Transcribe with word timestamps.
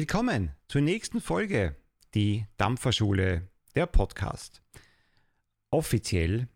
Willkommen 0.00 0.52
zur 0.68 0.80
nächsten 0.80 1.20
Folge, 1.20 1.74
die 2.14 2.46
Dampferschule, 2.56 3.48
der 3.74 3.86
Podcast. 3.86 4.62
Offiziell 5.72 6.46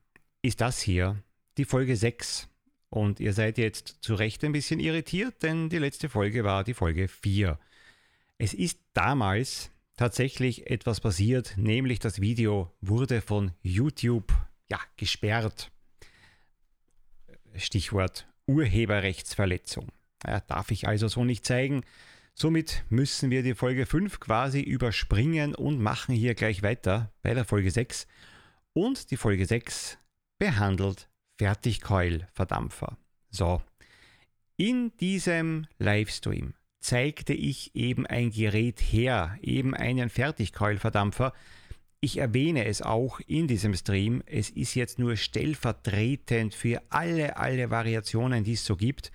ist 0.43 0.61
das 0.61 0.81
hier 0.81 1.21
die 1.59 1.65
Folge 1.65 1.97
6 1.97 2.47
und 2.89 3.19
ihr 3.19 3.33
seid 3.33 3.59
jetzt 3.59 3.99
zu 4.01 4.15
Recht 4.15 4.45
ein 4.45 4.53
bisschen 4.53 4.79
irritiert, 4.79 5.43
denn 5.43 5.69
die 5.71 5.79
letzte 5.79 6.09
Folge 6.09 6.45
war 6.45 6.63
die 6.63 6.73
Folge 6.73 7.09
4. 7.09 7.59
Es 8.39 8.55
ist 8.55 8.79
damals 8.93 9.73
tatsächlich 9.97 10.71
etwas 10.71 11.01
passiert, 11.01 11.55
nämlich 11.57 11.99
das 11.99 12.21
Video 12.21 12.73
wurde 12.81 13.21
von 13.21 13.51
YouTube 13.61 14.33
ja, 14.71 14.79
gesperrt. 14.97 15.73
Stichwort 17.57 18.29
Urheberrechtsverletzung. 18.47 19.89
Ja, 20.25 20.39
darf 20.43 20.71
ich 20.71 20.87
also 20.87 21.09
so 21.09 21.25
nicht 21.25 21.45
zeigen. 21.45 21.83
Somit 22.35 22.85
müssen 22.89 23.31
wir 23.31 23.43
die 23.43 23.55
Folge 23.55 23.87
5 23.87 24.19
quasi 24.19 24.61
überspringen 24.61 25.55
und 25.55 25.81
machen 25.81 26.15
hier 26.15 26.35
gleich 26.35 26.63
weiter 26.63 27.13
bei 27.23 27.35
der 27.35 27.45
Folge 27.45 27.71
6. 27.71 28.07
Und 28.73 29.11
die 29.11 29.17
Folge 29.17 29.47
6 29.47 29.99
behandelt 30.39 31.09
Fertigkeulverdampfer. 31.39 32.97
So, 33.31 33.63
in 34.57 34.97
diesem 34.97 35.67
Livestream 35.79 36.55
zeigte 36.81 37.33
ich 37.33 37.75
eben 37.75 38.07
ein 38.07 38.31
Gerät 38.31 38.81
her, 38.81 39.39
eben 39.43 39.75
einen 39.75 40.09
Fertigkeulverdampfer. 40.09 41.33
Ich 42.01 42.19
erwähne 42.19 42.65
es 42.65 42.83
auch 42.83 43.21
in 43.21 43.47
diesem 43.47 43.75
Stream. 43.75 44.23
Es 44.27 44.51
ist 44.51 44.75
jetzt 44.75 44.99
nur 44.99 45.17
stellvertretend 45.17 46.55
für 46.55 46.83
alle, 46.89 47.37
alle 47.37 47.71
Variationen, 47.71 48.43
die 48.43 48.55
es 48.55 48.65
so 48.65 48.77
gibt. 48.77 49.13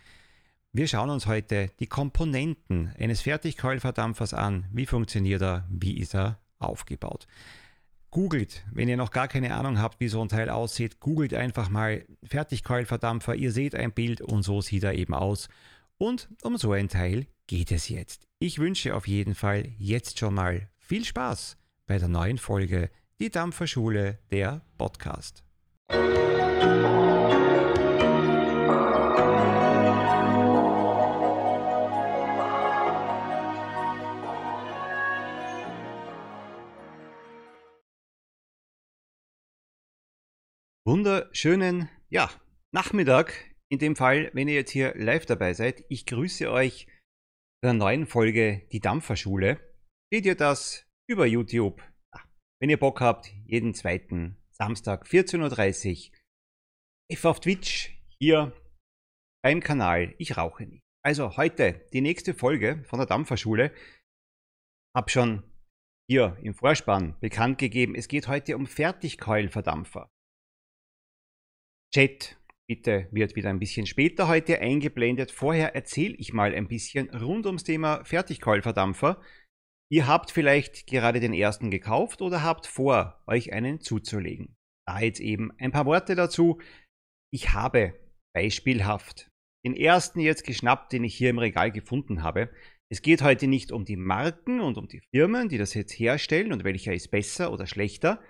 Wir 0.73 0.87
schauen 0.87 1.09
uns 1.09 1.25
heute 1.25 1.71
die 1.79 1.87
Komponenten 1.87 2.93
eines 2.99 3.21
Fertigkeulverdampfers 3.21 4.33
an. 4.33 4.65
Wie 4.71 4.85
funktioniert 4.85 5.41
er? 5.41 5.65
Wie 5.69 5.97
ist 5.97 6.13
er 6.13 6.39
aufgebaut? 6.59 7.27
Googelt, 8.11 8.65
wenn 8.71 8.87
ihr 8.87 8.97
noch 8.97 9.11
gar 9.11 9.27
keine 9.27 9.55
Ahnung 9.55 9.79
habt, 9.79 9.99
wie 9.99 10.07
so 10.07 10.21
ein 10.21 10.29
Teil 10.29 10.49
aussieht, 10.49 10.99
googelt 10.99 11.33
einfach 11.33 11.69
mal 11.69 12.05
Fertigkeulverdampfer. 12.23 13.35
Ihr 13.35 13.51
seht 13.51 13.75
ein 13.75 13.91
Bild 13.91 14.21
und 14.21 14.43
so 14.43 14.61
sieht 14.61 14.83
er 14.83 14.93
eben 14.93 15.13
aus. 15.13 15.49
Und 15.97 16.29
um 16.41 16.57
so 16.57 16.71
ein 16.73 16.89
Teil 16.89 17.27
geht 17.47 17.71
es 17.71 17.89
jetzt. 17.89 18.27
Ich 18.39 18.59
wünsche 18.59 18.95
auf 18.95 19.07
jeden 19.07 19.35
Fall 19.35 19.69
jetzt 19.77 20.19
schon 20.19 20.35
mal 20.35 20.69
viel 20.77 21.03
Spaß 21.03 21.57
bei 21.85 21.97
der 21.97 22.07
neuen 22.07 22.37
Folge 22.37 22.89
Die 23.19 23.31
Dampferschule, 23.31 24.19
der 24.31 24.61
Podcast. 24.77 25.43
Wunderschönen, 40.87 41.89
ja, 42.07 42.31
Nachmittag. 42.71 43.33
In 43.69 43.77
dem 43.77 43.97
Fall, 43.97 44.31
wenn 44.31 44.47
ihr 44.47 44.53
jetzt 44.53 44.71
hier 44.71 44.95
live 44.95 45.25
dabei 45.25 45.53
seid. 45.53 45.83
Ich 45.89 46.05
grüße 46.05 46.49
euch 46.49 46.87
bei 47.61 47.71
einer 47.71 47.77
neuen 47.77 48.05
Folge 48.05 48.65
Die 48.71 48.79
Dampferschule. 48.79 49.59
Seht 50.13 50.25
ihr 50.25 50.35
das 50.35 50.87
über 51.05 51.25
YouTube? 51.25 51.81
Ja, 52.15 52.23
wenn 52.61 52.69
ihr 52.69 52.79
Bock 52.79 53.01
habt, 53.01 53.27
jeden 53.45 53.73
zweiten 53.73 54.37
Samstag 54.51 55.05
14.30 55.05 56.11
Uhr. 56.11 56.17
Live 57.11 57.25
auf 57.25 57.41
Twitch, 57.41 57.91
hier 58.17 58.53
beim 59.43 59.59
Kanal 59.59 60.15
Ich 60.19 60.37
rauche 60.37 60.67
nicht. 60.67 60.83
Also 61.03 61.35
heute 61.35 61.85
die 61.91 61.99
nächste 61.99 62.33
Folge 62.33 62.85
von 62.85 62.99
der 62.99 63.07
Dampferschule. 63.07 63.73
Hab 64.95 65.11
schon 65.11 65.43
hier 66.09 66.37
im 66.41 66.53
Vorspann 66.53 67.19
bekannt 67.19 67.57
gegeben, 67.57 67.93
es 67.93 68.07
geht 68.07 68.29
heute 68.29 68.55
um 68.55 68.67
Fertigkeulverdampfer. 68.67 70.09
Chat 71.93 72.37
bitte 72.69 73.07
wird 73.11 73.35
wieder 73.35 73.49
ein 73.49 73.59
bisschen 73.59 73.85
später 73.85 74.27
heute 74.27 74.59
eingeblendet. 74.59 75.31
Vorher 75.31 75.73
erzähle 75.73 76.15
ich 76.15 76.33
mal 76.33 76.53
ein 76.53 76.67
bisschen 76.67 77.09
rund 77.09 77.45
ums 77.45 77.63
Thema 77.63 78.03
Fertigkeulverdampfer. 78.03 79.21
Ihr 79.89 80.05
habt 80.05 80.31
vielleicht 80.31 80.85
gerade 80.87 81.21
den 81.21 81.33
ersten 81.33 81.71
gekauft 81.71 82.21
oder 82.21 82.43
habt 82.43 82.67
vor, 82.67 83.23
euch 83.25 83.53
einen 83.53 83.79
zuzulegen. 83.79 84.53
Da 84.85 84.99
jetzt 84.99 85.21
eben 85.21 85.51
ein 85.59 85.71
paar 85.71 85.85
Worte 85.85 86.15
dazu. 86.15 86.59
Ich 87.33 87.53
habe 87.53 87.93
beispielhaft 88.35 89.29
den 89.65 89.75
ersten 89.75 90.19
jetzt 90.19 90.45
geschnappt, 90.45 90.91
den 90.91 91.05
ich 91.05 91.15
hier 91.15 91.29
im 91.29 91.39
Regal 91.39 91.71
gefunden 91.71 92.21
habe. 92.21 92.49
Es 92.89 93.01
geht 93.01 93.21
heute 93.21 93.47
nicht 93.47 93.71
um 93.71 93.85
die 93.85 93.97
Marken 93.97 94.59
und 94.59 94.77
um 94.77 94.87
die 94.87 95.01
Firmen, 95.13 95.49
die 95.49 95.57
das 95.57 95.73
jetzt 95.73 95.93
herstellen 95.93 96.51
und 96.51 96.63
welcher 96.63 96.93
ist 96.93 97.11
besser 97.11 97.51
oder 97.51 97.65
schlechter. 97.65 98.21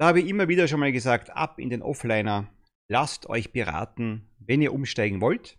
Da 0.00 0.08
habe 0.08 0.20
ich 0.20 0.28
immer 0.28 0.48
wieder 0.48 0.68
schon 0.68 0.80
mal 0.80 0.92
gesagt, 0.92 1.30
ab 1.30 1.58
in 1.58 1.70
den 1.70 1.82
Offliner 1.82 2.52
lasst 2.90 3.28
euch 3.30 3.52
beraten, 3.52 4.28
wenn 4.38 4.60
ihr 4.60 4.74
umsteigen 4.74 5.20
wollt. 5.20 5.58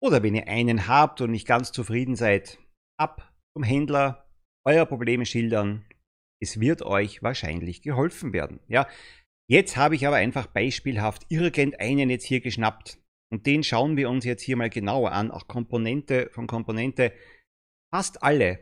Oder 0.00 0.22
wenn 0.22 0.34
ihr 0.34 0.48
einen 0.48 0.86
habt 0.86 1.20
und 1.20 1.32
nicht 1.32 1.46
ganz 1.46 1.72
zufrieden 1.72 2.16
seid, 2.16 2.58
ab 2.98 3.32
zum 3.56 3.64
Händler, 3.64 4.30
euer 4.64 4.86
Problem 4.86 5.24
schildern. 5.24 5.84
Es 6.40 6.60
wird 6.60 6.82
euch 6.82 7.22
wahrscheinlich 7.22 7.82
geholfen 7.82 8.32
werden. 8.32 8.60
Ja, 8.68 8.86
jetzt 9.48 9.76
habe 9.76 9.94
ich 9.94 10.06
aber 10.06 10.16
einfach 10.16 10.46
beispielhaft 10.46 11.26
irgendeinen 11.30 12.10
jetzt 12.10 12.26
hier 12.26 12.40
geschnappt. 12.40 13.00
Und 13.32 13.46
den 13.46 13.64
schauen 13.64 13.96
wir 13.96 14.08
uns 14.08 14.24
jetzt 14.24 14.42
hier 14.42 14.56
mal 14.56 14.70
genauer 14.70 15.12
an. 15.12 15.30
Auch 15.30 15.48
Komponente 15.48 16.28
von 16.30 16.46
Komponente. 16.46 17.12
Fast 17.92 18.22
alle 18.22 18.60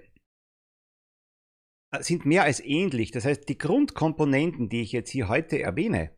sind 2.01 2.25
mehr 2.25 2.45
als 2.45 2.61
ähnlich. 2.61 3.11
Das 3.11 3.25
heißt, 3.25 3.49
die 3.49 3.59
Grundkomponenten, 3.59 4.69
die 4.69 4.83
ich 4.83 4.93
jetzt 4.93 5.11
hier 5.11 5.29
heute 5.29 5.61
erwähne, 5.61 6.17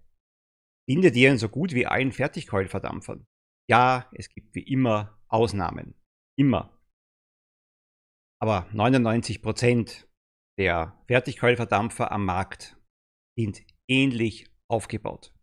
findet 0.88 1.16
ihr 1.16 1.30
in 1.30 1.38
so 1.38 1.48
gut 1.48 1.72
wie 1.72 1.86
allen 1.86 2.12
Fertigkeulverdampfern. 2.12 3.26
Ja, 3.68 4.08
es 4.12 4.28
gibt 4.28 4.54
wie 4.54 4.62
immer 4.62 5.20
Ausnahmen. 5.28 5.94
Immer. 6.38 6.78
Aber 8.40 8.68
99% 8.72 10.06
der 10.58 11.02
Fertigkeulverdampfer 11.08 12.12
am 12.12 12.24
Markt 12.24 12.76
sind 13.36 13.64
ähnlich 13.88 14.50
aufgebaut. 14.70 15.34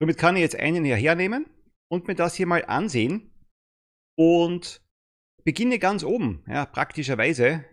Somit 0.00 0.18
kann 0.18 0.36
ich 0.36 0.42
jetzt 0.42 0.56
einen 0.56 0.84
hierher 0.84 1.14
nehmen 1.14 1.46
und 1.90 2.06
mir 2.06 2.14
das 2.14 2.34
hier 2.34 2.46
mal 2.46 2.64
ansehen 2.64 3.32
und 4.18 4.82
beginne 5.44 5.78
ganz 5.78 6.04
oben, 6.04 6.44
ja, 6.48 6.66
praktischerweise 6.66 7.64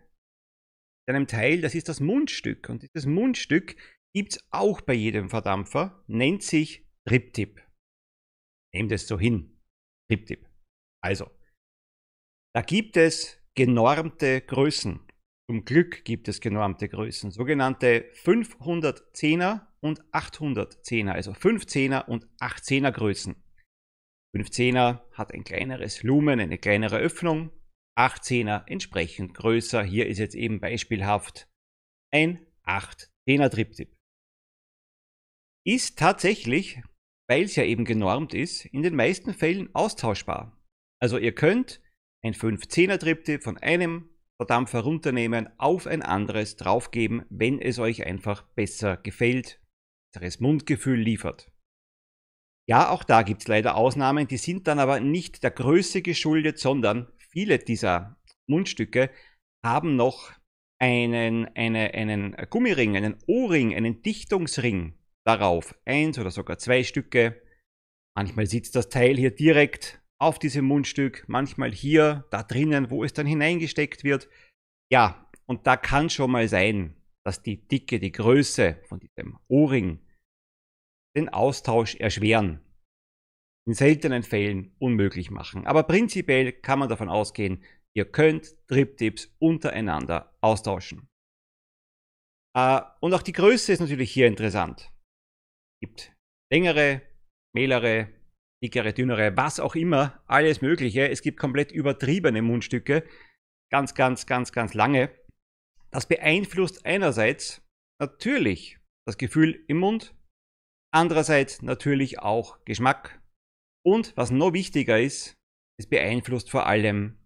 mit 1.05 1.15
einem 1.15 1.27
Teil, 1.27 1.61
das 1.61 1.75
ist 1.75 1.89
das 1.89 1.99
Mundstück. 1.99 2.69
Und 2.69 2.83
dieses 2.83 3.05
Mundstück 3.05 3.75
gibt 4.13 4.33
es 4.33 4.47
auch 4.51 4.81
bei 4.81 4.93
jedem 4.93 5.29
Verdampfer, 5.29 6.03
nennt 6.07 6.43
sich 6.43 6.82
Triptip. 7.07 7.61
Nehmt 8.73 8.91
es 8.91 9.07
so 9.07 9.19
hin. 9.19 9.59
Triptip. 10.09 10.49
Also, 11.03 11.29
da 12.55 12.61
gibt 12.61 12.97
es 12.97 13.39
genormte 13.55 14.41
Größen. 14.41 14.99
Zum 15.49 15.65
Glück 15.65 16.05
gibt 16.05 16.29
es 16.29 16.39
genormte 16.39 16.87
Größen, 16.87 17.31
sogenannte 17.31 18.09
510er 18.13 19.67
und 19.81 20.01
810er, 20.13 21.11
also 21.11 21.33
510er 21.33 22.05
und 22.05 22.25
810er 22.39 22.91
Größen. 22.91 23.35
510er 24.35 25.11
hat 25.11 25.33
ein 25.33 25.43
kleineres 25.43 26.01
Lumen, 26.01 26.39
eine 26.39 26.57
kleinere 26.57 26.97
Öffnung, 26.97 27.51
810er 27.99 28.65
entsprechend 28.67 29.33
größer. 29.33 29.83
Hier 29.83 30.07
ist 30.07 30.17
jetzt 30.17 30.35
eben 30.35 30.61
beispielhaft 30.61 31.49
ein 32.11 32.47
810er 32.63 33.49
Triptip. 33.49 33.93
Ist 35.65 35.99
tatsächlich 35.99 36.81
weil 37.27 37.43
es 37.43 37.55
ja 37.55 37.63
eben 37.63 37.85
genormt 37.85 38.33
ist, 38.33 38.65
in 38.65 38.83
den 38.83 38.95
meisten 38.95 39.33
Fällen 39.33 39.73
austauschbar. 39.73 40.57
Also 41.01 41.17
ihr 41.17 41.33
könnt 41.33 41.81
ein 42.23 42.33
510er 42.33 42.97
Triptych 42.97 43.43
von 43.43 43.57
einem 43.57 44.09
Verdampfer 44.37 44.81
runternehmen, 44.81 45.49
auf 45.57 45.87
ein 45.87 46.01
anderes 46.01 46.55
draufgeben, 46.55 47.25
wenn 47.29 47.59
es 47.59 47.79
euch 47.79 48.05
einfach 48.05 48.43
besser 48.55 48.97
gefällt, 48.97 49.61
besseres 50.11 50.39
Mundgefühl 50.39 50.99
liefert. 50.99 51.51
Ja, 52.67 52.89
auch 52.89 53.03
da 53.03 53.23
gibt 53.23 53.41
es 53.41 53.47
leider 53.47 53.75
Ausnahmen, 53.75 54.27
die 54.27 54.37
sind 54.37 54.67
dann 54.67 54.79
aber 54.79 54.99
nicht 54.99 55.43
der 55.43 55.51
Größe 55.51 56.01
geschuldet, 56.01 56.59
sondern 56.59 57.11
viele 57.17 57.59
dieser 57.59 58.17
Mundstücke 58.47 59.09
haben 59.65 59.95
noch 59.95 60.31
einen, 60.79 61.45
eine, 61.55 61.93
einen 61.93 62.35
Gummiring, 62.49 62.95
einen 62.95 63.17
O-Ring, 63.27 63.75
einen 63.75 64.01
Dichtungsring 64.01 64.97
darauf 65.25 65.75
eins 65.85 66.19
oder 66.19 66.31
sogar 66.31 66.57
zwei 66.57 66.83
Stücke. 66.83 67.41
Manchmal 68.15 68.45
sitzt 68.45 68.75
das 68.75 68.89
Teil 68.89 69.17
hier 69.17 69.31
direkt 69.31 70.01
auf 70.19 70.39
diesem 70.39 70.65
Mundstück, 70.65 71.25
manchmal 71.27 71.71
hier, 71.71 72.25
da 72.29 72.43
drinnen, 72.43 72.89
wo 72.89 73.03
es 73.03 73.13
dann 73.13 73.25
hineingesteckt 73.25 74.03
wird. 74.03 74.29
Ja, 74.91 75.29
und 75.45 75.67
da 75.67 75.75
kann 75.75 76.09
schon 76.09 76.31
mal 76.31 76.47
sein, 76.47 76.95
dass 77.25 77.41
die 77.41 77.67
Dicke, 77.67 77.99
die 77.99 78.11
Größe 78.11 78.79
von 78.87 78.99
diesem 78.99 79.39
O-Ring 79.47 79.99
den 81.17 81.29
Austausch 81.29 81.95
erschweren. 81.95 82.59
In 83.65 83.73
seltenen 83.73 84.23
Fällen 84.23 84.75
unmöglich 84.79 85.31
machen. 85.31 85.65
Aber 85.65 85.83
prinzipiell 85.83 86.51
kann 86.51 86.79
man 86.79 86.89
davon 86.89 87.09
ausgehen, 87.09 87.63
Ihr 87.95 88.05
könnt 88.05 88.55
Triptips 88.67 89.35
untereinander 89.39 90.35
austauschen. 90.41 91.07
Äh, 92.55 92.81
und 93.01 93.13
auch 93.13 93.21
die 93.21 93.33
Größe 93.33 93.71
ist 93.71 93.79
natürlich 93.79 94.11
hier 94.11 94.27
interessant. 94.27 94.91
Gibt 95.83 96.15
längere, 96.49 97.01
mehlere, 97.53 98.07
dickere, 98.63 98.93
dünnere, 98.93 99.35
was 99.35 99.59
auch 99.59 99.75
immer, 99.75 100.23
alles 100.27 100.61
Mögliche. 100.61 101.09
Es 101.09 101.21
gibt 101.21 101.37
komplett 101.37 101.73
übertriebene 101.73 102.41
Mundstücke, 102.41 103.03
ganz, 103.69 103.93
ganz, 103.93 104.25
ganz, 104.25 104.53
ganz 104.53 104.73
lange. 104.75 105.13
Das 105.91 106.07
beeinflusst 106.07 106.85
einerseits 106.85 107.61
natürlich 107.99 108.79
das 109.05 109.17
Gefühl 109.17 109.61
im 109.67 109.79
Mund, 109.79 110.15
andererseits 110.93 111.61
natürlich 111.61 112.19
auch 112.19 112.63
Geschmack 112.63 113.21
und 113.85 114.15
was 114.15 114.31
noch 114.31 114.53
wichtiger 114.53 115.01
ist, 115.01 115.33
es 115.77 115.89
beeinflusst 115.89 116.49
vor 116.49 116.65
allem 116.65 117.17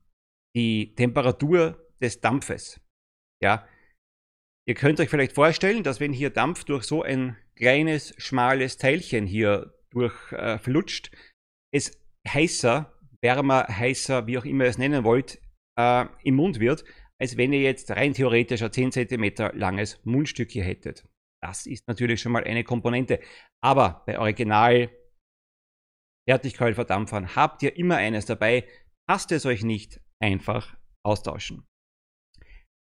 die 0.56 0.96
Temperatur 0.96 1.88
des 2.02 2.22
Dampfes. 2.22 2.82
Ja, 3.40 3.68
ihr 4.68 4.74
könnt 4.74 5.00
euch 5.00 5.10
vielleicht 5.10 5.34
vorstellen, 5.34 5.84
dass 5.84 6.00
wenn 6.00 6.12
hier 6.12 6.32
Dampf 6.32 6.64
durch 6.64 6.86
so 6.86 7.04
ein 7.04 7.38
kleines, 7.58 8.14
schmales 8.18 8.78
Teilchen 8.78 9.26
hier 9.26 9.74
durchflutscht, 9.92 11.14
äh, 11.14 11.18
es 11.74 12.00
heißer, 12.28 12.94
wärmer, 13.22 13.68
heißer, 13.68 14.28
wie 14.28 14.38
auch 14.38 14.46
immer 14.46 14.66
ihr 14.66 14.70
es 14.70 14.78
nennen 14.78 15.04
wollt, 15.04 15.42
äh, 15.78 16.06
im 16.24 16.36
Mund 16.36 16.60
wird, 16.60 16.86
als 17.20 17.38
wenn 17.38 17.54
ihr 17.54 17.62
jetzt 17.62 17.92
rein 17.92 18.14
theoretisch 18.14 18.62
ein 18.62 18.72
10 18.72 18.92
cm 18.92 19.52
langes 19.54 20.04
Mundstück 20.06 20.52
hier 20.52 20.64
hättet. 20.64 21.08
Das 21.44 21.66
ist 21.66 21.88
natürlich 21.88 22.22
schon 22.22 22.32
mal 22.32 22.44
eine 22.44 22.64
Komponente. 22.64 23.20
Aber 23.64 24.04
bei 24.06 24.20
Original 24.20 24.90
Fertigkeulverdampfern 26.28 27.36
habt 27.36 27.64
ihr 27.64 27.76
immer 27.78 27.98
eines 27.98 28.26
dabei. 28.26 28.68
Passt 29.08 29.32
es 29.32 29.46
euch 29.46 29.64
nicht, 29.64 30.02
einfach 30.22 30.76
austauschen. 31.06 31.66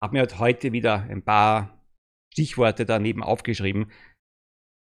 Hab 0.03 0.13
mir 0.13 0.27
heute 0.39 0.73
wieder 0.73 1.03
ein 1.03 1.25
paar 1.25 1.83
Stichworte 2.33 2.87
daneben 2.87 3.23
aufgeschrieben. 3.23 3.91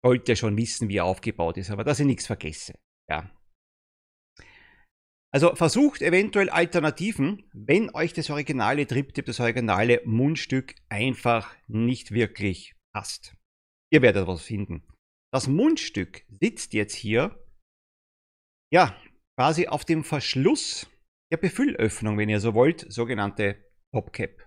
Sollte 0.06 0.36
schon 0.36 0.56
wissen, 0.56 0.88
wie 0.88 0.98
er 0.98 1.06
aufgebaut 1.06 1.58
ist, 1.58 1.72
aber 1.72 1.84
dass 1.84 2.00
ich 2.00 2.06
nichts 2.06 2.28
vergesse. 2.28 2.78
Ja. 3.10 3.32
Also 5.34 5.56
versucht 5.56 6.04
eventuell 6.04 6.50
Alternativen, 6.50 7.50
wenn 7.54 7.90
euch 7.96 8.14
das 8.14 8.30
originale 8.30 8.86
Triptip, 8.86 9.26
das 9.26 9.40
originale 9.40 10.02
Mundstück 10.06 10.76
einfach 10.90 11.56
nicht 11.68 12.12
wirklich 12.12 12.76
passt. 12.94 13.36
Ihr 13.92 14.04
werdet 14.04 14.28
was 14.28 14.44
finden. 14.44 14.84
Das 15.34 15.48
Mundstück 15.48 16.24
sitzt 16.30 16.74
jetzt 16.74 16.94
hier 16.94 17.44
ja, 18.72 18.96
quasi 19.38 19.68
auf 19.68 19.86
dem 19.86 20.04
Verschluss 20.04 20.88
der 21.32 21.38
Befüllöffnung, 21.38 22.18
wenn 22.18 22.30
ihr 22.30 22.40
so 22.40 22.54
wollt, 22.54 22.86
sogenannte 22.92 23.58
Popcap. 23.92 24.46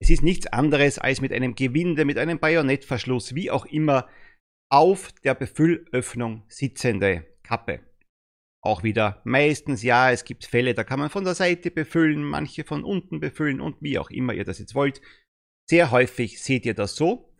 Es 0.00 0.10
ist 0.10 0.22
nichts 0.22 0.46
anderes 0.46 0.98
als 0.98 1.20
mit 1.20 1.32
einem 1.32 1.54
Gewinde, 1.54 2.04
mit 2.04 2.18
einem 2.18 2.38
Bajonettverschluss, 2.38 3.34
wie 3.34 3.50
auch 3.50 3.66
immer, 3.66 4.08
auf 4.70 5.12
der 5.24 5.34
Befüllöffnung 5.34 6.44
sitzende 6.48 7.26
Kappe. 7.42 7.80
Auch 8.62 8.82
wieder 8.82 9.20
meistens 9.24 9.82
ja, 9.82 10.10
es 10.10 10.24
gibt 10.24 10.44
Fälle, 10.44 10.74
da 10.74 10.84
kann 10.84 10.98
man 10.98 11.10
von 11.10 11.24
der 11.24 11.34
Seite 11.34 11.70
befüllen, 11.70 12.22
manche 12.22 12.64
von 12.64 12.84
unten 12.84 13.18
befüllen 13.18 13.60
und 13.60 13.76
wie 13.80 13.98
auch 13.98 14.10
immer 14.10 14.32
ihr 14.32 14.44
das 14.44 14.58
jetzt 14.58 14.74
wollt. 14.74 15.00
Sehr 15.68 15.90
häufig 15.90 16.42
seht 16.42 16.66
ihr 16.66 16.74
das 16.74 16.94
so, 16.94 17.34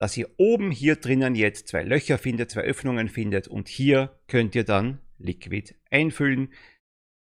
dass 0.00 0.16
ihr 0.16 0.30
oben 0.36 0.70
hier 0.70 0.96
drinnen 0.96 1.34
jetzt 1.34 1.68
zwei 1.68 1.82
Löcher 1.82 2.18
findet, 2.18 2.50
zwei 2.50 2.62
Öffnungen 2.62 3.08
findet 3.08 3.48
und 3.48 3.68
hier 3.68 4.20
könnt 4.28 4.54
ihr 4.54 4.64
dann 4.64 5.00
Liquid 5.18 5.74
einfüllen. 5.90 6.52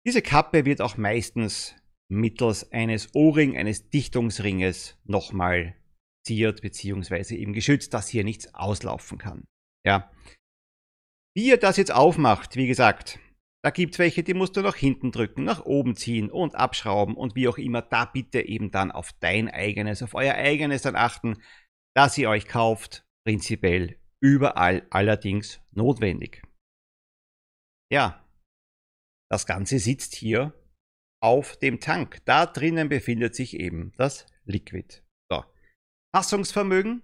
Diese 0.07 0.23
Kappe 0.23 0.65
wird 0.65 0.81
auch 0.81 0.97
meistens 0.97 1.75
mittels 2.09 2.73
eines 2.73 3.15
O-Ring, 3.15 3.57
eines 3.57 3.91
Dichtungsringes 3.91 4.99
nochmal 5.05 5.75
ziert 6.29 6.61
bzw. 6.61 7.35
eben 7.35 7.55
geschützt, 7.55 7.95
dass 7.95 8.09
hier 8.09 8.23
nichts 8.23 8.55
auslaufen 8.55 9.17
kann. 9.17 9.45
Ja. 9.87 10.13
Wie 11.35 11.49
ihr 11.49 11.57
das 11.57 11.79
jetzt 11.79 11.93
aufmacht, 11.93 12.57
wie 12.57 12.67
gesagt, 12.67 13.19
da 13.65 13.71
gibt 13.71 13.95
es 13.95 13.99
welche, 13.99 14.23
die 14.23 14.35
musst 14.35 14.57
du 14.57 14.61
nach 14.61 14.77
hinten 14.77 15.11
drücken, 15.11 15.45
nach 15.45 15.65
oben 15.65 15.97
ziehen 15.97 16.31
und 16.31 16.55
abschrauben 16.55 17.17
und 17.17 17.35
wie 17.35 17.49
auch 17.49 17.59
immer. 17.59 17.81
Da 17.83 18.05
bitte 18.05 18.43
eben 18.43 18.71
dann 18.71 18.93
auf 18.93 19.13
dein 19.15 19.49
eigenes, 19.49 20.03
auf 20.03 20.15
euer 20.15 20.35
eigenes 20.35 20.83
dann 20.83 20.97
achten, 20.97 21.43
dass 21.97 22.19
ihr 22.19 22.29
euch 22.29 22.47
kauft. 22.47 23.07
Prinzipiell 23.27 23.99
überall 24.21 24.87
allerdings 24.91 25.61
notwendig. 25.71 26.43
Ja, 27.91 28.25
das 29.31 29.47
Ganze 29.47 29.79
sitzt 29.79 30.15
hier 30.15 30.53
auf 31.23 31.57
dem 31.57 31.81
Tank. 31.81 32.25
Da 32.27 32.47
drinnen 32.47 32.89
befindet 32.89 33.35
sich 33.35 33.59
eben 33.59 33.93
das 33.97 34.27
Liquid. 34.45 35.03
Fassungsvermögen 36.15 37.03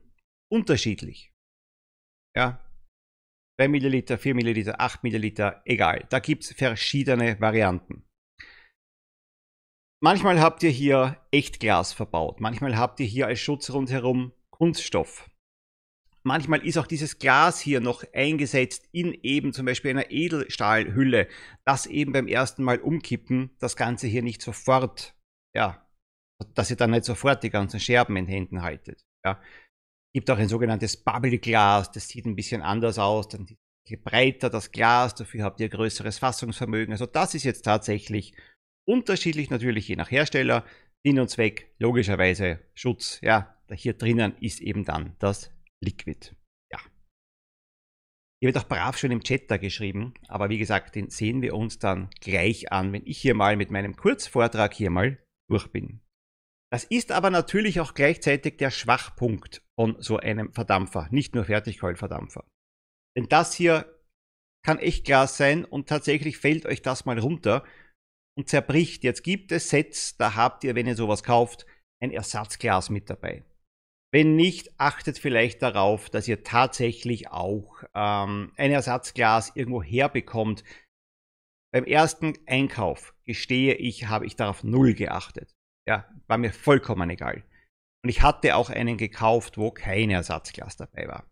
unterschiedlich. 0.51 1.33
Ja, 2.37 2.61
2 3.61 3.69
Milliliter, 3.69 4.19
4 4.19 4.35
Milliliter, 4.35 4.81
8 4.81 5.05
Milliliter, 5.05 5.63
egal. 5.65 6.07
Da 6.11 6.19
gibt 6.19 6.45
es 6.45 6.53
verschiedene 6.53 7.41
Varianten. 7.41 8.05
Manchmal 10.03 10.41
habt 10.41 10.63
ihr 10.63 10.71
hier 10.71 11.25
Echtglas 11.31 11.93
verbaut. 11.93 12.41
Manchmal 12.41 12.77
habt 12.77 13.01
ihr 13.01 13.07
hier 13.07 13.27
als 13.27 13.41
Schutz 13.41 13.71
rundherum 13.71 14.33
Kunststoff. 14.51 15.31
Manchmal 16.27 16.67
ist 16.67 16.79
auch 16.79 16.87
dieses 16.87 17.19
Glas 17.19 17.61
hier 17.61 17.81
noch 17.81 18.03
eingesetzt 18.13 18.89
in 18.93 19.13
eben 19.23 19.53
zum 19.53 19.67
Beispiel 19.67 19.91
einer 19.91 20.11
Edelstahlhülle, 20.11 21.29
das 21.65 21.87
eben 21.87 22.13
beim 22.13 22.27
ersten 22.27 22.65
Mal 22.65 22.81
umkippen 22.81 23.55
das 23.61 23.77
Ganze 23.77 24.07
hier 24.07 24.23
nicht 24.23 24.41
sofort, 24.41 25.15
ja, 25.55 25.84
dass 26.55 26.71
ihr 26.71 26.77
dann 26.77 26.91
nicht 26.91 27.05
sofort 27.05 27.43
die 27.43 27.51
ganzen 27.51 27.81
Scherben 27.81 28.17
in 28.17 28.27
Händen 28.27 28.63
haltet. 28.63 29.05
Ja. 29.25 29.41
Gibt 30.15 30.31
auch 30.31 30.39
ein 30.39 30.49
sogenanntes 30.49 30.97
Bubble-Glas, 30.97 31.91
das 31.93 32.09
sieht 32.09 32.27
ein 32.27 32.37
bisschen 32.37 32.63
anders 32.63 32.99
aus, 32.99 33.29
dann 33.29 33.47
je 33.87 33.97
breiter 33.97 34.49
das 34.49 34.71
Glas, 34.73 35.15
dafür 35.15 35.45
habt 35.45 35.61
ihr 35.61 35.69
größeres 35.69 36.19
Fassungsvermögen. 36.19 36.93
Also 36.93 37.07
das 37.07 37.35
ist 37.35 37.45
jetzt 37.45 37.63
tatsächlich 37.63 38.35
unterschiedlich 38.87 39.51
natürlich 39.51 39.89
je 39.89 39.97
nach 39.97 40.11
Hersteller. 40.11 40.65
Sinn 41.07 41.21
und 41.21 41.29
Zweck, 41.29 41.75
logischerweise 41.79 42.61
Schutz, 42.73 43.21
ja, 43.23 43.55
hier 43.71 43.93
drinnen 43.93 44.37
ist 44.41 44.61
eben 44.61 44.85
dann 44.85 45.17
das 45.19 45.53
Liquid. 45.83 46.35
Ja. 46.73 46.79
Hier 48.41 48.49
wird 48.49 48.57
auch 48.57 48.69
brav 48.69 48.97
schon 48.97 49.11
im 49.11 49.23
Chat 49.23 49.51
da 49.51 49.59
geschrieben, 49.59 50.15
aber 50.29 50.49
wie 50.49 50.59
gesagt, 50.59 50.95
den 50.95 51.11
sehen 51.11 51.43
wir 51.43 51.55
uns 51.55 51.79
dann 51.79 52.09
gleich 52.21 52.73
an, 52.73 52.93
wenn 52.93 53.07
ich 53.07 53.19
hier 53.19 53.35
mal 53.35 53.57
mit 53.57 53.71
meinem 53.71 53.97
Kurzvortrag 53.97 54.73
hier 54.73 54.91
mal 54.91 55.19
durch 55.51 55.67
bin. 55.67 56.01
Das 56.75 56.83
ist 56.83 57.13
aber 57.13 57.31
natürlich 57.31 57.79
auch 57.79 57.95
gleichzeitig 57.95 58.57
der 58.57 58.73
Schwachpunkt 58.73 59.63
von 59.79 59.95
so 60.03 60.17
einem 60.17 60.53
Verdampfer, 60.53 61.07
nicht 61.13 61.33
nur 61.37 61.45
Fertigkeulverdampfer. 61.45 62.45
Denn 63.17 63.29
das 63.29 63.55
hier 63.55 63.97
kann 64.67 64.81
echt 64.81 65.05
Glas 65.05 65.37
sein 65.37 65.65
und 65.65 65.89
tatsächlich 65.89 66.37
fällt 66.37 66.67
euch 66.67 66.83
das 66.83 67.05
mal 67.05 67.17
runter 67.21 67.63
und 68.37 68.49
zerbricht. 68.49 69.05
Jetzt 69.05 69.23
gibt 69.23 69.53
es 69.53 69.71
Sets, 69.71 70.17
da 70.17 70.35
habt 70.35 70.65
ihr, 70.65 70.75
wenn 70.75 70.89
ihr 70.89 70.97
sowas 70.97 71.23
kauft, 71.23 71.65
ein 72.03 72.11
Ersatzglas 72.11 72.91
mit 72.91 73.09
dabei. 73.09 73.45
Wenn 74.13 74.35
nicht, 74.35 74.75
achtet 74.77 75.17
vielleicht 75.17 75.63
darauf, 75.63 76.11
dass 76.11 76.27
ihr 76.27 76.43
tatsächlich 76.43 77.29
auch 77.29 77.85
ähm, 77.95 78.51
ein 78.57 78.73
Ersatzglas 78.73 79.53
irgendwo 79.55 79.81
herbekommt. 79.81 80.65
Beim 81.73 81.85
ersten 81.85 82.33
Einkauf, 82.49 83.15
gestehe 83.23 83.75
ich, 83.75 84.09
habe 84.09 84.27
ich 84.27 84.35
darauf 84.35 84.65
null 84.65 84.95
geachtet. 84.95 85.54
Ja, 85.87 86.09
war 86.27 86.39
mir 86.39 86.53
vollkommen 86.53 87.11
egal. 87.11 87.45
Und 88.03 88.11
ich 88.11 88.23
hatte 88.23 88.57
auch 88.57 88.71
einen 88.71 88.97
gekauft, 88.97 89.57
wo 89.59 89.71
kein 89.71 90.11
Ersatzglas 90.11 90.77
dabei 90.77 91.09
war. 91.09 91.25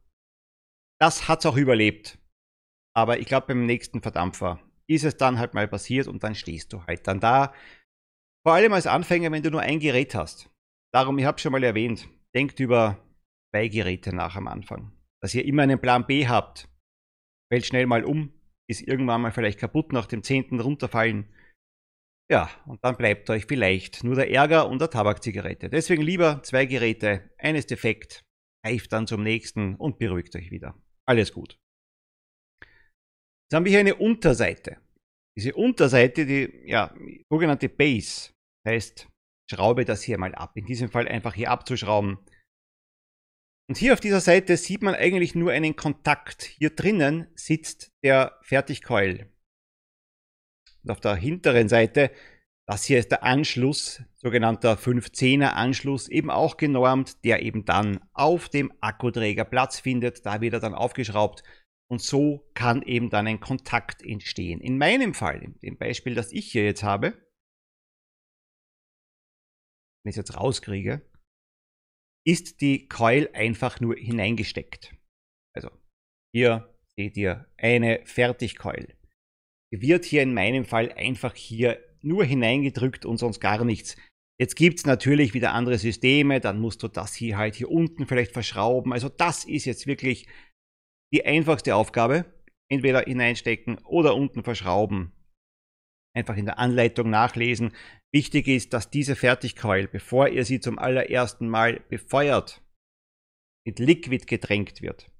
Das 1.00 1.28
hat 1.28 1.40
es 1.40 1.46
auch 1.46 1.56
überlebt. 1.56 2.18
Aber 2.94 3.18
ich 3.18 3.26
glaube, 3.26 3.48
beim 3.48 3.66
nächsten 3.66 4.02
Verdampfer 4.02 4.60
ist 4.88 5.04
es 5.04 5.16
dann 5.16 5.38
halt 5.38 5.54
mal 5.54 5.68
passiert 5.68 6.06
und 6.06 6.22
dann 6.22 6.34
stehst 6.34 6.72
du 6.72 6.84
halt 6.84 7.06
dann 7.06 7.20
da. 7.20 7.54
Vor 8.46 8.54
allem 8.54 8.72
als 8.72 8.86
Anfänger, 8.86 9.30
wenn 9.32 9.42
du 9.42 9.50
nur 9.50 9.60
ein 9.60 9.80
Gerät 9.80 10.14
hast. 10.14 10.50
Darum, 10.92 11.18
ich 11.18 11.24
habe 11.24 11.38
schon 11.38 11.52
mal 11.52 11.64
erwähnt, 11.64 12.08
denkt 12.34 12.60
über 12.60 12.98
zwei 13.50 13.68
Geräte 13.68 14.14
nach 14.14 14.36
am 14.36 14.48
Anfang. 14.48 14.92
Dass 15.22 15.34
ihr 15.34 15.44
immer 15.44 15.62
einen 15.62 15.80
Plan 15.80 16.06
B 16.06 16.26
habt. 16.26 16.68
Fällt 17.50 17.66
schnell 17.66 17.86
mal 17.86 18.04
um, 18.04 18.32
ist 18.68 18.82
irgendwann 18.82 19.22
mal 19.22 19.32
vielleicht 19.32 19.58
kaputt 19.58 19.92
nach 19.92 20.06
dem 20.06 20.22
zehnten 20.22 20.60
runterfallen. 20.60 21.28
Ja, 22.30 22.50
und 22.66 22.82
dann 22.84 22.96
bleibt 22.96 23.28
euch 23.30 23.46
vielleicht 23.46 24.04
nur 24.04 24.14
der 24.14 24.30
Ärger 24.30 24.68
und 24.68 24.80
der 24.80 24.90
Tabakzigarette. 24.90 25.68
Deswegen 25.68 26.02
lieber 26.02 26.42
zwei 26.42 26.66
Geräte, 26.66 27.30
eines 27.38 27.66
defekt, 27.66 28.24
greift 28.64 28.92
dann 28.92 29.06
zum 29.06 29.22
nächsten 29.22 29.76
und 29.76 29.98
beruhigt 29.98 30.34
euch 30.36 30.50
wieder. 30.50 30.74
Alles 31.06 31.32
gut. 31.32 31.58
Jetzt 32.62 33.56
haben 33.56 33.64
wir 33.64 33.70
hier 33.70 33.80
eine 33.80 33.96
Unterseite. 33.96 34.78
Diese 35.36 35.54
Unterseite, 35.54 36.24
die 36.26 36.62
ja, 36.64 36.94
sogenannte 37.30 37.68
Base, 37.68 38.32
heißt 38.66 39.08
schraube 39.50 39.84
das 39.84 40.02
hier 40.02 40.18
mal 40.18 40.34
ab. 40.34 40.56
In 40.56 40.64
diesem 40.64 40.88
Fall 40.88 41.08
einfach 41.08 41.34
hier 41.34 41.50
abzuschrauben. 41.50 42.18
Und 43.68 43.76
hier 43.76 43.92
auf 43.92 44.00
dieser 44.00 44.20
Seite 44.20 44.56
sieht 44.56 44.82
man 44.82 44.94
eigentlich 44.94 45.34
nur 45.34 45.52
einen 45.52 45.76
Kontakt. 45.76 46.42
Hier 46.42 46.70
drinnen 46.70 47.28
sitzt 47.34 47.90
der 48.04 48.38
Fertigkeul. 48.42 49.31
Und 50.84 50.90
auf 50.90 51.00
der 51.00 51.14
hinteren 51.14 51.68
Seite 51.68 52.10
Das 52.66 52.84
hier 52.84 52.98
ist 53.00 53.10
der 53.10 53.24
Anschluss, 53.24 54.02
sogenannter 54.14 54.74
510er 54.74 55.48
Anschluss, 55.48 56.08
eben 56.08 56.30
auch 56.30 56.56
genormt, 56.56 57.24
der 57.24 57.42
eben 57.42 57.64
dann 57.64 58.00
auf 58.12 58.48
dem 58.48 58.72
Akkuträger 58.80 59.44
Platz 59.44 59.80
findet. 59.80 60.24
Da 60.24 60.40
wird 60.40 60.54
er 60.54 60.60
dann 60.60 60.74
aufgeschraubt 60.74 61.42
und 61.90 62.00
so 62.00 62.48
kann 62.54 62.82
eben 62.82 63.10
dann 63.10 63.26
ein 63.26 63.40
Kontakt 63.40 64.02
entstehen. 64.02 64.60
In 64.60 64.78
meinem 64.78 65.12
Fall, 65.12 65.42
in 65.42 65.58
dem 65.58 65.76
Beispiel, 65.76 66.14
das 66.14 66.32
ich 66.32 66.52
hier 66.52 66.64
jetzt 66.64 66.84
habe, 66.84 67.12
wenn 70.04 70.10
ich 70.10 70.16
es 70.16 70.16
jetzt 70.16 70.36
rauskriege, 70.36 71.02
ist 72.24 72.60
die 72.60 72.86
Coil 72.88 73.28
einfach 73.34 73.80
nur 73.80 73.96
hineingesteckt. 73.96 74.94
Also 75.54 75.70
hier 76.32 76.72
seht 76.96 77.16
ihr 77.16 77.52
eine 77.58 78.06
Fertigcoil. 78.06 78.96
Wird 79.80 80.04
hier 80.04 80.22
in 80.22 80.34
meinem 80.34 80.64
Fall 80.64 80.92
einfach 80.92 81.34
hier 81.34 81.82
nur 82.02 82.24
hineingedrückt 82.24 83.06
und 83.06 83.16
sonst 83.16 83.40
gar 83.40 83.64
nichts. 83.64 83.96
Jetzt 84.38 84.56
gibt 84.56 84.78
es 84.78 84.86
natürlich 84.86 85.34
wieder 85.34 85.52
andere 85.52 85.78
Systeme, 85.78 86.40
dann 86.40 86.60
musst 86.60 86.82
du 86.82 86.88
das 86.88 87.14
hier 87.14 87.36
halt 87.36 87.54
hier 87.54 87.70
unten 87.70 88.06
vielleicht 88.06 88.32
verschrauben. 88.32 88.92
Also 88.92 89.08
das 89.08 89.44
ist 89.44 89.64
jetzt 89.64 89.86
wirklich 89.86 90.26
die 91.12 91.24
einfachste 91.24 91.74
Aufgabe. 91.74 92.24
Entweder 92.70 93.02
hineinstecken 93.02 93.78
oder 93.84 94.14
unten 94.16 94.42
verschrauben. 94.42 95.12
Einfach 96.14 96.36
in 96.36 96.46
der 96.46 96.58
Anleitung 96.58 97.10
nachlesen. 97.10 97.72
Wichtig 98.12 98.48
ist, 98.48 98.72
dass 98.72 98.90
diese 98.90 99.14
Fertigcoil, 99.14 99.88
bevor 99.88 100.28
ihr 100.28 100.44
sie 100.44 100.60
zum 100.60 100.78
allerersten 100.78 101.48
Mal 101.48 101.80
befeuert, 101.88 102.62
mit 103.66 103.78
Liquid 103.78 104.26
getränkt 104.26 104.82
wird. 104.82 105.10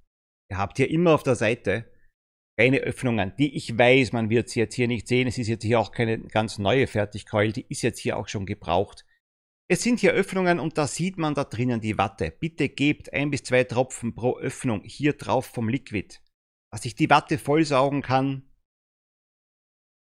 Ihr 0.50 0.58
habt 0.58 0.78
hier 0.78 0.90
immer 0.90 1.14
auf 1.14 1.22
der 1.22 1.36
Seite 1.36 1.91
keine 2.58 2.78
Öffnungen, 2.78 3.32
die 3.38 3.56
ich 3.56 3.76
weiß, 3.76 4.12
man 4.12 4.30
wird 4.30 4.48
sie 4.48 4.60
jetzt 4.60 4.74
hier 4.74 4.88
nicht 4.88 5.08
sehen. 5.08 5.26
Es 5.26 5.38
ist 5.38 5.48
jetzt 5.48 5.64
hier 5.64 5.80
auch 5.80 5.92
keine 5.92 6.18
ganz 6.18 6.58
neue 6.58 6.86
Fertigkeul, 6.86 7.52
die 7.52 7.66
ist 7.68 7.82
jetzt 7.82 7.98
hier 7.98 8.16
auch 8.16 8.28
schon 8.28 8.46
gebraucht. 8.46 9.04
Es 9.70 9.82
sind 9.82 10.00
hier 10.00 10.12
Öffnungen 10.12 10.60
und 10.60 10.76
da 10.76 10.86
sieht 10.86 11.16
man 11.16 11.34
da 11.34 11.44
drinnen 11.44 11.80
die 11.80 11.96
Watte. 11.96 12.30
Bitte 12.30 12.68
gebt 12.68 13.12
ein 13.12 13.30
bis 13.30 13.42
zwei 13.42 13.64
Tropfen 13.64 14.14
pro 14.14 14.38
Öffnung 14.38 14.82
hier 14.84 15.14
drauf 15.14 15.46
vom 15.46 15.68
Liquid, 15.68 16.18
dass 16.70 16.84
ich 16.84 16.94
die 16.94 17.08
Watte 17.08 17.38
vollsaugen 17.38 18.02
kann. 18.02 18.50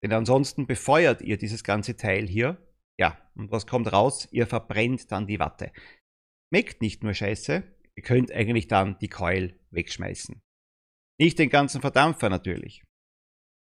Denn 0.03 0.13
ansonsten 0.13 0.67
befeuert 0.67 1.21
ihr 1.23 1.37
dieses 1.37 1.65
ganze 1.65 1.97
Teil 1.97 2.27
hier. 2.27 2.57
Ja, 2.99 3.19
und 3.35 3.51
was 3.51 3.67
kommt 3.67 3.93
raus? 3.93 4.29
Ihr 4.31 4.47
verbrennt 4.47 5.13
dann 5.13 5.27
die 5.27 5.39
Watte. 5.39 5.73
Schmeckt 6.49 6.81
nicht 6.81 7.03
nur 7.03 7.13
scheiße, 7.13 7.63
ihr 7.95 8.03
könnt 8.03 8.33
eigentlich 8.33 8.69
dann 8.69 8.99
die 9.01 9.09
Keul 9.09 9.59
wegschmeißen. 9.71 10.41
Nicht 11.21 11.39
den 11.39 11.51
ganzen 11.51 11.81
Verdampfer 11.81 12.29
natürlich. 12.29 12.85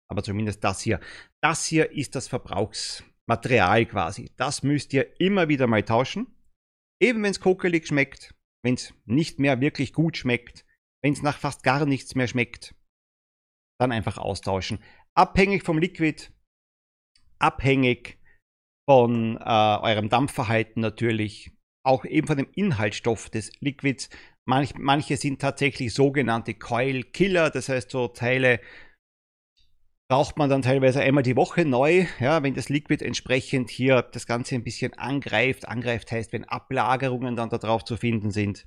Aber 0.10 0.24
zumindest 0.24 0.63
das 0.63 0.82
hier. 0.82 1.00
Das 1.42 1.66
hier 1.66 1.92
ist 1.92 2.16
das 2.16 2.27
Verbrauchsmaterial 2.27 3.86
quasi. 3.86 4.32
Das 4.38 4.63
müsst 4.63 4.94
ihr 4.94 5.20
immer 5.20 5.50
wieder 5.50 5.68
mal 5.68 5.84
tauschen. 5.84 6.27
Eben 7.01 7.24
wenn 7.24 7.32
es 7.32 7.39
kokelig 7.39 7.88
schmeckt, 7.88 8.34
wenn 8.63 8.74
es 8.74 8.94
nicht 9.06 9.39
mehr 9.39 9.62
wirklich 9.62 9.94
gut 9.94 10.18
schmeckt, 10.18 10.66
wenn 11.04 11.13
es 11.13 11.22
nach 11.22 11.38
fast 11.38 11.63
gar 11.63 11.86
nichts 11.86 12.16
mehr 12.16 12.27
schmeckt, 12.27 12.75
dann 13.80 13.92
einfach 13.92 14.18
austauschen. 14.18 14.80
Abhängig 15.13 15.63
vom 15.63 15.77
Liquid, 15.77 16.32
abhängig 17.39 18.20
von 18.89 19.38
äh, 19.38 19.39
eurem 19.39 20.10
Dampfverhalten 20.10 20.82
natürlich, 20.82 21.51
auch 21.86 22.06
eben 22.06 22.27
von 22.27 22.38
dem 22.38 22.50
Inhaltsstoff 22.54 23.30
des 23.30 23.51
Liquids. 23.60 24.10
Manch, 24.48 24.75
manche 24.77 25.18
sind 25.18 25.42
tatsächlich 25.42 25.94
sogenannte 25.94 26.54
Coil 26.54 27.04
Killer, 27.04 27.50
das 27.50 27.70
heißt 27.70 27.92
so 27.92 28.08
Teile 28.08 28.60
braucht 30.10 30.38
man 30.38 30.50
dann 30.50 30.62
teilweise 30.62 31.01
einmal 31.01 31.24
die 31.24 31.36
Woche 31.36 31.66
neu, 31.66 32.06
ja, 32.20 32.42
wenn 32.42 32.54
das 32.54 32.70
Liquid 32.70 33.04
entsprechend 33.04 33.70
hier 33.70 34.01
das 34.01 34.25
Ganze 34.25 34.56
ein 34.56 34.63
bisschen 34.63 34.94
angreift. 34.94 35.68
Angreift 35.68 36.12
heißt, 36.12 36.32
wenn 36.32 36.46
Ablagerungen 36.46 37.36
dann 37.36 37.50
da 37.50 37.58
drauf 37.58 37.84
zu 37.84 37.98
finden 37.98 38.32
sind. 38.32 38.66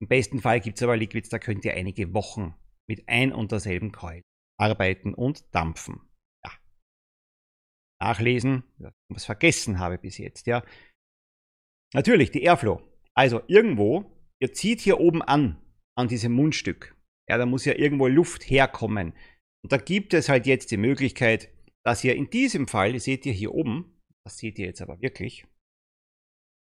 Im 0.00 0.08
besten 0.08 0.40
Fall 0.40 0.60
gibt 0.60 0.76
es 0.76 0.82
aber 0.82 0.96
Liquids, 0.96 1.30
da 1.30 1.38
könnt 1.38 1.64
ihr 1.64 1.74
einige 1.74 2.12
Wochen 2.14 2.54
mit 2.88 3.08
ein 3.08 3.32
und 3.32 3.50
derselben 3.50 3.90
Coil 3.90 4.22
arbeiten 4.56 5.14
und 5.14 5.52
dampfen. 5.52 6.00
Ja. 6.44 6.52
Nachlesen, 8.00 8.62
was 9.08 9.24
vergessen 9.24 9.78
habe 9.80 9.98
bis 9.98 10.18
jetzt, 10.18 10.46
ja. 10.46 10.62
Natürlich, 11.92 12.30
die 12.30 12.42
Airflow. 12.42 12.82
Also 13.14 13.42
irgendwo 13.48 14.15
ihr 14.40 14.52
zieht 14.52 14.80
hier 14.80 15.00
oben 15.00 15.22
an, 15.22 15.60
an 15.96 16.08
diesem 16.08 16.32
Mundstück. 16.32 16.96
Ja, 17.28 17.38
da 17.38 17.46
muss 17.46 17.64
ja 17.64 17.74
irgendwo 17.74 18.06
Luft 18.06 18.48
herkommen. 18.48 19.12
Und 19.62 19.72
da 19.72 19.78
gibt 19.78 20.14
es 20.14 20.28
halt 20.28 20.46
jetzt 20.46 20.70
die 20.70 20.76
Möglichkeit, 20.76 21.48
dass 21.84 22.04
ihr 22.04 22.14
in 22.14 22.30
diesem 22.30 22.68
Fall, 22.68 22.98
seht 23.00 23.26
ihr 23.26 23.32
hier 23.32 23.54
oben, 23.54 24.00
das 24.24 24.38
seht 24.38 24.58
ihr 24.58 24.66
jetzt 24.66 24.82
aber 24.82 25.00
wirklich, 25.00 25.46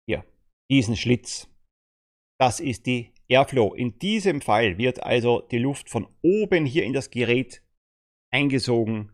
hier, 0.09 0.25
diesen 0.71 0.97
Schlitz, 0.97 1.49
das 2.41 2.61
ist 2.61 2.87
die 2.87 3.13
Airflow. 3.29 3.75
In 3.75 3.99
diesem 3.99 4.41
Fall 4.41 4.79
wird 4.79 5.03
also 5.03 5.43
die 5.43 5.59
Luft 5.59 5.91
von 5.91 6.09
oben 6.23 6.65
hier 6.65 6.85
in 6.85 6.93
das 6.93 7.11
Gerät 7.11 7.63
eingesogen, 8.33 9.13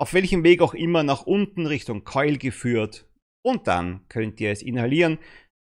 auf 0.00 0.14
welchem 0.14 0.44
Weg 0.44 0.60
auch 0.62 0.74
immer 0.74 1.02
nach 1.02 1.26
unten 1.26 1.66
Richtung 1.66 2.04
Coil 2.04 2.36
geführt 2.36 3.08
und 3.44 3.66
dann 3.66 4.06
könnt 4.08 4.40
ihr 4.40 4.50
es 4.52 4.62
inhalieren. 4.62 5.18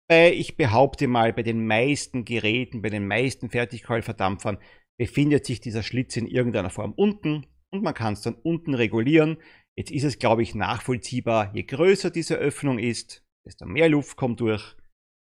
Bei, 0.10 0.32
ich 0.32 0.56
behaupte 0.56 1.08
mal, 1.08 1.34
bei 1.34 1.44
den 1.44 1.68
meisten 1.68 2.24
Geräten, 2.24 2.82
bei 2.82 2.90
den 2.90 3.08
meisten 3.08 3.50
Fertigkeulverdampfern 3.50 4.58
befindet 4.98 5.46
sich 5.46 5.60
dieser 5.60 5.84
Schlitz 5.84 6.16
in 6.16 6.28
irgendeiner 6.28 6.70
Form 6.70 6.94
unten 6.94 7.46
und 7.72 7.84
man 7.84 7.94
kann 7.94 8.14
es 8.14 8.22
dann 8.22 8.36
unten 8.36 8.74
regulieren. 8.74 9.38
Jetzt 9.78 9.92
ist 9.92 10.06
es, 10.06 10.18
glaube 10.18 10.44
ich, 10.44 10.56
nachvollziehbar, 10.56 11.54
je 11.54 11.64
größer 11.64 12.10
diese 12.10 12.36
Öffnung 12.36 12.80
ist, 12.80 13.26
desto 13.46 13.66
mehr 13.66 13.90
Luft 13.90 14.18
kommt 14.18 14.40
durch. 14.40 14.76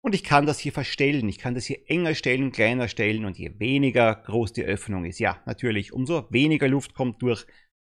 Und 0.02 0.14
ich 0.14 0.24
kann 0.24 0.46
das 0.46 0.58
hier 0.58 0.72
verstellen. 0.72 1.28
Ich 1.28 1.38
kann 1.38 1.54
das 1.54 1.66
hier 1.66 1.78
enger 1.86 2.14
stellen, 2.14 2.52
kleiner 2.52 2.88
stellen 2.88 3.26
und 3.26 3.38
je 3.38 3.58
weniger 3.58 4.14
groß 4.14 4.52
die 4.54 4.64
Öffnung 4.64 5.04
ist, 5.04 5.18
ja, 5.18 5.42
natürlich, 5.44 5.92
umso 5.92 6.26
weniger 6.30 6.68
Luft 6.68 6.94
kommt 6.94 7.20
durch. 7.22 7.46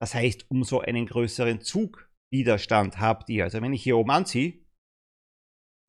Das 0.01 0.13
heißt, 0.13 0.49
umso 0.49 0.79
einen 0.79 1.05
größeren 1.05 1.61
Zugwiderstand 1.61 2.99
habt 2.99 3.29
ihr. 3.29 3.45
Also 3.45 3.61
wenn 3.61 3.71
ich 3.71 3.83
hier 3.83 3.95
oben 3.95 4.11
anziehe, 4.11 4.62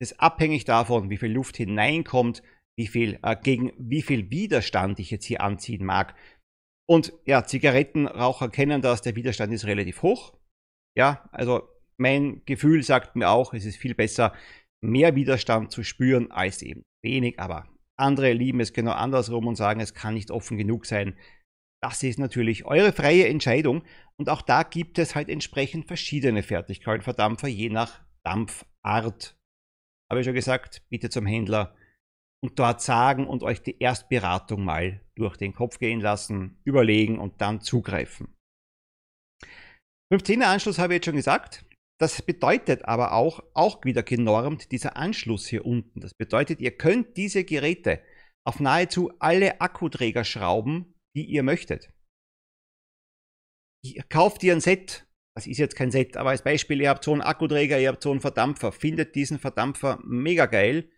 ist 0.01 0.19
abhängig 0.19 0.65
davon, 0.65 1.09
wie 1.09 1.17
viel 1.17 1.31
Luft 1.31 1.57
hineinkommt, 1.57 2.43
wie 2.77 2.87
viel, 2.87 3.19
äh, 3.23 3.35
gegen 3.41 3.71
wie 3.77 4.01
viel 4.01 4.29
Widerstand 4.29 4.99
ich 4.99 5.11
jetzt 5.11 5.25
hier 5.25 5.41
anziehen 5.41 5.85
mag. 5.85 6.15
Und 6.87 7.13
ja, 7.25 7.45
Zigarettenraucher 7.45 8.49
kennen 8.49 8.81
das, 8.81 9.01
der 9.01 9.15
Widerstand 9.15 9.53
ist 9.53 9.65
relativ 9.65 10.01
hoch. 10.01 10.37
Ja, 10.97 11.27
also 11.31 11.67
mein 11.97 12.43
Gefühl 12.45 12.83
sagt 12.83 13.15
mir 13.15 13.29
auch, 13.29 13.53
es 13.53 13.65
ist 13.65 13.77
viel 13.77 13.95
besser, 13.95 14.33
mehr 14.83 15.15
Widerstand 15.15 15.71
zu 15.71 15.83
spüren 15.83 16.31
als 16.31 16.61
eben 16.61 16.83
wenig, 17.03 17.39
aber 17.39 17.67
andere 17.97 18.33
lieben 18.33 18.59
es 18.59 18.73
genau 18.73 18.91
andersrum 18.91 19.47
und 19.47 19.55
sagen, 19.55 19.79
es 19.79 19.93
kann 19.93 20.13
nicht 20.13 20.31
offen 20.31 20.57
genug 20.57 20.85
sein. 20.85 21.17
Das 21.81 22.03
ist 22.03 22.19
natürlich 22.19 22.65
eure 22.65 22.91
freie 22.91 23.27
Entscheidung 23.27 23.83
und 24.17 24.29
auch 24.29 24.41
da 24.41 24.63
gibt 24.63 24.99
es 24.99 25.15
halt 25.15 25.29
entsprechend 25.29 25.87
verschiedene 25.87 26.43
Fertigkeitenverdampfer, 26.43 27.47
je 27.47 27.69
nach 27.69 28.03
Dampfart 28.23 29.37
habe 30.09 30.21
ich 30.21 30.25
schon 30.25 30.33
gesagt, 30.33 30.83
bitte 30.89 31.09
zum 31.09 31.25
Händler 31.25 31.75
und 32.43 32.59
dort 32.59 32.81
sagen 32.81 33.27
und 33.27 33.43
euch 33.43 33.61
die 33.61 33.79
Erstberatung 33.79 34.63
mal 34.63 35.01
durch 35.15 35.37
den 35.37 35.53
Kopf 35.53 35.79
gehen 35.79 36.01
lassen, 36.01 36.59
überlegen 36.63 37.19
und 37.19 37.41
dann 37.41 37.61
zugreifen. 37.61 38.35
15er 40.13 40.43
Anschluss 40.43 40.77
habe 40.77 40.93
ich 40.93 40.97
jetzt 40.97 41.05
schon 41.05 41.15
gesagt. 41.15 41.65
Das 41.99 42.21
bedeutet 42.21 42.85
aber 42.85 43.13
auch, 43.13 43.41
auch 43.53 43.83
wieder 43.85 44.03
genormt, 44.03 44.71
dieser 44.71 44.97
Anschluss 44.97 45.47
hier 45.47 45.65
unten. 45.65 46.01
Das 46.01 46.13
bedeutet, 46.13 46.59
ihr 46.59 46.75
könnt 46.77 47.15
diese 47.17 47.45
Geräte 47.45 48.01
auf 48.45 48.59
nahezu 48.59 49.11
alle 49.19 49.61
Akkuträger 49.61 50.23
schrauben, 50.23 50.93
die 51.15 51.25
ihr 51.25 51.41
möchtet. 51.41 51.91
Ihr 53.83 54.03
kauft 54.03 54.43
ihr 54.43 54.53
ein 54.53 54.61
Set 54.61 55.07
das 55.35 55.47
ist 55.47 55.57
jetzt 55.57 55.75
kein 55.75 55.91
Set, 55.91 56.15
aber 56.15 56.29
als 56.29 56.43
Beispiel, 56.43 56.79
ihr 56.81 56.89
habt 56.89 57.03
so 57.03 57.11
einen 57.11 57.21
Akkuträger, 57.21 57.77
ihr 57.77 57.89
habt 57.89 58.01
so 58.01 58.11
einen 58.11 58.21
Verdampfer, 58.21 58.71
findet 58.71 59.15
diesen 59.15 59.37
Verdampfer 59.37 59.99
mega 60.03 60.45
geil, 60.45 60.89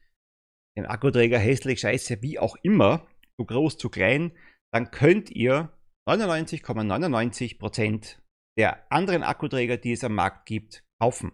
den 0.77 0.85
Akkuträger 0.85 1.39
hässlich, 1.39 1.79
scheiße, 1.79 2.21
wie 2.21 2.37
auch 2.37 2.55
immer, 2.61 3.07
zu 3.35 3.45
groß, 3.45 3.79
zu 3.79 3.89
klein, 3.89 4.31
dann 4.71 4.91
könnt 4.91 5.31
ihr 5.31 5.73
99,99% 6.07 8.17
der 8.57 8.91
anderen 8.91 9.23
Akkuträger, 9.23 9.77
die 9.77 9.93
es 9.93 10.03
am 10.03 10.13
Markt 10.13 10.45
gibt, 10.45 10.83
kaufen. 10.99 11.31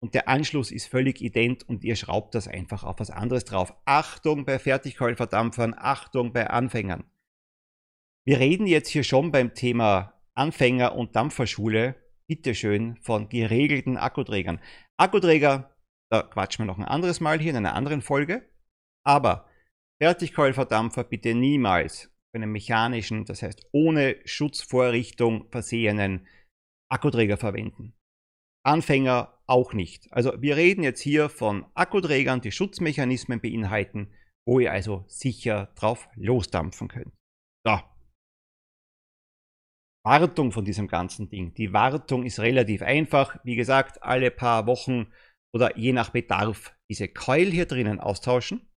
Und 0.00 0.14
der 0.14 0.28
Anschluss 0.28 0.70
ist 0.70 0.86
völlig 0.86 1.22
ident 1.22 1.68
und 1.68 1.82
ihr 1.82 1.96
schraubt 1.96 2.34
das 2.34 2.46
einfach 2.46 2.84
auf 2.84 3.00
was 3.00 3.10
anderes 3.10 3.44
drauf. 3.44 3.74
Achtung 3.84 4.44
bei 4.44 4.58
Fertigkeulverdampfern, 4.58 5.74
Achtung 5.76 6.32
bei 6.32 6.48
Anfängern. 6.48 7.04
Wir 8.26 8.38
reden 8.38 8.66
jetzt 8.66 8.90
hier 8.90 9.02
schon 9.02 9.32
beim 9.32 9.54
Thema 9.54 10.14
Anfänger- 10.34 10.94
und 10.94 11.16
Dampferschule 11.16 11.96
bitteschön 12.28 12.96
von 13.02 13.28
geregelten 13.28 13.96
Akkuträgern. 13.96 14.60
Akkuträger, 14.98 15.74
da 16.10 16.22
quatschen 16.22 16.64
wir 16.64 16.66
noch 16.66 16.78
ein 16.78 16.84
anderes 16.84 17.20
Mal 17.20 17.40
hier 17.40 17.50
in 17.50 17.56
einer 17.56 17.74
anderen 17.74 18.02
Folge. 18.02 18.48
Aber 19.04 19.48
Fertigkeulverdampfer 20.00 21.04
bitte 21.04 21.34
niemals 21.34 22.14
für 22.30 22.42
einen 22.42 22.52
mechanischen, 22.52 23.24
das 23.24 23.42
heißt 23.42 23.66
ohne 23.72 24.16
Schutzvorrichtung 24.24 25.50
versehenen 25.50 26.26
Akkuträger 26.90 27.36
verwenden. 27.36 27.94
Anfänger 28.64 29.40
auch 29.46 29.72
nicht. 29.72 30.12
Also 30.12 30.40
wir 30.40 30.56
reden 30.56 30.82
jetzt 30.82 31.00
hier 31.00 31.28
von 31.28 31.66
Akkuträgern, 31.74 32.40
die 32.40 32.52
Schutzmechanismen 32.52 33.40
beinhalten, 33.40 34.12
wo 34.46 34.60
ihr 34.60 34.72
also 34.72 35.04
sicher 35.08 35.72
drauf 35.74 36.08
losdampfen 36.16 36.88
könnt. 36.88 37.14
So. 37.66 37.78
Wartung 40.04 40.52
von 40.52 40.64
diesem 40.64 40.88
ganzen 40.88 41.28
Ding. 41.28 41.54
Die 41.54 41.72
Wartung 41.72 42.24
ist 42.24 42.40
relativ 42.40 42.82
einfach. 42.82 43.38
Wie 43.44 43.56
gesagt, 43.56 44.02
alle 44.02 44.30
paar 44.30 44.66
Wochen 44.66 45.12
oder 45.54 45.76
je 45.76 45.92
nach 45.92 46.10
Bedarf 46.10 46.74
diese 46.90 47.08
Keul 47.08 47.46
hier 47.46 47.66
drinnen 47.66 48.00
austauschen. 48.00 48.68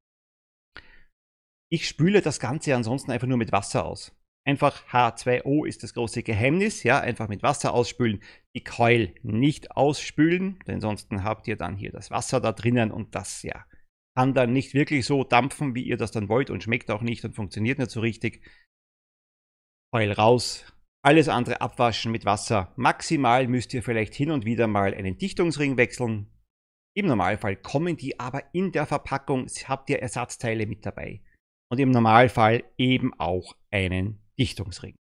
Ich 1.72 1.88
spüle 1.88 2.22
das 2.22 2.40
Ganze 2.40 2.76
ansonsten 2.76 3.12
einfach 3.12 3.28
nur 3.28 3.38
mit 3.38 3.52
Wasser 3.52 3.86
aus. 3.86 4.16
Einfach 4.46 4.88
H2O 4.88 5.68
ist 5.68 5.84
das 5.84 5.94
große 5.94 6.24
Geheimnis, 6.24 6.84
ja, 6.84 7.00
einfach 7.00 7.28
mit 7.28 7.44
Wasser 7.44 7.74
ausspülen, 7.74 8.24
die 8.56 8.64
Keul 8.64 9.14
nicht 9.22 9.72
ausspülen, 9.72 10.60
denn 10.66 10.76
ansonsten 10.76 11.24
habt 11.24 11.48
ihr 11.48 11.58
dann 11.58 11.78
hier 11.78 11.92
das 11.92 12.10
Wasser 12.10 12.42
da 12.42 12.52
drinnen 12.52 12.92
und 12.92 13.14
das, 13.14 13.44
ja, 13.44 13.66
kann 14.18 14.34
dann 14.34 14.52
nicht 14.52 14.74
wirklich 14.74 15.06
so 15.06 15.24
dampfen, 15.24 15.76
wie 15.76 15.84
ihr 15.84 15.96
das 15.96 16.12
dann 16.12 16.28
wollt 16.28 16.50
und 16.50 16.64
schmeckt 16.64 16.90
auch 16.90 17.02
nicht 17.02 17.24
und 17.24 17.36
funktioniert 17.36 17.78
nicht 17.78 17.92
so 17.92 18.00
richtig. 18.02 18.44
Keul 19.94 20.12
raus, 20.12 20.66
alles 21.04 21.30
andere 21.30 21.62
abwaschen 21.62 22.12
mit 22.12 22.26
Wasser. 22.26 22.74
Maximal 22.76 23.48
müsst 23.48 23.74
ihr 23.74 23.82
vielleicht 23.82 24.14
hin 24.14 24.32
und 24.32 24.46
wieder 24.46 24.68
mal 24.68 24.94
einen 24.94 25.18
Dichtungsring 25.18 25.78
wechseln. 25.78 26.28
Im 26.96 27.08
Normalfall 27.08 27.56
kommen 27.56 27.98
die 27.98 28.20
aber 28.20 28.54
in 28.54 28.72
der 28.72 28.86
Verpackung, 28.86 29.48
habt 29.48 29.90
ihr 29.90 30.00
Ersatzteile 30.00 30.68
mit 30.68 30.86
dabei. 30.86 31.24
Und 31.72 31.80
im 31.80 31.92
Normalfall 31.92 32.64
eben 32.78 33.14
auch 33.18 33.56
einen 33.72 34.22
Dichtungsring. 34.38 34.96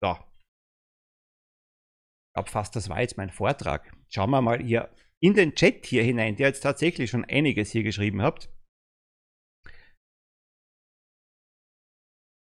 So. 0.00 0.12
Ich 0.12 2.34
glaube 2.34 2.50
fast, 2.50 2.76
das 2.76 2.88
war 2.88 3.00
jetzt 3.00 3.16
mein 3.16 3.30
Vortrag. 3.30 3.92
Schauen 4.08 4.30
wir 4.30 4.40
mal 4.40 4.62
hier 4.62 4.94
in 5.20 5.34
den 5.34 5.54
Chat 5.54 5.84
hier 5.84 6.02
hinein, 6.02 6.36
der 6.36 6.48
jetzt 6.48 6.60
tatsächlich 6.60 7.10
schon 7.10 7.24
einiges 7.24 7.72
hier 7.72 7.82
geschrieben 7.82 8.22
habt. 8.22 8.48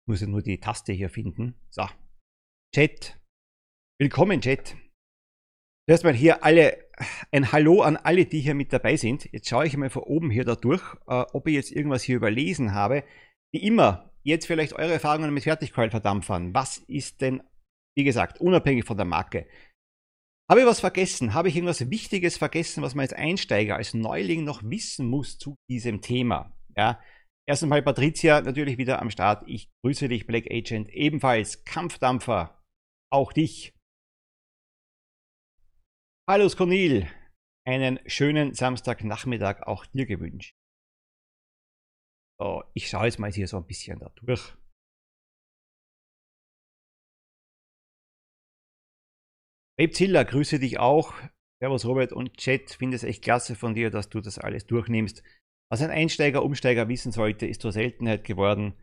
Ich 0.02 0.08
muss 0.08 0.20
ja 0.20 0.26
nur 0.26 0.42
die 0.42 0.58
Taste 0.58 0.92
hier 0.92 1.08
finden. 1.08 1.54
So. 1.70 1.86
Chat. 2.74 3.18
Willkommen, 3.98 4.42
Chat. 4.42 4.76
Erstmal 5.88 6.12
hier 6.12 6.44
alle, 6.44 6.90
ein 7.32 7.50
Hallo 7.50 7.80
an 7.80 7.96
alle, 7.96 8.26
die 8.26 8.40
hier 8.40 8.54
mit 8.54 8.74
dabei 8.74 8.96
sind. 8.96 9.32
Jetzt 9.32 9.48
schaue 9.48 9.66
ich 9.66 9.76
mal 9.76 9.88
von 9.88 10.02
oben 10.02 10.30
hier 10.30 10.44
da 10.44 10.54
durch, 10.54 10.82
äh, 11.06 11.24
ob 11.32 11.46
ich 11.46 11.54
jetzt 11.54 11.72
irgendwas 11.72 12.02
hier 12.02 12.16
überlesen 12.16 12.74
habe. 12.74 13.04
Wie 13.54 13.62
immer, 13.62 14.12
jetzt 14.22 14.46
vielleicht 14.46 14.74
eure 14.74 14.92
Erfahrungen 14.92 15.32
mit 15.32 15.44
Fertigkeulverdampfern. 15.44 16.52
Was 16.52 16.76
ist 16.76 17.22
denn, 17.22 17.42
wie 17.96 18.04
gesagt, 18.04 18.38
unabhängig 18.38 18.84
von 18.84 18.98
der 18.98 19.06
Marke? 19.06 19.48
Habe 20.50 20.60
ich 20.60 20.66
was 20.66 20.80
vergessen? 20.80 21.32
Habe 21.32 21.48
ich 21.48 21.56
irgendwas 21.56 21.88
Wichtiges 21.88 22.36
vergessen, 22.36 22.82
was 22.82 22.94
man 22.94 23.04
als 23.04 23.14
Einsteiger, 23.14 23.76
als 23.76 23.94
Neuling 23.94 24.44
noch 24.44 24.62
wissen 24.62 25.08
muss 25.08 25.38
zu 25.38 25.56
diesem 25.70 26.02
Thema? 26.02 26.54
Ja, 26.76 27.00
erst 27.48 27.62
einmal 27.62 27.82
Patricia 27.82 28.42
natürlich 28.42 28.76
wieder 28.76 29.00
am 29.00 29.10
Start. 29.10 29.44
Ich 29.46 29.70
grüße 29.82 30.08
dich, 30.08 30.26
Black 30.26 30.50
Agent, 30.50 30.90
ebenfalls 30.90 31.64
Kampfdampfer, 31.64 32.57
auch 33.10 33.32
dich. 33.32 33.74
Hallo 36.28 36.48
Skonil, 36.48 37.08
einen 37.66 37.98
schönen 38.06 38.54
Samstagnachmittag 38.54 39.62
auch 39.66 39.86
dir 39.86 40.06
gewünscht. 40.06 40.54
So, 42.40 42.62
ich 42.74 42.88
schaue 42.88 43.06
jetzt 43.06 43.18
mal 43.18 43.32
hier 43.32 43.48
so 43.48 43.56
ein 43.56 43.66
bisschen 43.66 43.98
da 43.98 44.10
durch. 44.10 44.54
Rebzilla, 49.80 50.24
grüße 50.24 50.58
dich 50.58 50.78
auch. 50.78 51.14
Servus 51.60 51.86
Robert 51.86 52.12
und 52.12 52.36
Chat, 52.36 52.72
finde 52.72 52.96
es 52.96 53.04
echt 53.04 53.22
klasse 53.22 53.56
von 53.56 53.74
dir, 53.74 53.90
dass 53.90 54.08
du 54.08 54.20
das 54.20 54.38
alles 54.38 54.66
durchnimmst. 54.66 55.22
Was 55.70 55.82
ein 55.82 55.90
Einsteiger, 55.90 56.42
Umsteiger 56.42 56.88
wissen 56.88 57.12
sollte, 57.12 57.46
ist 57.46 57.62
zur 57.62 57.72
Seltenheit 57.72 58.24
geworden, 58.24 58.74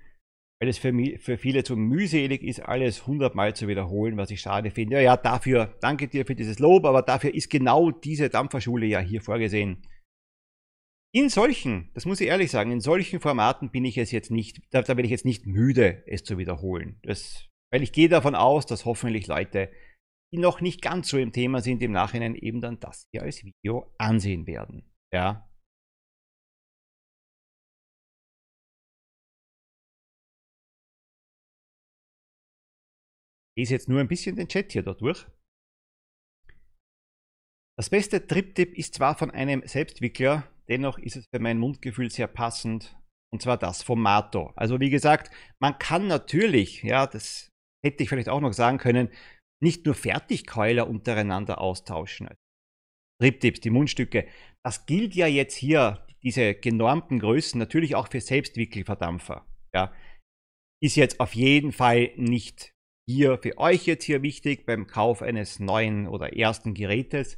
weil 0.59 0.69
es 0.69 0.77
für, 0.77 0.94
für 1.20 1.37
viele 1.37 1.63
zu 1.63 1.75
mühselig 1.75 2.41
ist, 2.44 2.61
alles 2.61 3.07
hundertmal 3.07 3.55
zu 3.55 3.68
wiederholen, 3.68 4.18
was 4.18 4.31
ich 4.31 4.41
schade 4.41 4.72
finde. 4.72 4.96
Ja, 4.96 5.01
ja, 5.01 5.18
dafür, 5.18 5.75
danke 5.81 6.07
dir 6.07 6.25
für 6.25 6.35
dieses 6.35 6.59
Lob, 6.59 6.85
aber 6.85 7.01
dafür 7.01 7.33
ist 7.33 7.50
genau 7.50 7.91
diese 7.91 8.29
Dampferschule 8.29 8.85
ja 8.85 9.00
hier 9.00 9.22
vorgesehen. 9.22 9.85
In 11.13 11.29
solchen, 11.29 11.91
das 11.94 12.05
muss 12.05 12.20
ich 12.20 12.27
ehrlich 12.27 12.51
sagen, 12.51 12.72
in 12.72 12.81
solchen 12.81 13.20
Formaten 13.20 13.72
bin 13.72 13.85
ich 13.85 13.98
es 13.98 14.11
jetzt 14.11 14.31
nicht, 14.31 14.61
da, 14.72 14.81
da 14.81 14.94
bin 14.94 15.05
ich 15.05 15.11
jetzt 15.11 15.25
nicht 15.25 15.46
müde, 15.46 16.03
es 16.07 16.24
zu 16.24 16.37
wiederholen. 16.37 17.00
Das, 17.03 17.48
weil 17.72 17.83
ich 17.83 17.94
gehe 17.94 18.09
davon 18.09 18.35
aus, 18.35 18.65
dass 18.65 18.85
hoffentlich 18.85 19.27
Leute, 19.27 19.72
die 20.33 20.39
noch 20.39 20.59
nicht 20.59 20.81
ganz 20.81 21.07
so 21.07 21.18
im 21.18 21.31
Thema 21.31 21.61
sind, 21.61 21.81
im 21.81 21.91
Nachhinein 21.91 22.35
eben 22.35 22.59
dann 22.59 22.79
das 22.79 23.07
hier 23.11 23.24
als 23.24 23.44
Video 23.44 23.94
ansehen 23.98 24.46
werden. 24.48 24.91
Ja. 25.13 25.50
Lese 33.57 33.74
jetzt 33.74 33.89
nur 33.89 34.00
ein 34.00 34.07
bisschen 34.07 34.35
den 34.35 34.48
Chat 34.48 34.72
hier 34.72 34.83
da 34.83 34.94
durch. 34.94 35.25
Das 37.77 37.89
beste 37.89 38.25
Triptip 38.25 38.77
ist 38.77 38.96
zwar 38.96 39.18
von 39.18 39.31
einem 39.31 39.65
Selbstwickler, 39.65 40.50
Dennoch 40.68 40.98
ist 40.98 41.15
es 41.15 41.27
für 41.27 41.39
mein 41.39 41.59
Mundgefühl 41.59 42.09
sehr 42.09 42.27
passend. 42.27 42.98
Und 43.31 43.41
zwar 43.41 43.57
das 43.57 43.83
vom 43.83 44.01
Mato. 44.01 44.53
Also 44.55 44.79
wie 44.79 44.89
gesagt, 44.89 45.31
man 45.59 45.77
kann 45.77 46.07
natürlich, 46.07 46.83
ja, 46.83 47.05
das 47.05 47.51
hätte 47.85 48.03
ich 48.03 48.09
vielleicht 48.09 48.29
auch 48.29 48.39
noch 48.39 48.53
sagen 48.53 48.77
können, 48.77 49.09
nicht 49.61 49.85
nur 49.85 49.96
Fertigkeuler 49.96 50.87
untereinander 50.87 51.59
austauschen. 51.59 52.29
Triptips, 53.22 53.61
die 53.61 53.70
Mundstücke. 53.70 54.27
Das 54.63 54.85
gilt 54.85 55.15
ja 55.15 55.27
jetzt 55.27 55.55
hier, 55.55 56.05
diese 56.24 56.55
genormten 56.55 57.20
Größen, 57.20 57.59
natürlich 57.59 57.96
auch 57.96 58.09
für 58.09 58.22
Selbstwickelverdampfer. 58.22 59.46
Ja. 59.74 59.94
Ist 60.81 60.96
jetzt 60.96 61.20
auf 61.20 61.35
jeden 61.35 61.72
Fall 61.72 62.11
nicht 62.15 62.74
hier 63.07 63.37
für 63.37 63.57
euch 63.57 63.85
jetzt 63.85 64.03
hier 64.03 64.22
wichtig 64.22 64.65
beim 64.65 64.87
Kauf 64.87 65.22
eines 65.22 65.59
neuen 65.59 66.07
oder 66.07 66.35
ersten 66.35 66.74
Gerätes. 66.74 67.37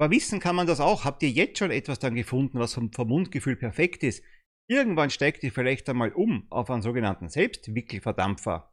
Aber 0.00 0.12
wissen 0.12 0.38
kann 0.38 0.54
man 0.54 0.66
das 0.66 0.80
auch. 0.80 1.04
Habt 1.04 1.22
ihr 1.22 1.30
jetzt 1.30 1.58
schon 1.58 1.70
etwas 1.70 1.98
dann 1.98 2.14
gefunden, 2.14 2.58
was 2.58 2.74
vom, 2.74 2.92
vom 2.92 3.08
Mundgefühl 3.08 3.56
perfekt 3.56 4.04
ist? 4.04 4.22
Irgendwann 4.70 5.10
steigt 5.10 5.42
ihr 5.42 5.52
vielleicht 5.52 5.88
einmal 5.88 6.12
um 6.12 6.46
auf 6.50 6.70
einen 6.70 6.82
sogenannten 6.82 7.28
Selbstwickelverdampfer. 7.28 8.72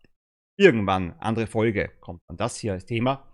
Irgendwann, 0.57 1.13
andere 1.19 1.47
Folge, 1.47 1.89
kommt 1.99 2.21
dann 2.27 2.37
das 2.37 2.57
hier 2.57 2.73
als 2.73 2.85
Thema. 2.85 3.31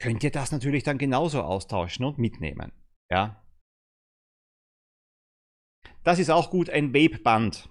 Könnt 0.00 0.22
ihr 0.24 0.30
das 0.30 0.52
natürlich 0.52 0.84
dann 0.84 0.98
genauso 0.98 1.42
austauschen 1.42 2.04
und 2.04 2.18
mitnehmen. 2.18 2.72
Ja. 3.10 3.42
Das 6.02 6.18
ist 6.18 6.30
auch 6.30 6.50
gut, 6.50 6.70
ein 6.70 6.92
Webeband. 6.92 7.68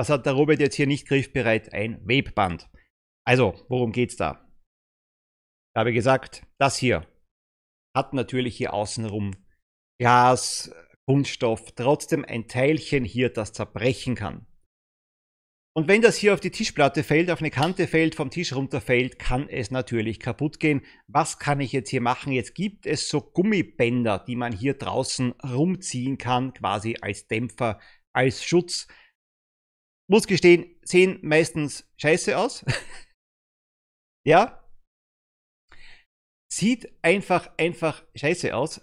Was 0.00 0.08
hat 0.08 0.24
der 0.24 0.32
Robert 0.32 0.60
jetzt 0.60 0.76
hier 0.76 0.86
nicht 0.86 1.06
griffbereit? 1.06 1.74
Ein 1.74 2.00
Webeband. 2.08 2.70
Also, 3.26 3.52
worum 3.68 3.92
geht's 3.92 4.16
da? 4.16 4.50
Ich 5.74 5.78
habe 5.78 5.92
gesagt, 5.92 6.46
das 6.56 6.78
hier 6.78 7.06
hat 7.94 8.14
natürlich 8.14 8.56
hier 8.56 8.72
außenrum 8.72 9.32
Glas, 10.00 10.72
Kunststoff, 11.06 11.72
trotzdem 11.72 12.24
ein 12.24 12.48
Teilchen 12.48 13.04
hier, 13.04 13.28
das 13.28 13.52
zerbrechen 13.52 14.14
kann. 14.14 14.46
Und 15.76 15.86
wenn 15.86 16.00
das 16.00 16.16
hier 16.16 16.32
auf 16.32 16.40
die 16.40 16.50
Tischplatte 16.50 17.04
fällt, 17.04 17.30
auf 17.30 17.40
eine 17.40 17.50
Kante 17.50 17.86
fällt, 17.86 18.14
vom 18.14 18.30
Tisch 18.30 18.54
runterfällt, 18.54 19.18
kann 19.18 19.50
es 19.50 19.70
natürlich 19.70 20.18
kaputt 20.18 20.60
gehen. 20.60 20.80
Was 21.08 21.38
kann 21.38 21.60
ich 21.60 21.72
jetzt 21.72 21.90
hier 21.90 22.00
machen? 22.00 22.32
Jetzt 22.32 22.54
gibt 22.54 22.86
es 22.86 23.10
so 23.10 23.20
Gummibänder, 23.20 24.18
die 24.26 24.36
man 24.36 24.54
hier 24.54 24.72
draußen 24.72 25.32
rumziehen 25.42 26.16
kann, 26.16 26.54
quasi 26.54 26.96
als 27.02 27.28
Dämpfer, 27.28 27.78
als 28.14 28.42
Schutz. 28.42 28.88
Muss 30.10 30.26
gestehen, 30.26 30.66
sehen 30.82 31.20
meistens 31.22 31.88
scheiße 31.96 32.36
aus. 32.36 32.64
ja, 34.26 34.60
Sieht 36.52 36.92
einfach, 37.02 37.48
einfach 37.58 38.04
scheiße 38.14 38.54
aus. 38.54 38.80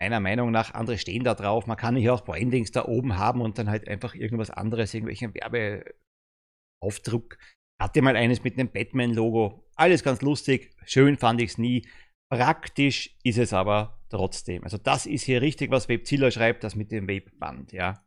Meiner 0.00 0.20
Meinung 0.20 0.52
nach, 0.52 0.74
andere 0.74 0.96
stehen 0.96 1.24
da 1.24 1.34
drauf. 1.34 1.66
Man 1.66 1.76
kann 1.76 1.96
hier 1.96 2.14
auch 2.14 2.24
Brandings 2.24 2.70
da 2.70 2.84
oben 2.84 3.18
haben 3.18 3.40
und 3.40 3.58
dann 3.58 3.68
halt 3.68 3.88
einfach 3.88 4.14
irgendwas 4.14 4.50
anderes, 4.50 4.94
irgendwelchen 4.94 5.34
Werbeaufdruck. 5.34 7.36
Hatte 7.80 8.00
mal 8.00 8.14
eines 8.16 8.44
mit 8.44 8.54
einem 8.54 8.70
Batman-Logo. 8.70 9.68
Alles 9.74 10.04
ganz 10.04 10.22
lustig. 10.22 10.70
Schön 10.84 11.18
fand 11.18 11.42
ich 11.42 11.50
es 11.50 11.58
nie. 11.58 11.84
Praktisch 12.30 13.18
ist 13.24 13.38
es 13.38 13.52
aber 13.52 14.00
trotzdem. 14.08 14.62
Also 14.62 14.78
das 14.78 15.06
ist 15.06 15.24
hier 15.24 15.42
richtig, 15.42 15.72
was 15.72 15.88
Webzilla 15.88 16.30
schreibt, 16.30 16.62
das 16.62 16.76
mit 16.76 16.92
dem 16.92 17.08
Webband, 17.08 17.72
ja. 17.72 18.06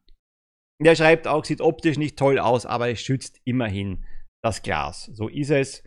Der 0.84 0.96
schreibt 0.96 1.28
auch, 1.28 1.46
sieht 1.46 1.62
optisch 1.62 1.98
nicht 1.98 2.18
toll 2.18 2.40
aus, 2.40 2.66
aber 2.66 2.90
es 2.90 3.02
schützt 3.02 3.40
immerhin 3.46 4.06
das 4.44 4.64
Glas. 4.64 5.06
So 5.14 5.28
ist 5.28 5.52
es 5.52 5.84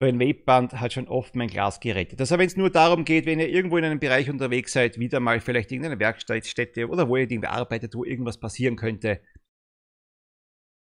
so 0.00 0.06
ein 0.06 0.20
Webband 0.20 0.74
hat 0.74 0.92
schon 0.92 1.08
oft 1.08 1.34
mein 1.34 1.48
Glas 1.48 1.80
gerettet. 1.80 2.20
Also 2.20 2.38
wenn 2.38 2.46
es 2.46 2.56
nur 2.56 2.70
darum 2.70 3.04
geht, 3.04 3.26
wenn 3.26 3.40
ihr 3.40 3.48
irgendwo 3.48 3.78
in 3.78 3.84
einem 3.84 3.98
Bereich 3.98 4.30
unterwegs 4.30 4.72
seid, 4.72 4.98
wieder 4.98 5.18
mal 5.18 5.40
vielleicht 5.40 5.72
irgendeine 5.72 5.98
Werkstätte 5.98 6.88
oder 6.88 7.08
wo 7.08 7.16
ihr 7.16 7.28
irgendwie 7.28 7.48
arbeitet, 7.48 7.94
wo 7.96 8.04
irgendwas 8.04 8.38
passieren 8.38 8.76
könnte, 8.76 9.20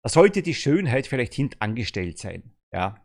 da 0.05 0.09
sollte 0.09 0.43
die 0.43 0.55
Schönheit 0.55 1.09
vielleicht 1.09 1.35
hintangestellt 1.35 2.19
sein. 2.19 2.55
Ja. 2.73 3.05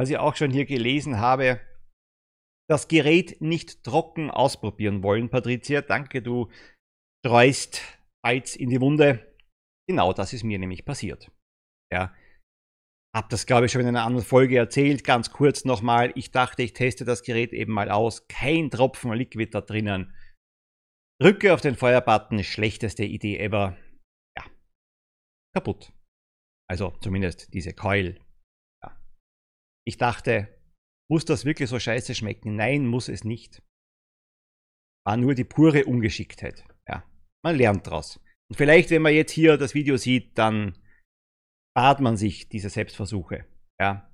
Was 0.00 0.08
ich 0.08 0.16
auch 0.16 0.34
schon 0.34 0.50
hier 0.50 0.64
gelesen 0.64 1.18
habe, 1.18 1.60
das 2.70 2.88
Gerät 2.88 3.42
nicht 3.42 3.84
trocken 3.84 4.30
ausprobieren 4.30 5.02
wollen, 5.02 5.28
Patricia. 5.28 5.82
Danke, 5.82 6.22
du 6.22 6.50
streust 7.22 7.82
Salz 8.24 8.56
in 8.56 8.70
die 8.70 8.80
Wunde. 8.80 9.36
Genau 9.86 10.14
das 10.14 10.32
ist 10.32 10.42
mir 10.42 10.58
nämlich 10.58 10.86
passiert. 10.86 11.30
Ja. 11.92 12.14
Hab 13.14 13.28
das, 13.28 13.44
glaube 13.44 13.66
ich, 13.66 13.72
schon 13.72 13.82
in 13.82 13.88
einer 13.88 14.04
anderen 14.04 14.24
Folge 14.24 14.56
erzählt. 14.56 15.04
Ganz 15.04 15.32
kurz 15.32 15.66
nochmal. 15.66 16.12
Ich 16.14 16.30
dachte, 16.30 16.62
ich 16.62 16.72
teste 16.72 17.04
das 17.04 17.22
Gerät 17.22 17.52
eben 17.52 17.72
mal 17.72 17.90
aus. 17.90 18.26
Kein 18.28 18.70
Tropfen 18.70 19.12
Liquid 19.12 19.50
da 19.52 19.60
drinnen. 19.60 20.14
Drücke 21.20 21.52
auf 21.52 21.60
den 21.60 21.74
Feuerbutton. 21.74 22.42
Schlechteste 22.44 23.04
Idee 23.04 23.38
ever. 23.38 23.76
Ja. 24.38 24.46
Kaputt. 25.54 25.92
Also 26.70 26.96
zumindest 27.02 27.52
diese 27.52 27.74
Coil. 27.74 28.18
Ich 29.90 29.96
dachte, 29.96 30.46
muss 31.10 31.24
das 31.24 31.44
wirklich 31.44 31.68
so 31.68 31.80
scheiße 31.80 32.14
schmecken? 32.14 32.54
Nein, 32.54 32.86
muss 32.86 33.08
es 33.08 33.24
nicht. 33.24 33.60
War 35.04 35.16
nur 35.16 35.34
die 35.34 35.42
pure 35.42 35.84
Ungeschicktheit. 35.84 36.64
Ja. 36.86 37.02
Man 37.44 37.56
lernt 37.56 37.88
draus. 37.88 38.20
Und 38.48 38.54
vielleicht, 38.54 38.90
wenn 38.90 39.02
man 39.02 39.14
jetzt 39.14 39.32
hier 39.32 39.56
das 39.56 39.74
Video 39.74 39.96
sieht, 39.96 40.38
dann 40.38 40.78
spart 41.72 41.98
man 41.98 42.16
sich 42.16 42.48
diese 42.48 42.70
Selbstversuche. 42.70 43.46
Ja. 43.80 44.08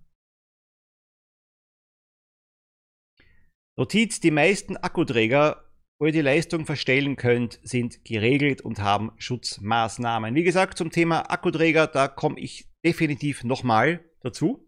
Notiz, 3.79 4.21
die 4.21 4.31
meisten 4.31 4.79
Akkuträger, 4.79 5.71
wo 6.01 6.07
ihr 6.07 6.13
die 6.13 6.23
Leistung 6.23 6.65
verstellen 6.65 7.17
könnt, 7.17 7.61
sind 7.63 8.03
geregelt 8.03 8.63
und 8.63 8.79
haben 8.79 9.13
Schutzmaßnahmen. 9.19 10.35
Wie 10.35 10.43
gesagt, 10.43 10.79
zum 10.79 10.91
Thema 10.91 11.31
Akkuträger, 11.31 11.87
da 11.87 12.09
komme 12.09 12.41
ich 12.41 12.67
definitiv 12.83 13.45
nochmal 13.45 14.03
dazu. 14.23 14.66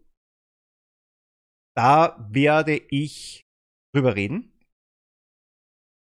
Da 1.75 2.27
werde 2.31 2.77
ich 2.89 3.45
drüber 3.93 4.15
reden. 4.15 4.51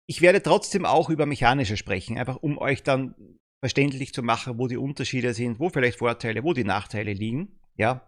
Ich 0.07 0.21
werde 0.21 0.41
trotzdem 0.41 0.85
auch 0.85 1.09
über 1.09 1.25
mechanische 1.25 1.77
sprechen, 1.77 2.17
einfach 2.17 2.37
um 2.37 2.57
euch 2.57 2.83
dann 2.83 3.15
verständlich 3.63 4.13
zu 4.13 4.21
machen, 4.21 4.59
wo 4.59 4.67
die 4.67 4.77
Unterschiede 4.77 5.33
sind, 5.33 5.59
wo 5.59 5.69
vielleicht 5.69 5.97
Vorteile, 5.97 6.43
wo 6.43 6.53
die 6.53 6.63
Nachteile 6.63 7.13
liegen. 7.13 7.59
Ja. 7.75 8.07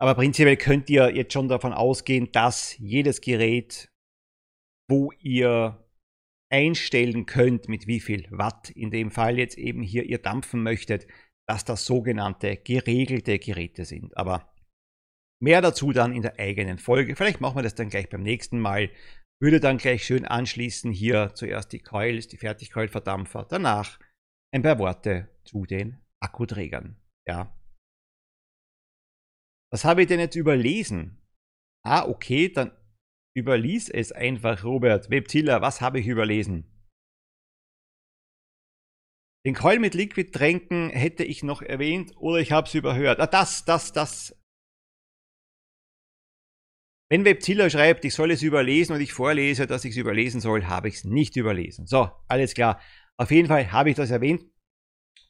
Aber 0.00 0.14
prinzipiell 0.14 0.56
könnt 0.56 0.88
ihr 0.90 1.14
jetzt 1.14 1.32
schon 1.32 1.48
davon 1.48 1.72
ausgehen, 1.72 2.30
dass 2.30 2.78
jedes 2.78 3.20
Gerät, 3.20 3.90
wo 4.88 5.10
ihr 5.18 5.84
einstellen 6.52 7.26
könnt, 7.26 7.68
mit 7.68 7.88
wie 7.88 8.00
viel 8.00 8.26
Watt, 8.30 8.70
in 8.70 8.90
dem 8.90 9.10
Fall 9.10 9.38
jetzt 9.38 9.58
eben 9.58 9.82
hier 9.82 10.04
ihr 10.04 10.18
dampfen 10.18 10.62
möchtet, 10.62 11.08
dass 11.48 11.64
das 11.64 11.84
sogenannte 11.84 12.56
geregelte 12.56 13.38
Geräte 13.38 13.84
sind. 13.84 14.16
Aber 14.16 14.53
mehr 15.42 15.60
dazu 15.60 15.92
dann 15.92 16.12
in 16.12 16.22
der 16.22 16.38
eigenen 16.38 16.78
Folge. 16.78 17.16
Vielleicht 17.16 17.40
machen 17.40 17.56
wir 17.56 17.62
das 17.62 17.74
dann 17.74 17.88
gleich 17.88 18.08
beim 18.08 18.22
nächsten 18.22 18.58
Mal. 18.58 18.90
Würde 19.40 19.60
dann 19.60 19.78
gleich 19.78 20.04
schön 20.04 20.24
anschließen 20.24 20.92
hier 20.92 21.32
zuerst 21.34 21.72
die 21.72 21.80
Coils, 21.80 22.28
die 22.28 22.38
Fertigcoil-Verdampfer, 22.38 23.46
danach 23.48 23.98
ein 24.54 24.62
paar 24.62 24.78
Worte 24.78 25.28
zu 25.44 25.66
den 25.66 26.00
Akkuträgern. 26.20 26.96
Ja. 27.26 27.54
Was 29.72 29.84
habe 29.84 30.02
ich 30.02 30.08
denn 30.08 30.20
jetzt 30.20 30.36
überlesen? 30.36 31.20
Ah, 31.84 32.06
okay, 32.06 32.48
dann 32.48 32.70
überlies 33.36 33.88
es 33.88 34.12
einfach, 34.12 34.64
Robert. 34.64 35.10
Webzilla, 35.10 35.60
was 35.60 35.80
habe 35.80 35.98
ich 36.00 36.06
überlesen? 36.06 36.70
Den 39.44 39.54
Coil 39.54 39.78
mit 39.78 39.94
Liquid 39.94 40.30
tränken 40.30 40.88
hätte 40.88 41.24
ich 41.24 41.42
noch 41.42 41.60
erwähnt 41.60 42.14
oder 42.16 42.38
ich 42.38 42.52
habe 42.52 42.66
es 42.66 42.74
überhört. 42.74 43.20
Ah, 43.20 43.26
das, 43.26 43.64
das, 43.64 43.92
das. 43.92 44.34
Wenn 47.14 47.24
Webzilla 47.24 47.70
schreibt, 47.70 48.04
ich 48.04 48.12
soll 48.12 48.32
es 48.32 48.42
überlesen 48.42 48.96
und 48.96 49.00
ich 49.00 49.12
vorlese, 49.12 49.68
dass 49.68 49.84
ich 49.84 49.92
es 49.92 49.96
überlesen 49.98 50.40
soll, 50.40 50.64
habe 50.64 50.88
ich 50.88 50.96
es 50.96 51.04
nicht 51.04 51.36
überlesen. 51.36 51.86
So, 51.86 52.10
alles 52.26 52.54
klar. 52.54 52.80
Auf 53.16 53.30
jeden 53.30 53.46
Fall 53.46 53.70
habe 53.70 53.88
ich 53.88 53.94
das 53.94 54.10
erwähnt. 54.10 54.44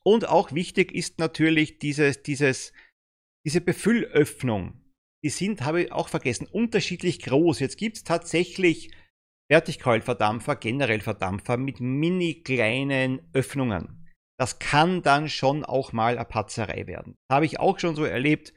Und 0.02 0.26
auch 0.26 0.52
wichtig 0.52 0.92
ist 0.92 1.18
natürlich 1.18 1.78
dieses, 1.78 2.22
dieses, 2.22 2.72
diese 3.44 3.60
Befüllöffnung. 3.60 4.82
Die 5.22 5.28
sind, 5.28 5.60
habe 5.60 5.82
ich 5.82 5.92
auch 5.92 6.08
vergessen, 6.08 6.46
unterschiedlich 6.50 7.18
groß. 7.18 7.60
Jetzt 7.60 7.76
gibt 7.76 7.98
es 7.98 8.04
tatsächlich 8.04 8.90
Vertikal-Verdampfer, 9.50 10.56
generell 10.56 11.02
Verdampfer 11.02 11.58
mit 11.58 11.80
mini 11.80 12.42
kleinen 12.44 13.28
Öffnungen. 13.34 14.10
Das 14.40 14.58
kann 14.58 15.02
dann 15.02 15.28
schon 15.28 15.66
auch 15.66 15.92
mal 15.92 16.16
eine 16.16 16.24
Patzerei 16.24 16.86
werden. 16.86 17.14
Habe 17.30 17.44
ich 17.44 17.60
auch 17.60 17.78
schon 17.78 17.94
so 17.94 18.04
erlebt. 18.04 18.54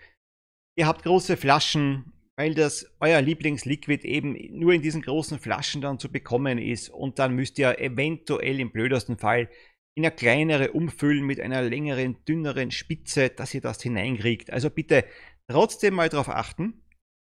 Ihr 0.77 0.87
habt 0.87 1.03
große 1.03 1.35
Flaschen, 1.35 2.13
weil 2.38 2.54
das 2.54 2.95
euer 3.00 3.21
Lieblingsliquid 3.21 4.06
eben 4.06 4.38
nur 4.58 4.73
in 4.73 4.82
diesen 4.82 5.02
großen 5.02 5.39
Flaschen 5.39 5.82
dann 5.82 6.00
zu 6.00 6.12
bekommen 6.12 6.60
ist 6.60 6.89
und 6.89 7.19
dann 7.19 7.34
müsst 7.34 7.58
ihr 7.58 7.80
eventuell 7.80 8.60
im 8.60 8.71
blödesten 8.71 9.17
Fall 9.17 9.50
in 9.97 10.06
eine 10.06 10.15
kleinere 10.15 10.73
umfüllen 10.73 11.26
mit 11.26 11.39
einer 11.39 11.63
längeren, 11.63 12.23
dünneren 12.26 12.69
Spitze, 12.69 13.30
dass 13.30 13.56
ihr 13.56 13.62
das 13.62 13.82
hineinkriegt. 13.82 14.54
Also 14.54 14.69
bitte 14.69 15.06
trotzdem 15.50 15.95
mal 15.95 16.10
darauf 16.10 16.30
achten. 16.30 16.86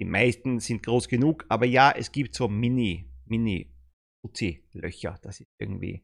Die 0.01 0.05
meisten 0.05 0.59
sind 0.59 0.83
groß 0.83 1.07
genug, 1.07 1.45
aber 1.47 1.65
ja, 1.65 1.91
es 1.91 2.11
gibt 2.11 2.35
so 2.35 2.49
Mini, 2.49 3.09
Mini 3.25 3.73
Uzi-Löcher. 4.25 5.17
Das 5.21 5.39
ist 5.39 5.47
irgendwie. 5.59 6.03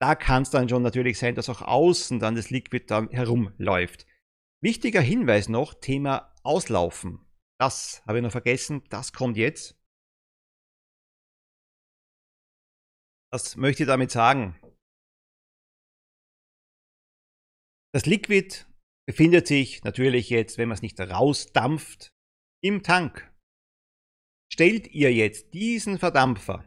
Da 0.00 0.14
kann 0.14 0.42
es 0.42 0.50
dann 0.50 0.68
schon 0.68 0.82
natürlich 0.82 1.18
sein, 1.18 1.34
dass 1.34 1.48
auch 1.48 1.62
außen 1.62 2.20
dann 2.20 2.36
das 2.36 2.50
Liquid 2.50 2.84
dann 2.86 3.08
herumläuft. 3.10 4.06
Wichtiger 4.62 5.00
Hinweis 5.00 5.48
noch, 5.48 5.74
Thema 5.74 6.32
Auslaufen. 6.44 7.25
Das 7.58 8.02
habe 8.06 8.18
ich 8.18 8.22
noch 8.22 8.32
vergessen, 8.32 8.84
das 8.90 9.12
kommt 9.12 9.36
jetzt. 9.36 9.76
Was 13.32 13.56
möchte 13.56 13.82
ich 13.82 13.86
damit 13.86 14.10
sagen? 14.10 14.58
Das 17.94 18.04
Liquid 18.04 18.66
befindet 19.08 19.46
sich 19.46 19.82
natürlich 19.84 20.28
jetzt, 20.28 20.58
wenn 20.58 20.68
man 20.68 20.76
es 20.76 20.82
nicht 20.82 21.00
rausdampft, 21.00 22.12
im 22.62 22.82
Tank. 22.82 23.32
Stellt 24.52 24.88
ihr 24.88 25.12
jetzt 25.12 25.54
diesen 25.54 25.98
Verdampfer, 25.98 26.64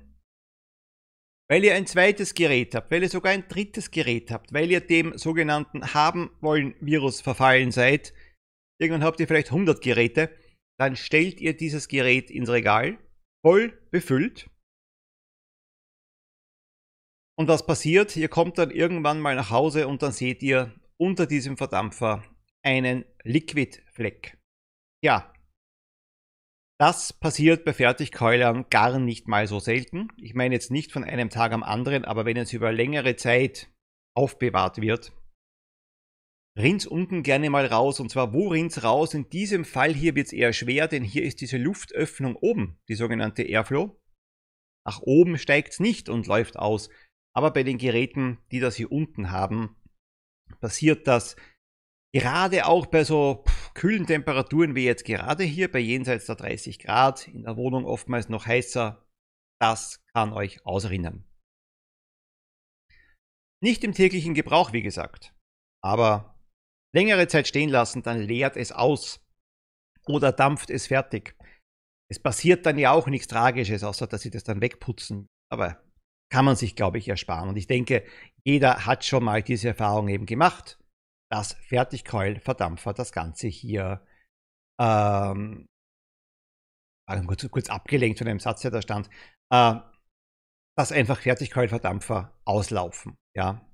weil 1.50 1.64
ihr 1.64 1.76
ein 1.76 1.88
zweites 1.88 2.34
Gerät 2.34 2.76
habt, 2.76 2.92
weil 2.92 3.04
ihr 3.04 3.10
sogar 3.10 3.32
ein 3.32 3.48
drittes 3.48 3.92
Gerät 3.92 4.32
habt, 4.32 4.54
weil 4.54 4.70
ihr 4.72 4.82
dem 4.82 5.18
sogenannten 5.18 5.94
haben 5.94 6.30
wollen 6.42 6.76
Virus 6.82 7.22
verfallen 7.22 7.72
seid, 7.72 8.14
irgendwann 8.80 9.04
habt 9.04 9.20
ihr 9.20 9.28
vielleicht 9.28 9.52
100 9.52 9.82
Geräte, 9.82 10.36
dann 10.80 10.96
stellt 10.96 11.42
ihr 11.42 11.56
dieses 11.56 11.88
Gerät 11.88 12.32
ins 12.32 12.50
Regal, 12.50 12.98
voll 13.46 13.78
befüllt. 13.92 14.50
Und 17.38 17.48
was 17.48 17.66
passiert? 17.66 18.16
Ihr 18.16 18.30
kommt 18.30 18.58
dann 18.58 18.72
irgendwann 18.72 19.20
mal 19.20 19.36
nach 19.36 19.50
Hause 19.50 19.88
und 19.88 20.02
dann 20.02 20.12
seht 20.12 20.42
ihr 20.42 20.74
unter 20.98 21.26
diesem 21.26 21.58
Verdampfer 21.58 22.24
einen 22.64 23.06
Liquidfleck. 23.24 24.38
Ja, 25.02 25.34
das 26.80 27.12
passiert 27.12 27.66
bei 27.66 27.74
Fertigkeulern 27.74 28.70
gar 28.70 29.00
nicht 29.00 29.28
mal 29.28 29.48
so 29.48 29.60
selten. 29.60 30.08
Ich 30.16 30.34
meine 30.34 30.56
jetzt 30.56 30.72
nicht 30.72 30.94
von 30.94 31.04
einem 31.04 31.30
Tag 31.30 31.52
am 31.52 31.64
anderen, 31.64 32.06
aber 32.06 32.26
wenn 32.26 32.38
es 32.38 32.54
über 32.54 32.72
längere 32.72 33.18
Zeit 33.18 33.70
aufbewahrt 34.16 34.80
wird, 34.80 35.12
rinnt's 36.58 36.86
unten 36.86 37.24
gerne 37.24 37.50
mal 37.50 37.66
raus. 37.66 38.00
Und 38.00 38.10
zwar, 38.10 38.34
wo 38.34 38.48
rinnt's 38.50 38.84
raus? 38.84 39.14
In 39.14 39.30
diesem 39.30 39.66
Fall 39.66 39.94
hier 39.94 40.16
wird 40.16 40.28
es 40.28 40.34
eher 40.34 40.54
schwer, 40.54 40.88
denn 40.88 41.04
hier 41.04 41.24
ist 41.24 41.42
diese 41.42 41.58
Luftöffnung 41.58 42.36
oben, 42.36 42.80
die 42.88 42.96
sogenannte 42.96 43.44
Airflow. 43.44 44.00
Nach 44.86 45.02
oben 45.02 45.38
steigt 45.38 45.74
es 45.74 45.80
nicht 45.80 46.10
und 46.10 46.28
läuft 46.28 46.58
aus. 46.58 46.90
Aber 47.36 47.52
bei 47.52 47.64
den 47.64 47.78
Geräten, 47.78 48.40
die 48.52 48.60
das 48.60 48.76
hier 48.76 48.92
unten 48.92 49.32
haben, 49.32 49.76
passiert 50.60 51.08
das 51.08 51.36
gerade 52.12 52.66
auch 52.66 52.88
bei 52.88 53.04
so 53.04 53.44
kühlen 53.76 54.08
Temperaturen 54.08 54.76
wie 54.76 54.86
jetzt 54.86 55.06
gerade 55.06 55.44
hier, 55.44 55.72
bei 55.72 55.80
jenseits 55.80 56.26
der 56.26 56.36
30 56.36 56.80
Grad, 56.80 57.28
in 57.28 57.44
der 57.44 57.56
Wohnung 57.56 57.86
oftmals 57.86 58.30
noch 58.30 58.46
heißer. 58.46 59.06
Das 59.62 60.04
kann 60.14 60.34
euch 60.34 60.66
ausrinnen. 60.66 61.26
Nicht 63.62 63.84
im 63.84 63.94
täglichen 63.94 64.34
Gebrauch, 64.34 64.74
wie 64.74 64.82
gesagt. 64.82 65.36
Aber 65.84 66.39
längere 66.94 67.28
Zeit 67.28 67.48
stehen 67.48 67.70
lassen, 67.70 68.04
dann 68.04 68.20
leert 68.20 68.58
es 68.58 68.72
aus 68.72 69.22
oder 70.08 70.32
dampft 70.32 70.70
es 70.70 70.88
fertig. 70.88 71.36
Es 72.12 72.20
passiert 72.20 72.66
dann 72.66 72.80
ja 72.80 72.92
auch 72.92 73.08
nichts 73.08 73.28
Tragisches, 73.28 73.84
außer 73.84 74.08
dass 74.08 74.22
sie 74.22 74.32
das 74.32 74.44
dann 74.44 74.62
wegputzen. 74.62 75.28
Aber 75.52 75.82
kann 76.32 76.46
man 76.46 76.56
sich, 76.56 76.76
glaube 76.76 76.98
ich, 76.98 77.08
ersparen. 77.08 77.50
Und 77.50 77.58
ich 77.58 77.68
denke, 77.68 78.06
jeder 78.44 78.86
hat 78.86 79.06
schon 79.06 79.24
mal 79.24 79.44
diese 79.44 79.70
Erfahrung 79.70 80.10
eben 80.10 80.26
gemacht, 80.26 80.80
dass 81.32 81.54
Fertigkeulverdampfer 81.54 82.94
das 82.94 83.12
Ganze 83.12 83.48
hier 83.48 84.06
ähm, 84.80 85.68
kurz, 87.28 87.50
kurz 87.50 87.70
abgelenkt 87.70 88.20
von 88.20 88.28
einem 88.28 88.40
Satz, 88.40 88.62
der 88.62 88.72
da 88.72 88.82
stand, 88.82 89.10
äh, 89.52 89.76
dass 90.78 90.92
einfach 90.92 91.20
Fertigkeulverdampfer 91.20 92.40
auslaufen. 92.46 93.16
Ja, 93.36 93.69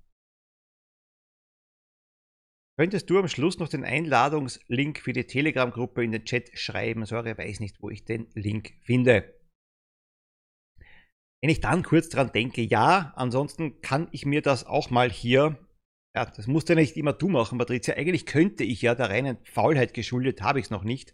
könntest 2.77 3.09
du 3.09 3.19
am 3.19 3.27
Schluss 3.27 3.59
noch 3.59 3.69
den 3.69 3.83
Einladungslink 3.83 4.99
für 4.99 5.13
die 5.13 5.25
Telegram-Gruppe 5.25 6.03
in 6.03 6.11
den 6.11 6.25
Chat 6.25 6.57
schreiben? 6.57 7.05
Sorry, 7.05 7.37
weiß 7.37 7.59
nicht, 7.59 7.81
wo 7.81 7.89
ich 7.89 8.05
den 8.05 8.27
Link 8.33 8.73
finde. 8.81 9.33
Wenn 11.41 11.49
ich 11.49 11.61
dann 11.61 11.83
kurz 11.83 12.09
dran 12.09 12.31
denke, 12.31 12.61
ja, 12.61 13.13
ansonsten 13.15 13.81
kann 13.81 14.07
ich 14.11 14.25
mir 14.25 14.41
das 14.41 14.65
auch 14.65 14.89
mal 14.89 15.11
hier, 15.11 15.59
ja, 16.15 16.25
das 16.25 16.47
musst 16.47 16.69
du 16.69 16.73
ja 16.73 16.79
nicht 16.79 16.97
immer 16.97 17.13
du 17.13 17.27
machen, 17.27 17.57
Patricia. 17.57 17.95
Eigentlich 17.95 18.25
könnte 18.25 18.63
ich 18.63 18.81
ja 18.81 18.95
der 18.95 19.09
reinen 19.09 19.37
Faulheit 19.43 19.93
geschuldet, 19.93 20.41
habe 20.41 20.59
ich 20.59 20.65
es 20.65 20.71
noch 20.71 20.83
nicht, 20.83 21.13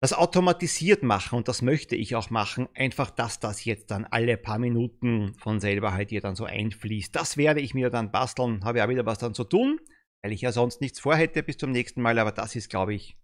das 0.00 0.12
automatisiert 0.12 1.02
machen 1.02 1.36
und 1.36 1.48
das 1.48 1.62
möchte 1.62 1.96
ich 1.96 2.14
auch 2.14 2.28
machen. 2.28 2.68
Einfach, 2.74 3.10
dass 3.10 3.40
das 3.40 3.64
jetzt 3.64 3.90
dann 3.90 4.04
alle 4.04 4.36
paar 4.36 4.58
Minuten 4.58 5.34
von 5.38 5.60
selber 5.60 5.94
halt 5.94 6.10
hier 6.10 6.20
dann 6.20 6.36
so 6.36 6.44
einfließt. 6.44 7.16
Das 7.16 7.38
werde 7.38 7.60
ich 7.60 7.72
mir 7.72 7.88
dann 7.88 8.12
basteln, 8.12 8.64
habe 8.64 8.78
ja 8.78 8.88
wieder 8.90 9.06
was 9.06 9.18
dann 9.18 9.32
zu 9.32 9.44
tun, 9.44 9.80
weil 10.24 10.32
ich 10.32 10.40
ja 10.40 10.52
sonst 10.52 10.80
nichts 10.80 11.00
vorhätte 11.00 11.42
bis 11.42 11.58
zum 11.58 11.70
nächsten 11.70 12.00
Mal, 12.00 12.18
aber 12.18 12.32
das 12.32 12.56
ist, 12.56 12.70
glaube 12.70 12.94
ich, 12.94 13.18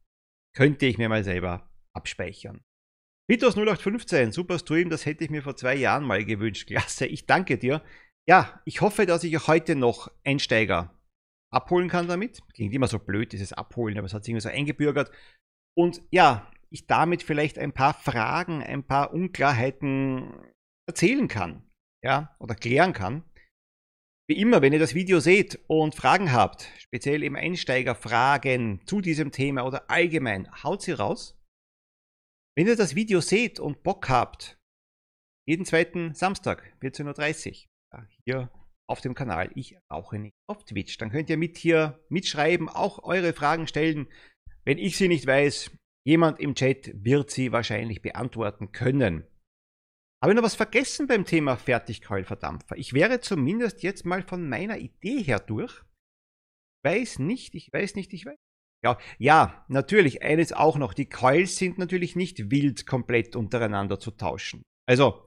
könnte 0.55 0.85
ich 0.85 0.99
mir 0.99 1.09
mal 1.09 1.25
selber 1.25 1.71
abspeichern. 1.97 2.63
Vitos 3.27 3.57
0815, 3.57 4.33
super 4.33 4.59
Stream, 4.59 4.91
das 4.91 5.07
hätte 5.07 5.25
ich 5.25 5.31
mir 5.31 5.43
vor 5.43 5.57
zwei 5.57 5.75
Jahren 5.77 6.05
mal 6.05 6.23
gewünscht. 6.27 6.67
Klasse, 6.69 7.07
ich 7.07 7.25
danke 7.25 7.57
dir. 7.57 7.83
Ja, 8.29 8.61
ich 8.67 8.83
hoffe, 8.83 9.07
dass 9.07 9.25
ich 9.25 9.47
heute 9.47 9.77
noch 9.77 10.11
Einsteiger 10.27 10.95
abholen 11.51 11.89
kann 11.89 12.07
damit. 12.07 12.43
Klingt 12.53 12.75
immer 12.75 12.87
so 12.87 12.99
blöd, 12.99 13.33
dieses 13.33 13.55
Abholen, 13.55 13.97
aber 13.97 14.07
es 14.07 14.13
hat 14.13 14.25
sich 14.25 14.33
irgendwie 14.33 14.49
so 14.49 14.55
eingebürgert. 14.55 15.11
Und 15.75 16.03
ja, 16.11 16.53
ich 16.69 16.87
damit 16.87 17.23
vielleicht 17.23 17.59
ein 17.59 17.73
paar 17.73 17.95
Fragen, 17.95 18.63
ein 18.63 18.87
paar 18.87 19.15
Unklarheiten 19.15 20.35
erzählen 20.87 21.29
kann, 21.29 21.63
ja, 22.05 22.37
oder 22.39 22.55
klären 22.55 22.93
kann. 22.93 23.25
Wie 24.31 24.39
immer, 24.39 24.63
wenn 24.63 24.73
ihr 24.73 24.79
das 24.79 24.95
Video 24.95 25.19
seht 25.19 25.59
und 25.67 25.97
Fragen 25.97 26.31
habt, 26.31 26.71
speziell 26.79 27.25
im 27.25 27.35
Einsteigerfragen 27.35 28.81
zu 28.87 29.01
diesem 29.01 29.33
Thema 29.33 29.67
oder 29.67 29.91
allgemein, 29.91 30.49
haut 30.63 30.83
sie 30.83 30.93
raus. 30.93 31.37
Wenn 32.57 32.69
ihr 32.69 32.77
das 32.77 32.95
Video 32.95 33.21
seht 33.21 33.59
und 33.59 33.83
Bock 33.83 34.09
habt, 34.09 34.57
jeden 35.49 35.65
zweiten 35.65 36.15
Samstag, 36.15 36.77
14.30 36.81 37.67
Uhr, 37.93 38.07
hier 38.25 38.53
auf 38.89 39.01
dem 39.01 39.17
Kanal, 39.17 39.51
ich 39.57 39.77
rauche 39.93 40.21
nicht 40.21 40.37
auf 40.49 40.65
Twitch, 40.65 40.97
dann 40.99 41.11
könnt 41.11 41.29
ihr 41.29 41.37
mit 41.37 41.59
hier 41.59 41.99
mitschreiben, 42.09 42.69
auch 42.69 43.03
eure 43.03 43.33
Fragen 43.33 43.67
stellen. 43.67 44.07
Wenn 44.65 44.79
ich 44.79 44.97
sie 44.97 45.09
nicht 45.09 45.27
weiß, 45.27 45.73
Jemand 46.07 46.41
im 46.41 46.55
Chat 46.55 46.93
wird 46.95 47.31
sie 47.31 47.53
wahrscheinlich 47.53 48.01
beantworten 48.01 48.73
können. 48.73 49.27
Habe 50.23 50.33
ich 50.33 50.37
noch 50.37 50.45
was 50.45 50.55
vergessen 50.55 51.07
beim 51.07 51.25
Thema 51.25 51.57
Fertigkeulverdampfer? 51.57 52.77
Ich 52.77 52.93
wäre 52.93 53.21
zumindest 53.21 53.83
jetzt 53.83 54.05
mal 54.05 54.23
von 54.23 54.49
meiner 54.49 54.79
Idee 54.79 55.23
her 55.23 55.41
durch. 55.41 55.83
Weiß 56.85 57.19
nicht, 57.19 57.55
ich 57.55 57.73
weiß 57.73 57.95
nicht, 57.95 58.13
ich 58.13 58.27
weiß. 58.27 58.37
Ja, 58.83 58.99
ja, 59.19 59.65
natürlich, 59.69 60.23
eines 60.23 60.53
auch 60.53 60.77
noch. 60.77 60.95
Die 60.95 61.09
Coils 61.09 61.57
sind 61.57 61.79
natürlich 61.79 62.17
nicht 62.17 62.51
wild 62.51 62.87
komplett 62.87 63.37
untereinander 63.37 63.99
zu 63.99 64.11
tauschen. 64.11 64.63
Also, 64.87 65.25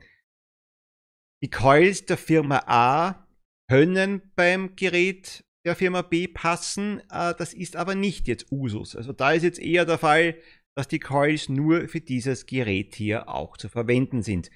die 1.43 1.49
Coils 1.49 2.05
der 2.05 2.17
Firma 2.17 2.63
A 2.67 3.27
können 3.69 4.31
beim 4.35 4.75
Gerät 4.75 5.43
der 5.65 5.75
Firma 5.75 6.01
B 6.01 6.27
passen. 6.27 7.01
Äh, 7.09 7.33
das 7.37 7.53
ist 7.53 7.75
aber 7.75 7.95
nicht 7.95 8.27
jetzt 8.27 8.51
Usus. 8.51 8.95
Also 8.95 9.13
da 9.13 9.33
ist 9.33 9.43
jetzt 9.43 9.59
eher 9.59 9.85
der 9.85 9.97
Fall, 9.97 10.37
dass 10.75 10.87
die 10.87 10.99
Coils 10.99 11.49
nur 11.49 11.87
für 11.87 12.01
dieses 12.01 12.45
Gerät 12.45 12.95
hier 12.95 13.29
auch 13.29 13.57
zu 13.57 13.69
verwenden 13.69 14.23
sind. 14.23 14.49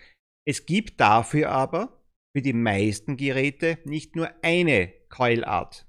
Es 0.47 0.65
gibt 0.65 0.99
dafür 1.01 1.49
aber 1.49 2.01
für 2.33 2.41
die 2.41 2.53
meisten 2.53 3.17
Geräte 3.17 3.79
nicht 3.83 4.15
nur 4.15 4.31
eine 4.41 4.93
Coilart. 5.10 5.86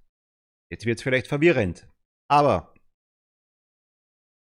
Jetzt 0.70 0.84
wird 0.84 0.98
es 0.98 1.02
vielleicht 1.02 1.28
verwirrend. 1.28 1.88
Aber 2.28 2.74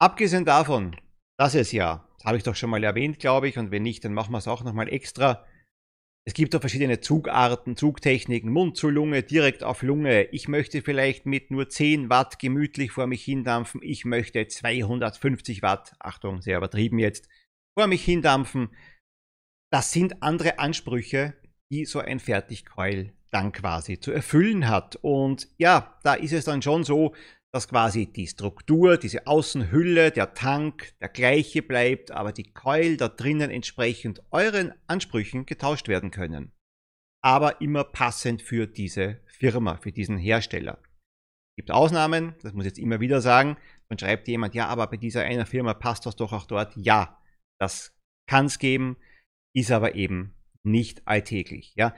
abgesehen 0.01 0.45
davon, 0.45 0.97
dass 1.39 1.55
es 1.55 1.73
ja, 1.73 2.09
das 2.19 2.25
habe 2.25 2.37
ich 2.37 2.45
doch 2.45 2.55
schon 2.55 2.71
mal 2.71 2.85
erwähnt, 2.85 3.19
glaube 3.19 3.49
ich, 3.49 3.59
und 3.59 3.73
wenn 3.73 3.83
nicht, 3.83 4.05
dann 4.05 4.15
machen 4.15 4.33
wir 4.33 4.39
es 4.39 4.47
auch 4.49 4.63
nochmal 4.63 4.89
extra, 4.89 5.45
es 6.25 6.35
gibt 6.35 6.55
auch 6.55 6.61
verschiedene 6.61 7.01
Zugarten, 7.01 7.77
Zugtechniken, 7.77 8.51
Mund 8.51 8.77
zu 8.77 8.89
Lunge, 8.91 9.23
direkt 9.23 9.63
auf 9.63 9.83
Lunge. 9.83 10.25
Ich 10.33 10.49
möchte 10.49 10.83
vielleicht 10.83 11.25
mit 11.25 11.51
nur 11.51 11.69
10 11.69 12.11
Watt 12.11 12.39
gemütlich 12.39 12.91
vor 12.91 13.07
mich 13.07 13.25
hindampfen. 13.25 13.81
Ich 13.83 14.05
möchte 14.05 14.47
250 14.47 15.63
Watt, 15.63 15.95
Achtung, 16.01 16.43
sehr 16.43 16.59
übertrieben 16.59 16.99
jetzt, 16.99 17.29
vor 17.79 17.87
mich 17.87 18.05
hindampfen. 18.05 18.71
Das 19.73 19.93
sind 19.93 20.23
andere 20.23 20.59
Ansprüche, 20.59 21.35
die 21.71 21.85
so 21.85 21.99
ein 21.99 22.21
Fertigkeul 22.21 23.13
dann 23.31 23.53
quasi 23.53 23.99
zu 23.99 24.13
erfüllen 24.13 24.69
hat. 24.69 24.97
Und 24.97 25.49
ja, 25.59 25.99
da 26.03 26.15
ist 26.15 26.33
es 26.33 26.45
dann 26.45 26.63
schon 26.63 26.85
so, 26.85 27.15
dass 27.53 27.69
quasi 27.69 28.07
die 28.07 28.27
Struktur, 28.27 28.99
diese 28.99 29.27
Außenhülle, 29.27 30.11
der 30.11 30.35
Tank 30.35 30.93
der 31.01 31.09
gleiche 31.09 31.63
bleibt, 31.63 32.11
aber 32.11 32.33
die 32.33 32.53
Coil 32.53 32.97
da 32.97 33.09
drinnen 33.09 33.51
entsprechend 33.51 34.23
euren 34.31 34.73
Ansprüchen 34.87 35.47
getauscht 35.47 35.89
werden 35.89 36.11
können. 36.11 36.53
Aber 37.23 37.61
immer 37.61 37.85
passend 37.85 38.43
für 38.43 38.67
diese 38.67 39.21
Firma, 39.27 39.79
für 39.79 39.91
diesen 39.91 40.19
Hersteller. 40.19 40.79
Gibt 41.57 41.71
Ausnahmen, 41.71 42.35
das 42.43 42.53
muss 42.53 42.67
ich 42.67 42.73
jetzt 42.73 42.79
immer 42.79 43.01
wieder 43.01 43.21
sagen. 43.23 43.57
Dann 43.89 43.99
schreibt 43.99 44.29
jemand, 44.29 44.55
ja, 44.55 44.67
aber 44.67 44.87
bei 44.89 44.99
dieser 44.99 45.23
einer 45.23 45.47
Firma 45.47 45.73
passt 45.73 46.05
das 46.05 46.17
doch 46.17 46.33
auch 46.33 46.47
dort. 46.47 46.77
Ja, 46.77 47.23
das 47.59 47.97
kann 48.29 48.47
es 48.47 48.59
geben, 48.59 48.99
ist 49.57 49.71
aber 49.71 49.95
eben 49.95 50.35
nicht 50.65 51.09
alltäglich. 51.09 51.73
Ja, 51.77 51.97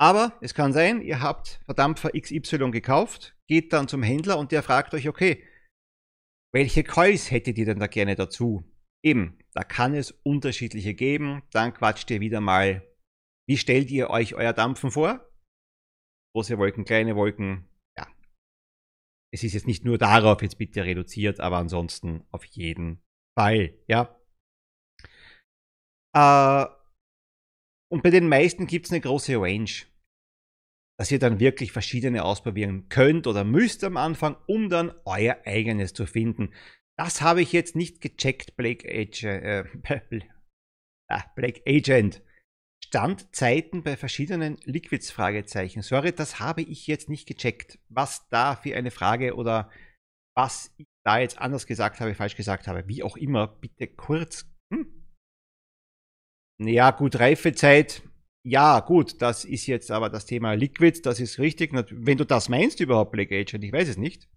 aber 0.00 0.38
es 0.40 0.54
kann 0.54 0.72
sein, 0.72 1.02
ihr 1.02 1.20
habt 1.20 1.60
Verdampfer 1.64 2.10
XY 2.18 2.70
gekauft, 2.70 3.36
geht 3.48 3.72
dann 3.72 3.88
zum 3.88 4.02
Händler 4.02 4.38
und 4.38 4.52
der 4.52 4.62
fragt 4.62 4.94
euch, 4.94 5.08
okay, 5.08 5.44
welche 6.54 6.84
Coils 6.84 7.30
hättet 7.30 7.58
ihr 7.58 7.66
denn 7.66 7.78
da 7.78 7.86
gerne 7.86 8.14
dazu? 8.14 8.64
Eben, 9.04 9.38
da 9.52 9.62
kann 9.62 9.94
es 9.94 10.10
unterschiedliche 10.10 10.94
geben. 10.94 11.42
Dann 11.52 11.74
quatscht 11.74 12.10
ihr 12.10 12.20
wieder 12.20 12.40
mal, 12.40 12.86
wie 13.48 13.56
stellt 13.56 13.90
ihr 13.90 14.10
euch 14.10 14.34
euer 14.34 14.52
Dampfen 14.52 14.90
vor? 14.90 15.28
Große 16.34 16.58
Wolken, 16.58 16.84
kleine 16.84 17.16
Wolken, 17.16 17.68
ja. 17.98 18.06
Es 19.32 19.42
ist 19.42 19.54
jetzt 19.54 19.66
nicht 19.66 19.84
nur 19.84 19.98
darauf 19.98 20.42
jetzt 20.42 20.58
bitte 20.58 20.84
reduziert, 20.84 21.40
aber 21.40 21.58
ansonsten 21.58 22.24
auf 22.30 22.44
jeden 22.44 23.02
Fall, 23.38 23.74
ja. 23.86 24.16
Äh, 26.14 26.79
und 27.90 28.02
bei 28.02 28.10
den 28.10 28.28
meisten 28.28 28.66
gibt 28.66 28.86
es 28.86 28.92
eine 28.92 29.00
große 29.00 29.36
Range 29.36 29.70
dass 31.00 31.10
ihr 31.10 31.18
dann 31.18 31.40
wirklich 31.40 31.72
verschiedene 31.72 32.22
ausprobieren 32.22 32.90
könnt 32.90 33.26
oder 33.26 33.42
müsst 33.42 33.84
am 33.84 33.96
Anfang, 33.96 34.36
um 34.46 34.68
dann 34.68 34.92
euer 35.06 35.38
eigenes 35.46 35.94
zu 35.94 36.04
finden. 36.04 36.52
Das 36.98 37.22
habe 37.22 37.40
ich 37.40 37.52
jetzt 37.52 37.74
nicht 37.74 38.02
gecheckt, 38.02 38.54
Black, 38.54 38.84
Age, 38.84 39.24
äh, 39.24 39.64
ah, 41.08 41.24
Black 41.34 41.62
Agent. 41.66 42.22
Standzeiten 42.84 43.82
bei 43.82 43.96
verschiedenen 43.96 44.58
Liquids? 44.64 45.10
Fragezeichen. 45.10 45.80
Sorry, 45.80 46.12
das 46.12 46.38
habe 46.38 46.60
ich 46.60 46.86
jetzt 46.86 47.08
nicht 47.08 47.26
gecheckt. 47.26 47.78
Was 47.88 48.28
da 48.28 48.54
für 48.54 48.76
eine 48.76 48.90
Frage 48.90 49.36
oder 49.36 49.70
was 50.36 50.70
ich 50.76 50.86
da 51.06 51.18
jetzt 51.18 51.38
anders 51.38 51.66
gesagt 51.66 52.00
habe, 52.00 52.14
falsch 52.14 52.36
gesagt 52.36 52.68
habe, 52.68 52.86
wie 52.88 53.02
auch 53.02 53.16
immer, 53.16 53.46
bitte 53.46 53.86
kurz. 53.86 54.44
Ja, 56.60 56.90
gut, 56.90 57.18
Reifezeit 57.18 58.02
ja, 58.42 58.80
gut, 58.80 59.20
das 59.20 59.44
ist 59.44 59.66
jetzt 59.66 59.90
aber 59.90 60.08
das 60.08 60.24
Thema 60.24 60.54
Liquid, 60.54 61.02
das 61.02 61.20
ist 61.20 61.38
richtig. 61.38 61.72
Wenn 61.74 62.16
du 62.16 62.24
das 62.24 62.48
meinst 62.48 62.80
überhaupt, 62.80 63.12
Black 63.12 63.30
Agent, 63.32 63.62
ich 63.64 63.72
weiß 63.72 63.88
es 63.88 63.96
nicht. 63.98 64.30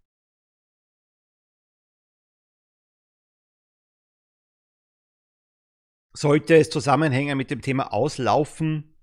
Sollte 6.16 6.56
es 6.56 6.70
zusammenhängen 6.70 7.38
mit 7.38 7.50
dem 7.50 7.62
Thema 7.62 7.92
Auslaufen, 7.94 8.94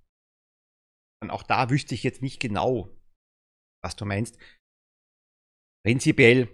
dann 1.21 1.31
auch 1.31 1.43
da 1.43 1.71
wüsste 1.71 1.95
ich 1.95 2.03
jetzt 2.03 2.23
nicht 2.23 2.41
genau, 2.41 2.95
was 3.83 3.97
du 3.97 4.05
meinst. 4.05 4.39
Prinzipiell 5.85 6.49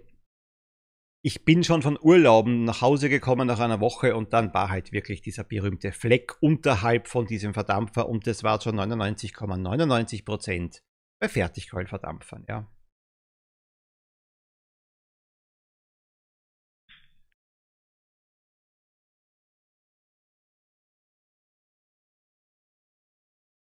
ich 1.27 1.43
bin 1.43 1.61
schon 1.65 1.81
von 1.81 1.99
Urlauben 2.01 2.63
nach 2.63 2.79
Hause 2.79 3.09
gekommen 3.09 3.47
nach 3.47 3.59
einer 3.59 3.81
Woche 3.81 4.15
und 4.15 4.31
dann 4.31 4.53
war 4.53 4.69
halt 4.69 4.93
wirklich 4.93 5.21
dieser 5.21 5.43
berühmte 5.43 5.91
Fleck 5.91 6.41
unterhalb 6.41 7.09
von 7.09 7.25
diesem 7.27 7.53
Verdampfer 7.53 8.07
und 8.07 8.27
das 8.27 8.43
war 8.43 8.61
zu 8.61 8.69
99,99 8.69 10.23
Prozent 10.23 10.75
,99 10.77 10.81
bei 11.19 11.27
Fertigkeulverdampfern, 11.27 12.45
ja. 12.47 12.71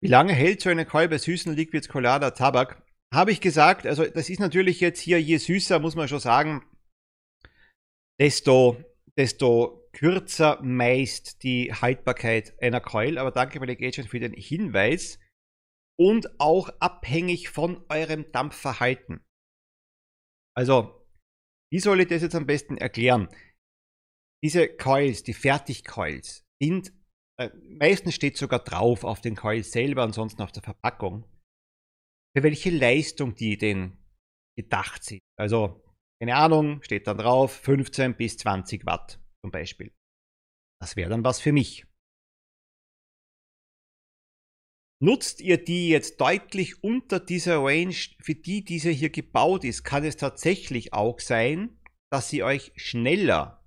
Wie 0.03 0.09
lange 0.09 0.35
hält 0.35 0.61
so 0.61 0.69
eine 0.69 0.85
Keul 0.85 1.19
süßen 1.19 1.55
Liquids 1.55 1.89
Colada 1.89 2.33
Tabak? 2.33 2.83
Habe 3.11 3.33
ich 3.33 3.41
gesagt, 3.41 3.87
also 3.87 4.05
das 4.05 4.29
ist 4.29 4.39
natürlich 4.39 4.81
jetzt 4.81 5.01
hier, 5.01 5.19
je 5.23 5.39
süßer, 5.39 5.79
muss 5.79 5.97
man 5.97 6.09
schon 6.09 6.21
sagen, 6.21 6.63
desto, 8.21 8.83
desto 9.17 9.89
kürzer 9.93 10.61
meist 10.63 11.43
die 11.43 11.73
Haltbarkeit 11.73 12.61
einer 12.63 12.81
Coil. 12.81 13.19
Aber 13.19 13.31
danke 13.31 13.61
Malik 13.61 13.83
Agent 13.83 14.09
für 14.09 14.21
den 14.21 14.33
Hinweis. 14.33 15.19
Und 15.99 16.41
auch 16.41 16.69
abhängig 16.81 17.49
von 17.49 17.85
eurem 17.89 18.31
Dampfverhalten. 18.31 19.25
Also, 20.57 21.07
wie 21.73 21.81
soll 21.81 22.01
ich 22.01 22.09
das 22.09 22.23
jetzt 22.23 22.35
am 22.35 22.47
besten 22.47 22.77
erklären? 22.77 23.29
Diese 24.45 24.69
Coils, 24.69 25.25
die 25.25 25.35
Fertigcoils, 25.35 26.45
sind, 26.63 26.93
äh, 27.41 27.51
meistens 27.65 28.15
steht 28.15 28.37
sogar 28.37 28.61
drauf 28.61 29.03
auf 29.03 29.21
den 29.21 29.35
Coils 29.35 29.73
selber, 29.73 30.03
ansonsten 30.05 30.43
auf 30.43 30.53
der 30.53 30.63
Verpackung, 30.63 31.25
für 32.37 32.45
welche 32.45 32.71
Leistung 32.71 33.35
die 33.35 33.59
denn 33.59 33.99
gedacht 34.57 35.03
sind. 35.03 35.21
Also, 35.37 35.83
keine 36.21 36.37
Ahnung, 36.37 36.83
steht 36.83 37.07
dann 37.07 37.19
drauf, 37.19 37.53
15 37.53 38.17
bis 38.17 38.37
20 38.39 38.87
Watt 38.87 39.21
zum 39.45 39.51
Beispiel. 39.51 39.93
Das 40.81 40.97
wäre 40.97 41.11
dann 41.11 41.25
was 41.25 41.41
für 41.41 41.53
mich. 41.53 41.87
Nutzt 45.01 45.41
ihr 45.41 45.63
die 45.63 45.91
jetzt 45.91 46.21
deutlich 46.21 46.83
unter 46.83 47.21
dieser 47.21 47.63
Range, 47.63 47.95
für 48.21 48.35
die 48.35 48.65
diese 48.65 48.91
hier 48.91 49.11
gebaut 49.11 49.63
ist, 49.63 49.85
kann 49.85 50.05
es 50.05 50.17
tatsächlich 50.17 50.93
auch 50.93 51.21
sein, 51.21 51.79
dass 52.13 52.31
sie 52.31 52.43
euch 52.43 52.73
schneller 52.75 53.65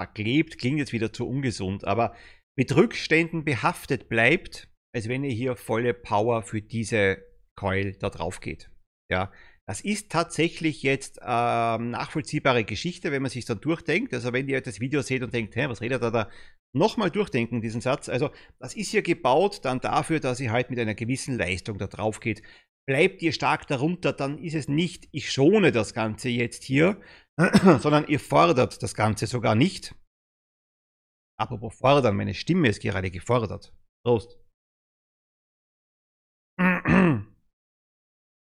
verklebt, 0.00 0.58
klingt 0.58 0.78
jetzt 0.78 0.92
wieder 0.92 1.12
zu 1.12 1.28
ungesund, 1.28 1.84
aber 1.84 2.14
mit 2.56 2.74
Rückständen 2.74 3.44
behaftet 3.44 4.08
bleibt, 4.08 4.72
als 4.94 5.08
wenn 5.08 5.24
ihr 5.24 5.32
hier 5.32 5.56
volle 5.56 5.94
Power 5.94 6.42
für 6.42 6.62
diese 6.62 7.24
Coil 7.58 7.92
da 7.98 8.08
drauf 8.08 8.40
geht. 8.40 8.70
Ja, 9.10 9.32
das 9.70 9.80
ist 9.82 10.10
tatsächlich 10.10 10.82
jetzt 10.82 11.20
ähm, 11.22 11.90
nachvollziehbare 11.90 12.64
Geschichte, 12.64 13.12
wenn 13.12 13.22
man 13.22 13.30
sich 13.30 13.44
dann 13.44 13.60
durchdenkt. 13.60 14.12
Also 14.12 14.32
wenn 14.32 14.48
ihr 14.48 14.60
das 14.60 14.80
Video 14.80 15.00
seht 15.00 15.22
und 15.22 15.32
denkt, 15.32 15.54
hä, 15.54 15.68
was 15.68 15.80
redet 15.80 16.02
er 16.02 16.10
da? 16.10 16.28
Nochmal 16.74 17.12
durchdenken, 17.12 17.60
diesen 17.60 17.80
Satz. 17.80 18.08
Also 18.08 18.30
das 18.58 18.74
ist 18.74 18.90
hier 18.90 19.02
gebaut 19.02 19.64
dann 19.64 19.78
dafür, 19.78 20.18
dass 20.18 20.40
ihr 20.40 20.50
halt 20.50 20.70
mit 20.70 20.80
einer 20.80 20.96
gewissen 20.96 21.38
Leistung 21.38 21.78
da 21.78 21.86
drauf 21.86 22.18
geht. 22.18 22.42
Bleibt 22.84 23.22
ihr 23.22 23.32
stark 23.32 23.68
darunter, 23.68 24.12
dann 24.12 24.38
ist 24.38 24.56
es 24.56 24.66
nicht, 24.66 25.08
ich 25.12 25.30
schone 25.30 25.70
das 25.70 25.94
Ganze 25.94 26.30
jetzt 26.30 26.64
hier, 26.64 27.00
sondern 27.78 28.08
ihr 28.08 28.18
fordert 28.18 28.82
das 28.82 28.96
Ganze 28.96 29.28
sogar 29.28 29.54
nicht. 29.54 29.94
Apropos 31.38 31.76
fordern, 31.76 32.16
meine 32.16 32.34
Stimme 32.34 32.66
ist 32.66 32.82
gerade 32.82 33.12
gefordert. 33.12 33.72
Prost. 34.04 34.36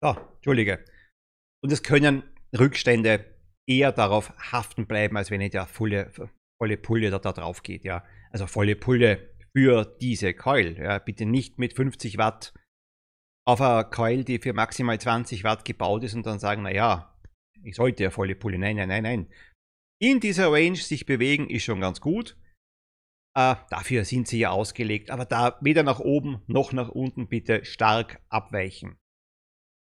So, 0.02 0.16
Entschuldige. 0.37 0.83
Und 1.62 1.73
es 1.73 1.83
können 1.83 2.23
Rückstände 2.59 3.25
eher 3.66 3.92
darauf 3.92 4.33
haften 4.53 4.87
bleiben, 4.87 5.16
als 5.16 5.31
wenn 5.31 5.38
nicht 5.38 5.55
der 5.55 5.66
volle, 5.66 6.11
volle 6.61 6.77
Pulle 6.77 7.11
da, 7.11 7.18
da 7.18 7.33
drauf 7.33 7.62
geht. 7.62 7.85
Ja. 7.85 8.05
Also 8.31 8.46
volle 8.46 8.77
Pulle 8.77 9.35
für 9.57 9.85
diese 10.01 10.35
Coil. 10.35 10.77
Ja. 10.79 10.99
Bitte 10.99 11.27
nicht 11.27 11.59
mit 11.59 11.75
50 11.75 12.18
Watt 12.18 12.55
auf 13.46 13.61
eine 13.61 13.85
Coil, 13.85 14.25
die 14.25 14.38
für 14.38 14.53
maximal 14.53 15.01
20 15.01 15.44
Watt 15.44 15.64
gebaut 15.64 16.05
ist 16.05 16.14
und 16.14 16.27
dann 16.27 16.38
sagen, 16.38 16.62
naja, 16.62 17.18
ich 17.62 17.77
sollte 17.77 18.03
ja 18.03 18.11
volle 18.11 18.35
Pulle. 18.35 18.59
Nein, 18.59 18.77
nein, 18.77 18.88
nein, 18.88 19.03
nein. 19.03 19.33
In 20.01 20.20
dieser 20.20 20.51
Range 20.51 20.77
sich 20.77 21.05
bewegen 21.05 21.51
ist 21.51 21.64
schon 21.64 21.81
ganz 21.81 22.01
gut. 22.01 22.37
Äh, 23.37 23.57
dafür 23.68 24.05
sind 24.05 24.27
sie 24.27 24.40
ja 24.40 24.51
ausgelegt, 24.51 25.11
aber 25.11 25.25
da 25.25 25.59
weder 25.61 25.83
nach 25.83 26.01
oben 26.01 26.42
noch 26.46 26.73
nach 26.73 26.88
unten 26.88 27.29
bitte 27.29 27.64
stark 27.64 28.20
abweichen. 28.29 28.99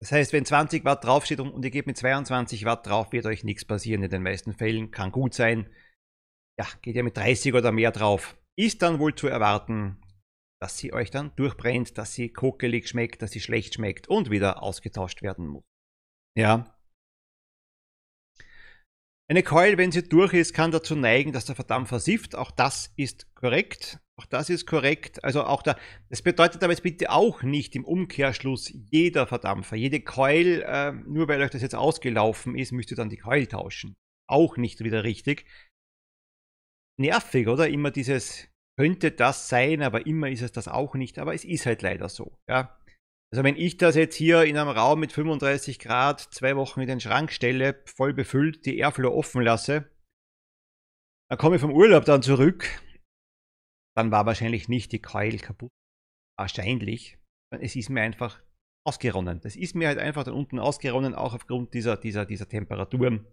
Das 0.02 0.10
heißt, 0.10 0.32
wenn 0.32 0.44
20 0.44 0.84
Watt 0.84 1.04
draufsteht 1.04 1.38
und 1.38 1.64
ihr 1.64 1.70
geht 1.70 1.86
mit 1.86 1.96
22 1.96 2.64
Watt 2.64 2.84
drauf, 2.84 3.12
wird 3.12 3.24
euch 3.24 3.44
nichts 3.44 3.64
passieren 3.64 4.02
in 4.02 4.10
den 4.10 4.24
meisten 4.24 4.52
Fällen. 4.52 4.90
Kann 4.90 5.12
gut 5.12 5.32
sein. 5.32 5.70
Ja, 6.58 6.66
geht 6.82 6.96
ihr 6.96 7.04
mit 7.04 7.16
30 7.16 7.54
oder 7.54 7.70
mehr 7.70 7.92
drauf. 7.92 8.36
Ist 8.58 8.82
dann 8.82 8.98
wohl 8.98 9.14
zu 9.14 9.28
erwarten, 9.28 10.02
dass 10.60 10.76
sie 10.76 10.92
euch 10.92 11.12
dann 11.12 11.34
durchbrennt, 11.36 11.98
dass 11.98 12.14
sie 12.14 12.30
kokelig 12.30 12.88
schmeckt, 12.88 13.22
dass 13.22 13.30
sie 13.30 13.40
schlecht 13.40 13.74
schmeckt 13.74 14.08
und 14.08 14.28
wieder 14.28 14.64
ausgetauscht 14.64 15.22
werden 15.22 15.46
muss. 15.46 15.62
Ja, 16.36 16.76
eine 19.32 19.42
Coil, 19.42 19.78
wenn 19.78 19.92
sie 19.92 20.02
durch 20.02 20.34
ist, 20.34 20.52
kann 20.52 20.72
dazu 20.72 20.94
neigen, 20.94 21.32
dass 21.32 21.46
der 21.46 21.54
Verdampfer 21.54 21.90
versifft. 21.90 22.34
Auch 22.34 22.50
das 22.50 22.92
ist 22.96 23.34
korrekt. 23.34 23.98
Auch 24.18 24.27
das 24.27 24.51
ist 24.51 24.66
korrekt. 24.66 25.25
Also 25.25 25.44
auch 25.44 25.62
da, 25.62 25.77
das 26.11 26.22
bedeutet 26.22 26.62
aber 26.62 26.72
jetzt 26.72 26.83
bitte 26.83 27.11
auch 27.11 27.42
nicht 27.42 27.75
im 27.75 27.85
Umkehrschluss 27.85 28.72
jeder 28.90 29.27
Verdampfer, 29.27 29.77
jede 29.77 30.01
Coil, 30.01 30.62
äh, 30.66 30.92
nur 30.92 31.29
weil 31.29 31.40
euch 31.42 31.51
das 31.51 31.62
jetzt 31.62 31.75
ausgelaufen 31.75 32.57
ist, 32.57 32.72
müsst 32.72 32.90
ihr 32.90 32.96
dann 32.96 33.11
die 33.11 33.16
Coil 33.16 33.46
tauschen. 33.46 33.94
Auch 34.29 34.57
nicht 34.57 34.85
wieder 34.85 35.05
richtig. 35.05 35.46
Nervig, 36.98 37.48
oder? 37.48 37.68
Immer 37.68 37.90
dieses, 37.90 38.48
könnte 38.79 39.11
das 39.11 39.48
sein, 39.48 39.83
aber 39.83 40.07
immer 40.07 40.29
ist 40.29 40.42
es 40.42 40.53
das 40.53 40.68
auch 40.68 40.94
nicht. 40.94 41.18
Aber 41.18 41.35
es 41.35 41.44
ist 41.44 41.66
halt 41.66 41.83
leider 41.83 42.09
so. 42.09 42.38
Ja? 42.48 42.79
Also 43.33 43.44
wenn 43.44 43.57
ich 43.57 43.79
das 43.79 43.94
jetzt 43.96 44.16
hier 44.16 44.44
in 44.44 44.59
einem 44.59 44.70
Raum 44.70 45.01
mit 45.01 45.12
35 45.12 45.79
Grad 45.79 46.20
zwei 46.20 46.55
Wochen 46.57 46.83
in 46.83 46.88
den 46.88 47.01
Schrank 47.01 47.33
stelle, 47.33 47.83
voll 47.87 48.12
befüllt, 48.12 48.66
die 48.66 48.77
Airflow 48.77 49.11
offen 49.11 49.42
lasse, 49.42 49.90
dann 51.31 51.38
komme 51.38 51.57
ich 51.57 51.62
vom 51.62 51.72
Urlaub 51.72 52.05
dann 52.05 52.22
zurück, 52.22 52.68
dann 53.96 54.11
war 54.11 54.26
wahrscheinlich 54.26 54.68
nicht 54.68 54.92
die 54.92 55.02
Coil 55.02 55.37
kaputt. 55.38 55.70
Wahrscheinlich. 56.38 57.18
Es 57.50 57.76
ist 57.76 57.90
mir 57.90 58.02
einfach 58.02 58.42
ausgeronnen. 58.87 59.40
Das 59.40 59.57
ist 59.57 59.74
mir 59.74 59.88
halt 59.88 59.98
einfach 59.98 60.24
dann 60.24 60.35
unten 60.35 60.59
ausgeronnen, 60.59 61.14
auch 61.14 61.35
aufgrund 61.35 61.74
dieser, 61.74 61.96
dieser, 61.96 62.24
dieser 62.24 62.48
Temperaturen. 62.48 63.26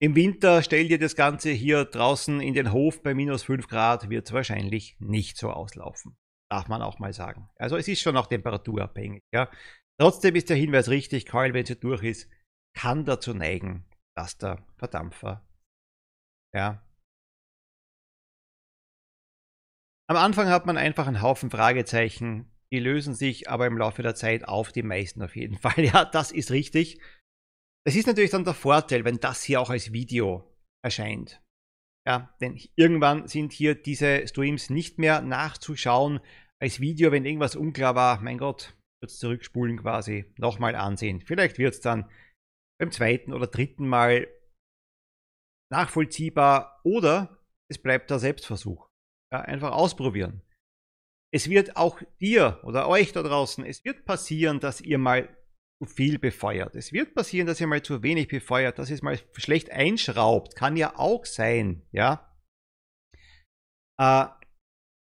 Im 0.00 0.14
Winter 0.14 0.62
stellt 0.62 0.90
ihr 0.90 0.98
das 0.98 1.16
Ganze 1.16 1.50
hier 1.50 1.84
draußen 1.84 2.40
in 2.40 2.54
den 2.54 2.72
Hof 2.72 3.02
bei 3.02 3.14
minus 3.14 3.42
5 3.44 3.66
Grad, 3.66 4.10
wird 4.10 4.26
es 4.26 4.32
wahrscheinlich 4.32 4.96
nicht 5.00 5.36
so 5.36 5.50
auslaufen 5.50 6.16
darf 6.50 6.68
man 6.68 6.82
auch 6.82 6.98
mal 6.98 7.12
sagen. 7.12 7.48
Also 7.56 7.76
es 7.76 7.88
ist 7.88 8.00
schon 8.00 8.16
auch 8.16 8.26
temperaturabhängig. 8.26 9.22
Ja. 9.32 9.50
Trotzdem 9.98 10.34
ist 10.36 10.50
der 10.50 10.56
Hinweis 10.56 10.88
richtig, 10.88 11.26
Coil, 11.26 11.54
wenn 11.54 11.66
sie 11.66 11.76
durch 11.76 12.02
ist, 12.02 12.30
kann 12.76 13.04
dazu 13.04 13.32
neigen, 13.32 13.88
dass 14.14 14.36
der 14.38 14.64
Verdampfer 14.76 15.46
ja. 16.54 16.82
Am 20.08 20.16
Anfang 20.16 20.48
hat 20.48 20.66
man 20.66 20.76
einfach 20.76 21.06
einen 21.06 21.22
Haufen 21.22 21.50
Fragezeichen, 21.50 22.50
die 22.72 22.78
lösen 22.78 23.14
sich 23.14 23.48
aber 23.50 23.66
im 23.66 23.78
Laufe 23.78 24.02
der 24.02 24.14
Zeit 24.14 24.46
auf, 24.46 24.72
die 24.72 24.82
meisten 24.82 25.22
auf 25.22 25.36
jeden 25.36 25.58
Fall. 25.58 25.84
Ja, 25.84 26.04
das 26.04 26.32
ist 26.32 26.50
richtig. 26.50 27.00
Das 27.84 27.94
ist 27.94 28.06
natürlich 28.06 28.30
dann 28.30 28.44
der 28.44 28.54
Vorteil, 28.54 29.04
wenn 29.04 29.18
das 29.18 29.42
hier 29.42 29.60
auch 29.60 29.70
als 29.70 29.92
Video 29.92 30.52
erscheint. 30.84 31.42
Ja, 32.06 32.34
denn 32.40 32.60
irgendwann 32.76 33.26
sind 33.26 33.52
hier 33.52 33.74
diese 33.74 34.26
Streams 34.28 34.70
nicht 34.70 34.98
mehr 34.98 35.22
nachzuschauen 35.22 36.20
als 36.60 36.80
Video, 36.80 37.10
wenn 37.10 37.24
irgendwas 37.24 37.56
unklar 37.56 37.94
war. 37.96 38.20
Mein 38.20 38.38
Gott, 38.38 38.76
wird 39.02 39.10
es 39.10 39.18
zurückspulen 39.18 39.78
quasi, 39.78 40.32
nochmal 40.38 40.76
ansehen. 40.76 41.20
Vielleicht 41.20 41.58
wird 41.58 41.74
es 41.74 41.80
dann 41.80 42.08
beim 42.80 42.92
zweiten 42.92 43.32
oder 43.32 43.48
dritten 43.48 43.88
Mal 43.88 44.28
nachvollziehbar 45.72 46.80
oder 46.84 47.44
es 47.68 47.78
bleibt 47.78 48.10
der 48.10 48.20
Selbstversuch. 48.20 48.85
Einfach 49.30 49.72
ausprobieren. 49.72 50.42
Es 51.34 51.50
wird 51.50 51.76
auch 51.76 52.00
dir 52.20 52.60
oder 52.62 52.88
euch 52.88 53.12
da 53.12 53.22
draußen, 53.22 53.64
es 53.64 53.84
wird 53.84 54.04
passieren, 54.04 54.60
dass 54.60 54.80
ihr 54.80 54.98
mal 54.98 55.28
zu 55.82 55.88
viel 55.88 56.18
befeuert. 56.18 56.74
Es 56.74 56.92
wird 56.92 57.14
passieren, 57.14 57.46
dass 57.46 57.60
ihr 57.60 57.66
mal 57.66 57.82
zu 57.82 58.02
wenig 58.02 58.28
befeuert, 58.28 58.78
dass 58.78 58.88
ihr 58.88 58.94
es 58.94 59.02
mal 59.02 59.18
schlecht 59.34 59.70
einschraubt. 59.70 60.56
Kann 60.56 60.76
ja 60.76 60.96
auch 60.96 61.26
sein, 61.26 61.82
ja. 61.92 62.32
Äh, 64.00 64.26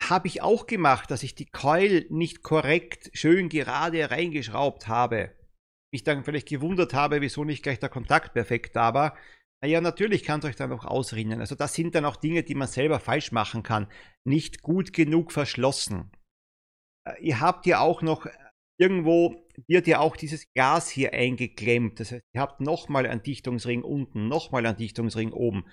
habe 0.09 0.27
ich 0.27 0.41
auch 0.41 0.67
gemacht, 0.67 1.11
dass 1.11 1.23
ich 1.23 1.35
die 1.35 1.49
Coil 1.49 2.05
nicht 2.09 2.43
korrekt 2.43 3.11
schön 3.13 3.49
gerade 3.49 4.09
reingeschraubt 4.09 4.87
habe. 4.87 5.35
Mich 5.93 6.03
dann 6.03 6.23
vielleicht 6.23 6.49
gewundert 6.49 6.93
habe, 6.93 7.21
wieso 7.21 7.43
nicht 7.43 7.63
gleich 7.63 7.79
der 7.79 7.89
Kontakt 7.89 8.33
perfekt 8.33 8.75
da 8.75 8.93
war. 8.93 9.17
Naja, 9.63 9.79
natürlich 9.79 10.23
kann 10.23 10.41
es 10.41 10.45
euch 10.45 10.57
dann 10.57 10.73
auch 10.73 10.83
ausrinnen. 10.83 11.39
Also 11.39 11.55
das 11.55 11.73
sind 11.73 11.95
dann 11.95 12.03
auch 12.03 12.17
Dinge, 12.17 12.43
die 12.43 12.53
man 12.53 12.67
selber 12.67 12.99
falsch 12.99 13.31
machen 13.31 13.63
kann. 13.63 13.87
Nicht 14.27 14.61
gut 14.61 14.91
genug 14.91 15.31
verschlossen. 15.31 16.11
Äh, 17.07 17.23
ihr 17.23 17.39
habt 17.39 17.65
ja 17.65 17.79
auch 17.79 18.01
noch 18.01 18.27
irgendwo 18.77 19.47
wird 19.67 19.87
ja 19.87 19.99
auch 19.99 20.17
dieses 20.17 20.51
Gas 20.53 20.89
hier 20.89 21.13
eingeklemmt. 21.13 22.01
Das 22.01 22.11
heißt, 22.11 22.25
ihr 22.35 22.41
habt 22.41 22.59
nochmal 22.59 23.05
einen 23.05 23.23
Dichtungsring 23.23 23.83
unten, 23.83 24.27
nochmal 24.27 24.65
einen 24.65 24.75
Dichtungsring 24.75 25.31
oben. 25.31 25.65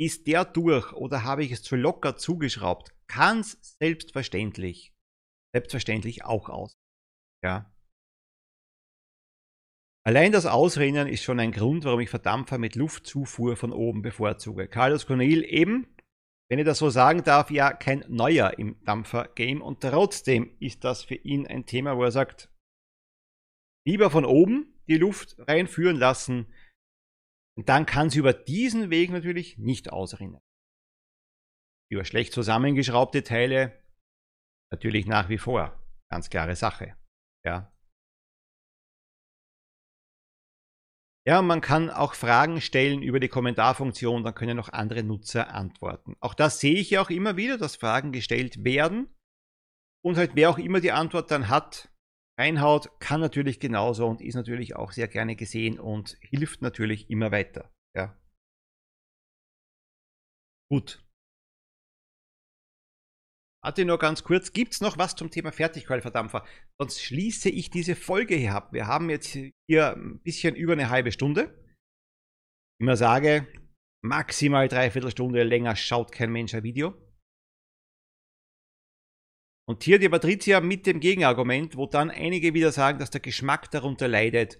Ist 0.00 0.26
der 0.26 0.46
durch 0.46 0.94
oder 0.94 1.24
habe 1.24 1.44
ich 1.44 1.52
es 1.52 1.62
zu 1.62 1.76
locker 1.76 2.16
zugeschraubt? 2.16 2.94
Kann 3.08 3.40
es 3.40 3.76
selbstverständlich, 3.78 4.94
selbstverständlich 5.54 6.24
auch 6.24 6.48
aus. 6.48 6.72
Ja. 7.44 7.73
Allein 10.06 10.32
das 10.32 10.44
Ausrennen 10.44 11.08
ist 11.08 11.22
schon 11.22 11.40
ein 11.40 11.50
Grund, 11.50 11.84
warum 11.84 12.00
ich 12.00 12.10
Verdampfer 12.10 12.58
mit 12.58 12.76
Luftzufuhr 12.76 13.56
von 13.56 13.72
oben 13.72 14.02
bevorzuge. 14.02 14.68
Carlos 14.68 15.06
Cornel 15.06 15.44
eben, 15.44 15.86
wenn 16.50 16.58
ich 16.58 16.66
das 16.66 16.78
so 16.78 16.90
sagen 16.90 17.24
darf, 17.24 17.50
ja 17.50 17.72
kein 17.72 18.04
Neuer 18.08 18.58
im 18.58 18.84
Dampfer-Game 18.84 19.62
und 19.62 19.80
trotzdem 19.80 20.54
ist 20.60 20.84
das 20.84 21.04
für 21.04 21.14
ihn 21.14 21.46
ein 21.46 21.64
Thema, 21.64 21.96
wo 21.96 22.04
er 22.04 22.10
sagt, 22.10 22.50
lieber 23.86 24.10
von 24.10 24.26
oben 24.26 24.78
die 24.88 24.98
Luft 24.98 25.36
reinführen 25.38 25.96
lassen 25.96 26.52
und 27.56 27.70
dann 27.70 27.86
kann 27.86 28.10
sie 28.10 28.18
über 28.18 28.34
diesen 28.34 28.90
Weg 28.90 29.10
natürlich 29.10 29.56
nicht 29.56 29.90
ausrinnen. 29.90 30.42
Über 31.90 32.04
schlecht 32.04 32.34
zusammengeschraubte 32.34 33.22
Teile 33.22 33.82
natürlich 34.70 35.06
nach 35.06 35.30
wie 35.30 35.38
vor, 35.38 35.82
ganz 36.10 36.28
klare 36.28 36.56
Sache. 36.56 36.94
Ja. 37.42 37.73
Ja, 41.26 41.40
man 41.40 41.62
kann 41.62 41.88
auch 41.88 42.12
Fragen 42.14 42.60
stellen 42.60 43.02
über 43.02 43.18
die 43.18 43.28
Kommentarfunktion, 43.28 44.24
dann 44.24 44.34
können 44.34 44.58
auch 44.58 44.68
andere 44.68 45.02
Nutzer 45.02 45.54
antworten. 45.54 46.16
Auch 46.20 46.34
das 46.34 46.60
sehe 46.60 46.74
ich 46.74 46.90
ja 46.90 47.00
auch 47.00 47.08
immer 47.08 47.36
wieder, 47.36 47.56
dass 47.56 47.76
Fragen 47.76 48.12
gestellt 48.12 48.62
werden. 48.62 49.08
Und 50.04 50.18
halt 50.18 50.32
wer 50.34 50.50
auch 50.50 50.58
immer 50.58 50.80
die 50.80 50.92
Antwort 50.92 51.30
dann 51.30 51.48
hat, 51.48 51.90
reinhaut, 52.38 52.90
kann 53.00 53.20
natürlich 53.20 53.58
genauso 53.58 54.06
und 54.06 54.20
ist 54.20 54.34
natürlich 54.34 54.76
auch 54.76 54.92
sehr 54.92 55.08
gerne 55.08 55.34
gesehen 55.34 55.80
und 55.80 56.18
hilft 56.20 56.60
natürlich 56.60 57.08
immer 57.08 57.32
weiter. 57.32 57.72
Ja. 57.96 58.18
Gut. 60.70 61.03
Warte 63.64 63.86
nur 63.86 63.98
ganz 63.98 64.22
kurz, 64.24 64.52
gibt 64.52 64.74
es 64.74 64.82
noch 64.82 64.98
was 64.98 65.16
zum 65.16 65.30
Thema 65.30 65.50
Fertigqualiverdampfer? 65.50 66.44
Sonst 66.78 67.02
schließe 67.02 67.48
ich 67.48 67.70
diese 67.70 67.96
Folge 67.96 68.34
hier 68.34 68.54
ab. 68.54 68.74
Wir 68.74 68.86
haben 68.86 69.08
jetzt 69.08 69.38
hier 69.66 69.96
ein 69.96 70.20
bisschen 70.20 70.54
über 70.54 70.74
eine 70.74 70.90
halbe 70.90 71.10
Stunde. 71.12 71.44
Ich 72.78 72.84
immer 72.84 72.98
sage, 72.98 73.48
maximal 74.04 74.68
dreiviertel 74.68 75.10
Stunde 75.10 75.42
länger 75.44 75.76
schaut 75.76 76.12
kein 76.12 76.30
Mensch 76.30 76.52
ein 76.52 76.62
Video. 76.62 76.94
Und 79.66 79.82
hier 79.82 79.98
die 79.98 80.10
Patricia 80.10 80.60
mit 80.60 80.86
dem 80.86 81.00
Gegenargument, 81.00 81.74
wo 81.74 81.86
dann 81.86 82.10
einige 82.10 82.52
wieder 82.52 82.70
sagen, 82.70 82.98
dass 82.98 83.08
der 83.08 83.22
Geschmack 83.22 83.70
darunter 83.70 84.08
leidet, 84.08 84.58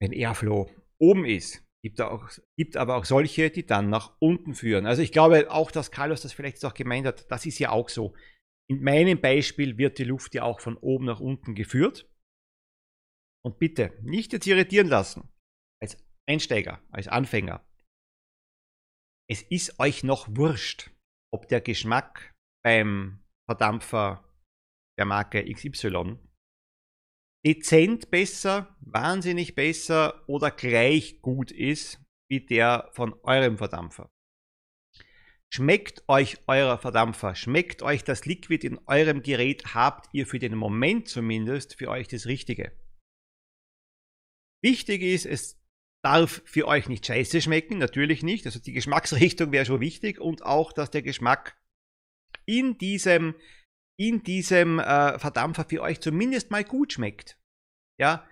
wenn 0.00 0.12
Airflow 0.12 0.70
oben 1.00 1.24
ist. 1.24 1.64
Gibt, 1.84 2.00
auch, 2.00 2.30
gibt 2.56 2.76
aber 2.76 2.96
auch 2.96 3.04
solche, 3.04 3.50
die 3.50 3.66
dann 3.66 3.90
nach 3.90 4.16
unten 4.20 4.54
führen. 4.54 4.86
Also 4.86 5.02
ich 5.02 5.10
glaube 5.10 5.50
auch, 5.50 5.72
dass 5.72 5.90
Carlos 5.90 6.22
das 6.22 6.32
vielleicht 6.32 6.64
auch 6.64 6.74
gemeint 6.74 7.06
hat, 7.06 7.30
das 7.30 7.44
ist 7.44 7.58
ja 7.58 7.70
auch 7.70 7.88
so. 7.88 8.14
In 8.70 8.82
meinem 8.82 9.20
Beispiel 9.20 9.78
wird 9.78 9.98
die 9.98 10.04
Luft 10.04 10.34
ja 10.34 10.44
auch 10.44 10.60
von 10.60 10.76
oben 10.76 11.06
nach 11.06 11.18
unten 11.18 11.54
geführt. 11.54 12.08
Und 13.44 13.58
bitte 13.58 13.98
nicht 14.02 14.32
jetzt 14.32 14.46
irritieren 14.46 14.86
lassen. 14.86 15.28
Als 15.82 15.96
Einsteiger, 16.28 16.80
als 16.90 17.08
Anfänger. 17.08 17.66
Es 19.28 19.42
ist 19.42 19.80
euch 19.80 20.04
noch 20.04 20.28
wurscht, 20.36 20.90
ob 21.32 21.48
der 21.48 21.60
Geschmack 21.60 22.32
beim 22.64 23.24
Verdampfer 23.48 24.24
der 24.98 25.06
Marke 25.06 25.44
XY 25.52 26.18
dezent 27.44 28.10
besser, 28.10 28.76
wahnsinnig 28.80 29.54
besser 29.54 30.22
oder 30.28 30.50
gleich 30.50 31.20
gut 31.22 31.50
ist 31.50 32.00
wie 32.28 32.40
der 32.40 32.88
von 32.92 33.14
eurem 33.22 33.58
Verdampfer. 33.58 34.10
Schmeckt 35.54 36.08
euch 36.08 36.38
euer 36.46 36.78
Verdampfer, 36.78 37.34
schmeckt 37.34 37.82
euch 37.82 38.04
das 38.04 38.24
Liquid 38.24 38.66
in 38.66 38.78
eurem 38.86 39.22
Gerät, 39.22 39.74
habt 39.74 40.08
ihr 40.12 40.26
für 40.26 40.38
den 40.38 40.54
Moment 40.54 41.08
zumindest 41.08 41.76
für 41.76 41.88
euch 41.88 42.08
das 42.08 42.24
Richtige. 42.24 42.72
Wichtig 44.64 45.02
ist, 45.02 45.26
es 45.26 45.60
darf 46.02 46.40
für 46.46 46.66
euch 46.66 46.88
nicht 46.88 47.04
scheiße 47.04 47.42
schmecken, 47.42 47.78
natürlich 47.78 48.22
nicht. 48.22 48.46
Also 48.46 48.60
die 48.60 48.72
Geschmacksrichtung 48.72 49.52
wäre 49.52 49.66
schon 49.66 49.80
wichtig 49.80 50.20
und 50.20 50.42
auch, 50.42 50.72
dass 50.72 50.90
der 50.90 51.02
Geschmack 51.02 51.60
in 52.46 52.78
diesem 52.78 53.34
in 54.08 54.22
diesem 54.22 54.78
äh, 54.78 55.18
Verdampfer 55.18 55.64
für 55.64 55.82
euch 55.82 56.00
zumindest 56.00 56.50
mal 56.50 56.64
gut 56.64 56.92
schmeckt. 56.92 57.38
Ja, 58.00 58.26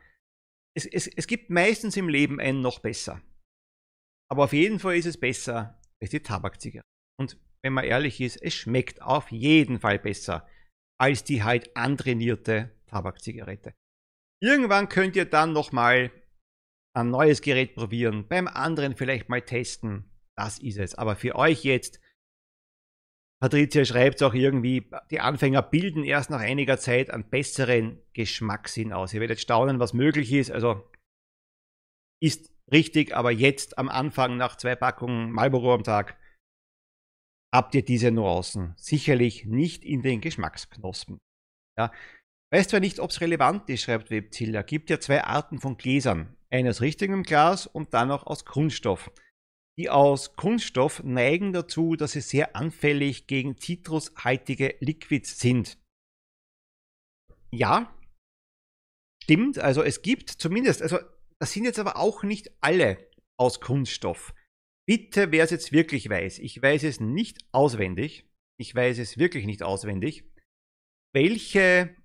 es, 0.76 0.86
es, 0.86 1.06
es 1.06 1.26
gibt 1.26 1.50
meistens 1.50 1.96
im 1.96 2.08
Leben 2.08 2.40
ein 2.40 2.60
noch 2.60 2.80
besser. 2.80 3.22
Aber 4.30 4.44
auf 4.44 4.52
jeden 4.52 4.78
Fall 4.78 4.96
ist 4.96 5.06
es 5.06 5.18
besser 5.18 5.80
als 6.00 6.10
die 6.10 6.20
Tabakzigarette. 6.20 6.86
Und 7.18 7.38
wenn 7.62 7.72
man 7.72 7.84
ehrlich 7.84 8.20
ist, 8.20 8.36
es 8.36 8.54
schmeckt 8.54 9.02
auf 9.02 9.30
jeden 9.30 9.80
Fall 9.80 9.98
besser 9.98 10.48
als 11.00 11.24
die 11.24 11.42
halt 11.42 11.76
antrainierte 11.76 12.70
Tabakzigarette. 12.86 13.72
Irgendwann 14.42 14.88
könnt 14.88 15.16
ihr 15.16 15.24
dann 15.24 15.52
nochmal 15.52 16.10
ein 16.96 17.10
neues 17.10 17.42
Gerät 17.42 17.74
probieren, 17.74 18.26
beim 18.28 18.48
anderen 18.48 18.96
vielleicht 18.96 19.28
mal 19.28 19.42
testen. 19.42 20.10
Das 20.36 20.58
ist 20.58 20.78
es. 20.78 20.94
Aber 20.94 21.16
für 21.16 21.36
euch 21.36 21.64
jetzt 21.64 22.00
Patricia 23.42 23.86
schreibt 23.86 24.22
auch 24.22 24.34
irgendwie, 24.34 24.90
die 25.10 25.20
Anfänger 25.20 25.62
bilden 25.62 26.04
erst 26.04 26.28
nach 26.28 26.40
einiger 26.40 26.78
Zeit 26.78 27.10
einen 27.10 27.28
besseren 27.28 28.02
Geschmackssinn 28.12 28.92
aus. 28.92 29.14
Ihr 29.14 29.20
werdet 29.20 29.40
staunen, 29.40 29.80
was 29.80 29.94
möglich 29.94 30.30
ist. 30.32 30.50
Also 30.50 30.90
ist 32.22 32.52
richtig, 32.70 33.16
aber 33.16 33.30
jetzt 33.30 33.78
am 33.78 33.88
Anfang 33.88 34.36
nach 34.36 34.56
zwei 34.56 34.76
Packungen 34.76 35.30
Marlboro 35.30 35.72
am 35.72 35.84
Tag 35.84 36.18
habt 37.52 37.74
ihr 37.74 37.84
diese 37.84 38.10
Nuancen. 38.10 38.74
Sicherlich 38.76 39.46
nicht 39.46 39.84
in 39.84 40.02
den 40.02 40.20
Geschmacksknospen. 40.20 41.18
Ja. 41.78 41.92
Weiß 42.52 42.68
zwar 42.68 42.80
nicht, 42.80 43.00
ob 43.00 43.10
es 43.10 43.20
relevant 43.22 43.70
ist, 43.70 43.82
schreibt 43.82 44.10
Webzilla. 44.10 44.62
Gibt 44.62 44.90
ja 44.90 45.00
zwei 45.00 45.24
Arten 45.24 45.60
von 45.60 45.78
Gläsern. 45.78 46.36
Eine 46.50 46.70
aus 46.70 46.80
richtigem 46.80 47.22
Glas 47.22 47.66
und 47.66 47.94
dann 47.94 48.10
auch 48.10 48.26
aus 48.26 48.44
Kunststoff 48.44 49.10
die 49.80 49.88
aus 49.88 50.36
Kunststoff 50.36 51.02
neigen 51.04 51.54
dazu, 51.54 51.96
dass 51.96 52.12
sie 52.12 52.20
sehr 52.20 52.54
anfällig 52.54 53.26
gegen 53.26 53.56
zitrushaltige 53.56 54.76
Liquids 54.80 55.40
sind. 55.40 55.78
Ja, 57.50 57.98
stimmt. 59.22 59.58
Also 59.58 59.82
es 59.82 60.02
gibt 60.02 60.28
zumindest, 60.28 60.82
also 60.82 60.98
das 61.38 61.52
sind 61.52 61.64
jetzt 61.64 61.78
aber 61.78 61.96
auch 61.96 62.22
nicht 62.24 62.50
alle 62.60 63.10
aus 63.38 63.62
Kunststoff. 63.62 64.34
Bitte, 64.86 65.32
wer 65.32 65.44
es 65.44 65.50
jetzt 65.50 65.72
wirklich 65.72 66.10
weiß, 66.10 66.40
ich 66.40 66.60
weiß 66.60 66.82
es 66.82 67.00
nicht 67.00 67.38
auswendig, 67.52 68.28
ich 68.58 68.74
weiß 68.74 68.98
es 68.98 69.16
wirklich 69.16 69.46
nicht 69.46 69.62
auswendig, 69.62 70.30
welche 71.14 71.96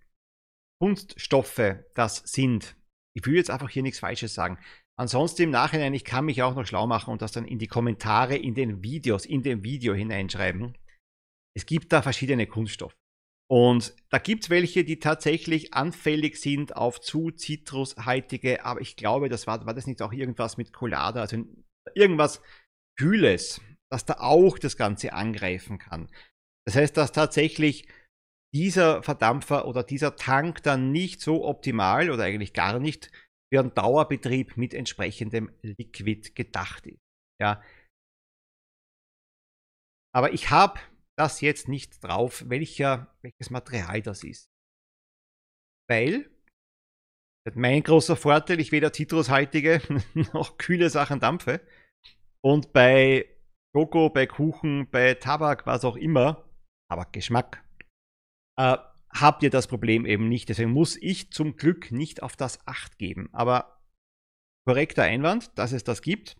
Kunststoffe 0.81 1.83
das 1.93 2.17
sind. 2.25 2.77
Ich 3.17 3.25
will 3.25 3.35
jetzt 3.35 3.49
einfach 3.49 3.69
hier 3.69 3.83
nichts 3.83 3.99
Falsches 3.99 4.33
sagen. 4.33 4.59
Ansonsten 4.97 5.43
im 5.43 5.49
Nachhinein, 5.49 5.93
ich 5.93 6.05
kann 6.05 6.25
mich 6.25 6.41
auch 6.41 6.55
noch 6.55 6.65
schlau 6.65 6.87
machen 6.87 7.11
und 7.11 7.21
das 7.21 7.33
dann 7.33 7.45
in 7.45 7.59
die 7.59 7.67
Kommentare 7.67 8.37
in 8.37 8.55
den 8.55 8.81
Videos, 8.81 9.25
in 9.25 9.43
dem 9.43 9.63
Video 9.63 9.93
hineinschreiben. 9.93 10.77
Es 11.55 11.65
gibt 11.65 11.91
da 11.91 12.01
verschiedene 12.01 12.47
Kunststoffe. 12.47 12.95
Und 13.47 13.95
da 14.09 14.17
gibt 14.17 14.43
es 14.43 14.49
welche, 14.49 14.83
die 14.83 14.99
tatsächlich 14.99 15.73
anfällig 15.73 16.37
sind 16.37 16.75
auf 16.75 16.99
zu 16.99 17.29
zitrushaltige, 17.29 18.65
aber 18.65 18.81
ich 18.81 18.95
glaube, 18.95 19.29
das 19.29 19.45
war, 19.45 19.65
war 19.65 19.73
das 19.73 19.85
nicht 19.85 20.01
auch 20.01 20.13
irgendwas 20.13 20.57
mit 20.57 20.73
Colada, 20.73 21.21
also 21.21 21.43
irgendwas 21.93 22.41
Kühles, 22.97 23.61
das 23.91 24.05
da 24.05 24.15
auch 24.19 24.57
das 24.57 24.77
Ganze 24.77 25.13
angreifen 25.13 25.77
kann. 25.77 26.09
Das 26.65 26.75
heißt, 26.75 26.97
dass 26.97 27.11
tatsächlich 27.11 27.87
dieser 28.53 29.03
Verdampfer 29.03 29.67
oder 29.67 29.83
dieser 29.83 30.15
Tank 30.15 30.63
dann 30.63 30.91
nicht 30.91 31.21
so 31.21 31.45
optimal 31.45 32.09
oder 32.09 32.23
eigentlich 32.23 32.53
gar 32.53 32.79
nicht 32.79 33.11
für 33.51 33.59
einen 33.59 33.73
Dauerbetrieb 33.73 34.57
mit 34.57 34.73
entsprechendem 34.73 35.51
Liquid 35.61 36.33
gedacht 36.33 36.85
ist. 36.87 36.99
Ja. 37.41 37.61
Aber 40.13 40.33
ich 40.33 40.49
habe 40.49 40.79
das 41.17 41.41
jetzt 41.41 41.67
nicht 41.67 42.03
drauf, 42.03 42.43
welcher, 42.47 43.15
welches 43.21 43.49
Material 43.49 44.01
das 44.01 44.23
ist. 44.23 44.49
Weil, 45.89 46.29
mein 47.53 47.83
großer 47.83 48.15
Vorteil, 48.15 48.59
ich 48.59 48.71
weder 48.71 48.91
zitrushaltige 48.91 49.81
noch 50.33 50.57
kühle 50.57 50.89
Sachen 50.89 51.19
dampfe. 51.19 51.61
Und 52.41 52.73
bei 52.73 53.29
Schoko, 53.75 54.09
bei 54.09 54.25
Kuchen, 54.25 54.89
bei 54.89 55.15
Tabak, 55.15 55.65
was 55.65 55.85
auch 55.85 55.95
immer, 55.95 56.49
Tabakgeschmack, 56.89 57.63
äh, 58.57 58.77
habt 59.15 59.43
ihr 59.43 59.49
das 59.49 59.67
Problem 59.67 60.05
eben 60.05 60.27
nicht. 60.27 60.49
Deswegen 60.49 60.71
muss 60.71 60.97
ich 60.97 61.31
zum 61.31 61.55
Glück 61.55 61.91
nicht 61.91 62.21
auf 62.21 62.35
das 62.35 62.65
Acht 62.67 62.97
geben. 62.97 63.29
Aber 63.31 63.81
korrekter 64.67 65.03
Einwand, 65.03 65.57
dass 65.57 65.71
es 65.71 65.83
das 65.83 66.01
gibt. 66.01 66.37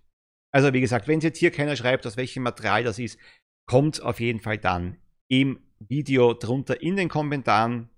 Also 0.53 0.73
wie 0.73 0.81
gesagt, 0.81 1.07
wenn 1.07 1.19
jetzt 1.19 1.39
hier 1.39 1.51
keiner 1.51 1.75
schreibt, 1.75 2.05
aus 2.07 2.17
welchem 2.17 2.43
Material 2.43 2.83
das 2.83 2.99
ist, 2.99 3.19
kommt 3.69 4.01
auf 4.01 4.19
jeden 4.19 4.39
Fall 4.39 4.57
dann 4.57 5.01
im 5.29 5.59
Video 5.79 6.33
drunter 6.33 6.81
in 6.81 6.95
den 6.95 7.09
Kommentaren. 7.09 7.89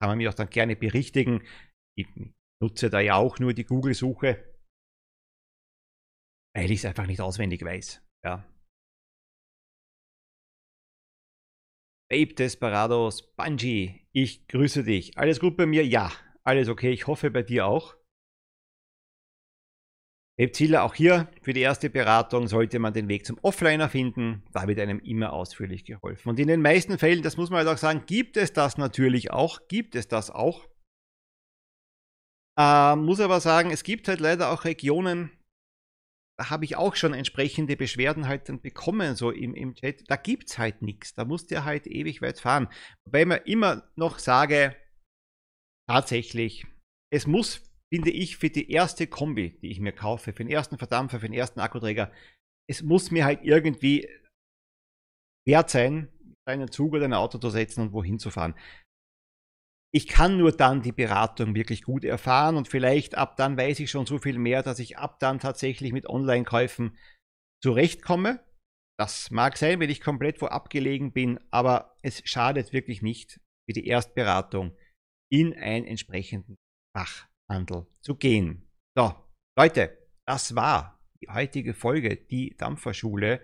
Kann 0.00 0.10
man 0.10 0.18
mir 0.18 0.30
auch 0.30 0.34
dann 0.34 0.48
gerne 0.50 0.76
berichtigen. 0.76 1.42
Ich 1.96 2.06
nutze 2.62 2.90
da 2.90 3.00
ja 3.00 3.16
auch 3.16 3.38
nur 3.38 3.52
die 3.52 3.64
Google-Suche, 3.64 4.44
weil 6.56 6.70
ich 6.70 6.78
es 6.80 6.84
einfach 6.84 7.06
nicht 7.06 7.20
auswendig 7.20 7.62
weiß. 7.62 8.02
Ja. 8.24 8.49
Babe 12.10 12.34
Desperados, 12.34 13.22
Bungie, 13.36 14.00
ich 14.10 14.48
grüße 14.48 14.82
dich. 14.82 15.16
Alles 15.16 15.38
gut 15.38 15.56
bei 15.56 15.64
mir? 15.64 15.86
Ja, 15.86 16.10
alles 16.42 16.68
okay. 16.68 16.90
Ich 16.90 17.06
hoffe 17.06 17.30
bei 17.30 17.44
dir 17.44 17.66
auch. 17.66 17.94
Babe 20.36 20.50
Ziller, 20.50 20.82
auch 20.82 20.96
hier 20.96 21.30
für 21.40 21.52
die 21.52 21.60
erste 21.60 21.88
Beratung 21.88 22.48
sollte 22.48 22.80
man 22.80 22.92
den 22.92 23.06
Weg 23.06 23.24
zum 23.24 23.38
Offliner 23.42 23.88
finden. 23.88 24.42
Da 24.52 24.66
wird 24.66 24.80
einem 24.80 24.98
immer 24.98 25.32
ausführlich 25.32 25.84
geholfen. 25.84 26.30
Und 26.30 26.40
in 26.40 26.48
den 26.48 26.62
meisten 26.62 26.98
Fällen, 26.98 27.22
das 27.22 27.36
muss 27.36 27.48
man 27.48 27.58
halt 27.58 27.68
auch 27.68 27.78
sagen, 27.78 28.02
gibt 28.06 28.36
es 28.36 28.52
das 28.52 28.76
natürlich 28.76 29.30
auch. 29.30 29.68
Gibt 29.68 29.94
es 29.94 30.08
das 30.08 30.32
auch. 30.32 30.66
Äh, 32.58 32.96
muss 32.96 33.20
aber 33.20 33.38
sagen, 33.38 33.70
es 33.70 33.84
gibt 33.84 34.08
halt 34.08 34.18
leider 34.18 34.50
auch 34.50 34.64
Regionen, 34.64 35.30
da 36.40 36.48
habe 36.48 36.64
ich 36.64 36.76
auch 36.76 36.96
schon 36.96 37.12
entsprechende 37.12 37.76
Beschwerden 37.76 38.26
halt 38.26 38.48
dann 38.48 38.62
bekommen, 38.62 39.14
so 39.14 39.30
im, 39.30 39.54
im 39.54 39.74
Chat. 39.74 40.08
Da 40.08 40.16
gibt 40.16 40.48
es 40.48 40.56
halt 40.56 40.80
nichts. 40.80 41.12
Da 41.12 41.26
musst 41.26 41.50
du 41.50 41.64
halt 41.66 41.86
ewig 41.86 42.22
weit 42.22 42.40
fahren. 42.40 42.68
Wobei 43.04 43.26
mir 43.26 43.46
immer 43.46 43.90
noch 43.94 44.18
sage, 44.18 44.74
tatsächlich, 45.86 46.66
es 47.12 47.26
muss 47.26 47.70
finde 47.92 48.10
ich, 48.10 48.36
für 48.38 48.48
die 48.48 48.70
erste 48.70 49.06
Kombi, 49.06 49.58
die 49.60 49.70
ich 49.70 49.80
mir 49.80 49.92
kaufe, 49.92 50.32
für 50.32 50.44
den 50.44 50.50
ersten 50.50 50.78
Verdampfer, 50.78 51.20
für 51.20 51.26
den 51.26 51.34
ersten 51.34 51.60
Akkuträger, 51.60 52.10
es 52.70 52.82
muss 52.82 53.10
mir 53.10 53.24
halt 53.24 53.40
irgendwie 53.42 54.08
wert 55.46 55.68
sein, 55.68 56.08
einen 56.48 56.70
Zug 56.70 56.94
oder 56.94 57.04
ein 57.04 57.12
Auto 57.12 57.38
zu 57.38 57.50
setzen 57.50 57.82
und 57.82 57.92
wohin 57.92 58.18
zu 58.18 58.30
fahren. 58.30 58.54
Ich 59.92 60.06
kann 60.06 60.36
nur 60.36 60.52
dann 60.52 60.82
die 60.82 60.92
Beratung 60.92 61.54
wirklich 61.54 61.82
gut 61.82 62.04
erfahren 62.04 62.56
und 62.56 62.68
vielleicht 62.68 63.16
ab 63.16 63.36
dann 63.36 63.56
weiß 63.56 63.80
ich 63.80 63.90
schon 63.90 64.06
so 64.06 64.18
viel 64.18 64.38
mehr, 64.38 64.62
dass 64.62 64.78
ich 64.78 64.98
ab 64.98 65.18
dann 65.18 65.40
tatsächlich 65.40 65.92
mit 65.92 66.08
Online-Käufen 66.08 66.96
zurechtkomme. 67.62 68.44
Das 68.98 69.30
mag 69.30 69.56
sein, 69.56 69.80
wenn 69.80 69.90
ich 69.90 70.00
komplett 70.00 70.40
wo 70.40 70.46
abgelegen 70.46 71.12
bin, 71.12 71.40
aber 71.50 71.96
es 72.02 72.22
schadet 72.24 72.72
wirklich 72.72 73.02
nicht, 73.02 73.40
für 73.68 73.72
die 73.72 73.86
Erstberatung 73.86 74.76
in 75.32 75.54
einen 75.54 75.86
entsprechenden 75.86 76.56
Fachhandel 76.96 77.86
zu 78.02 78.16
gehen. 78.16 78.68
So, 78.96 79.14
Leute, 79.58 79.96
das 80.26 80.54
war 80.54 81.00
die 81.20 81.28
heutige 81.28 81.74
Folge, 81.74 82.16
die 82.16 82.56
Dampferschule 82.56 83.40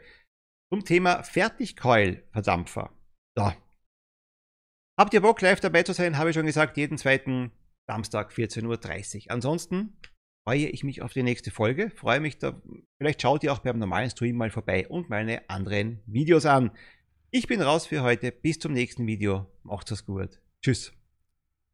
zum 0.72 0.84
Thema 0.84 1.22
Fertigkeulverdampfer. 1.22 2.92
So. 3.36 3.52
Habt 4.98 5.12
ihr 5.12 5.20
Bock, 5.20 5.42
live 5.42 5.60
dabei 5.60 5.82
zu 5.82 5.92
sein? 5.92 6.16
Habe 6.16 6.30
ich 6.30 6.36
schon 6.36 6.46
gesagt, 6.46 6.78
jeden 6.78 6.96
zweiten 6.96 7.52
Samstag 7.86 8.32
14.30 8.32 9.26
Uhr. 9.26 9.32
Ansonsten 9.32 9.98
freue 10.44 10.68
ich 10.68 10.84
mich 10.84 11.02
auf 11.02 11.12
die 11.12 11.22
nächste 11.22 11.50
Folge. 11.50 11.90
Freue 11.90 12.20
mich 12.20 12.38
da. 12.38 12.60
Vielleicht 12.96 13.20
schaut 13.20 13.44
ihr 13.44 13.52
auch 13.52 13.58
beim 13.58 13.78
normalen 13.78 14.08
Stream 14.08 14.36
mal 14.36 14.50
vorbei 14.50 14.88
und 14.88 15.10
meine 15.10 15.50
anderen 15.50 16.00
Videos 16.06 16.46
an. 16.46 16.70
Ich 17.30 17.46
bin 17.46 17.60
raus 17.60 17.86
für 17.86 18.02
heute. 18.02 18.32
Bis 18.32 18.58
zum 18.58 18.72
nächsten 18.72 19.06
Video. 19.06 19.46
Macht's 19.64 19.90
es 19.90 20.06
gut. 20.06 20.40
Tschüss. 20.62 20.92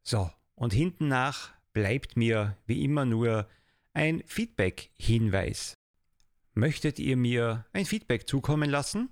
So, 0.01 0.29
und 0.55 0.73
hinten 0.73 1.07
nach 1.07 1.53
bleibt 1.71 2.17
mir 2.17 2.57
wie 2.65 2.83
immer 2.83 3.05
nur 3.05 3.47
ein 3.93 4.23
Feedback-Hinweis. 4.25 5.75
Möchtet 6.55 6.99
ihr 6.99 7.15
mir 7.15 7.65
ein 7.71 7.85
Feedback 7.85 8.27
zukommen 8.27 8.69
lassen? 8.69 9.09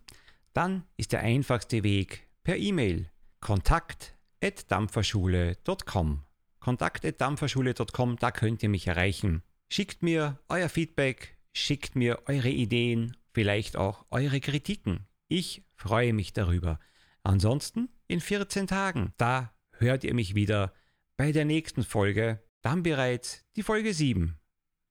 Dann 0.53 0.83
ist 0.97 1.13
der 1.13 1.21
einfachste 1.21 1.83
Weg 1.83 2.27
per 2.43 2.57
E-Mail 2.57 3.10
kontakt.dampferschule.com. 3.41 6.23
Kontakt.dampferschule.com, 6.59 8.17
da 8.17 8.31
könnt 8.31 8.63
ihr 8.63 8.69
mich 8.69 8.87
erreichen. 8.87 9.43
Schickt 9.69 10.03
mir 10.03 10.39
euer 10.47 10.69
Feedback, 10.69 11.37
schickt 11.53 11.95
mir 11.95 12.23
eure 12.27 12.49
Ideen, 12.49 13.17
vielleicht 13.33 13.77
auch 13.77 14.05
eure 14.11 14.39
Kritiken. 14.39 15.07
Ich 15.27 15.63
freue 15.75 16.13
mich 16.13 16.33
darüber. 16.33 16.79
Ansonsten 17.23 17.89
in 18.07 18.19
14 18.19 18.67
Tagen, 18.67 19.13
da 19.17 19.53
hört 19.73 20.03
ihr 20.03 20.13
mich 20.13 20.35
wieder 20.35 20.73
bei 21.17 21.31
der 21.31 21.45
nächsten 21.45 21.83
Folge, 21.83 22.43
dann 22.61 22.83
bereits 22.83 23.43
die 23.55 23.63
Folge 23.63 23.93
7 23.93 24.37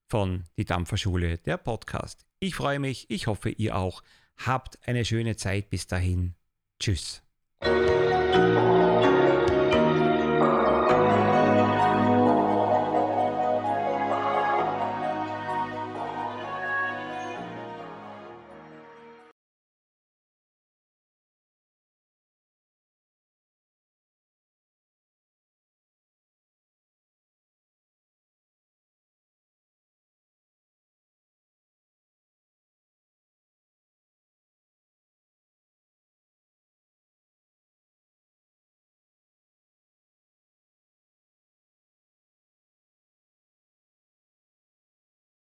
von 0.09 0.45
Die 0.59 0.65
Dampferschule, 0.65 1.39
der 1.39 1.57
Podcast. 1.57 2.27
Ich 2.41 2.55
freue 2.55 2.79
mich, 2.79 3.09
ich 3.11 3.27
hoffe 3.27 3.51
ihr 3.51 3.77
auch. 3.77 4.03
Habt 4.37 4.79
eine 4.89 5.05
schöne 5.05 5.37
Zeit 5.37 5.71
bis 5.71 5.87
dahin. 5.87 6.35
Tschüss. 6.81 7.23
Oh. 8.33 9.00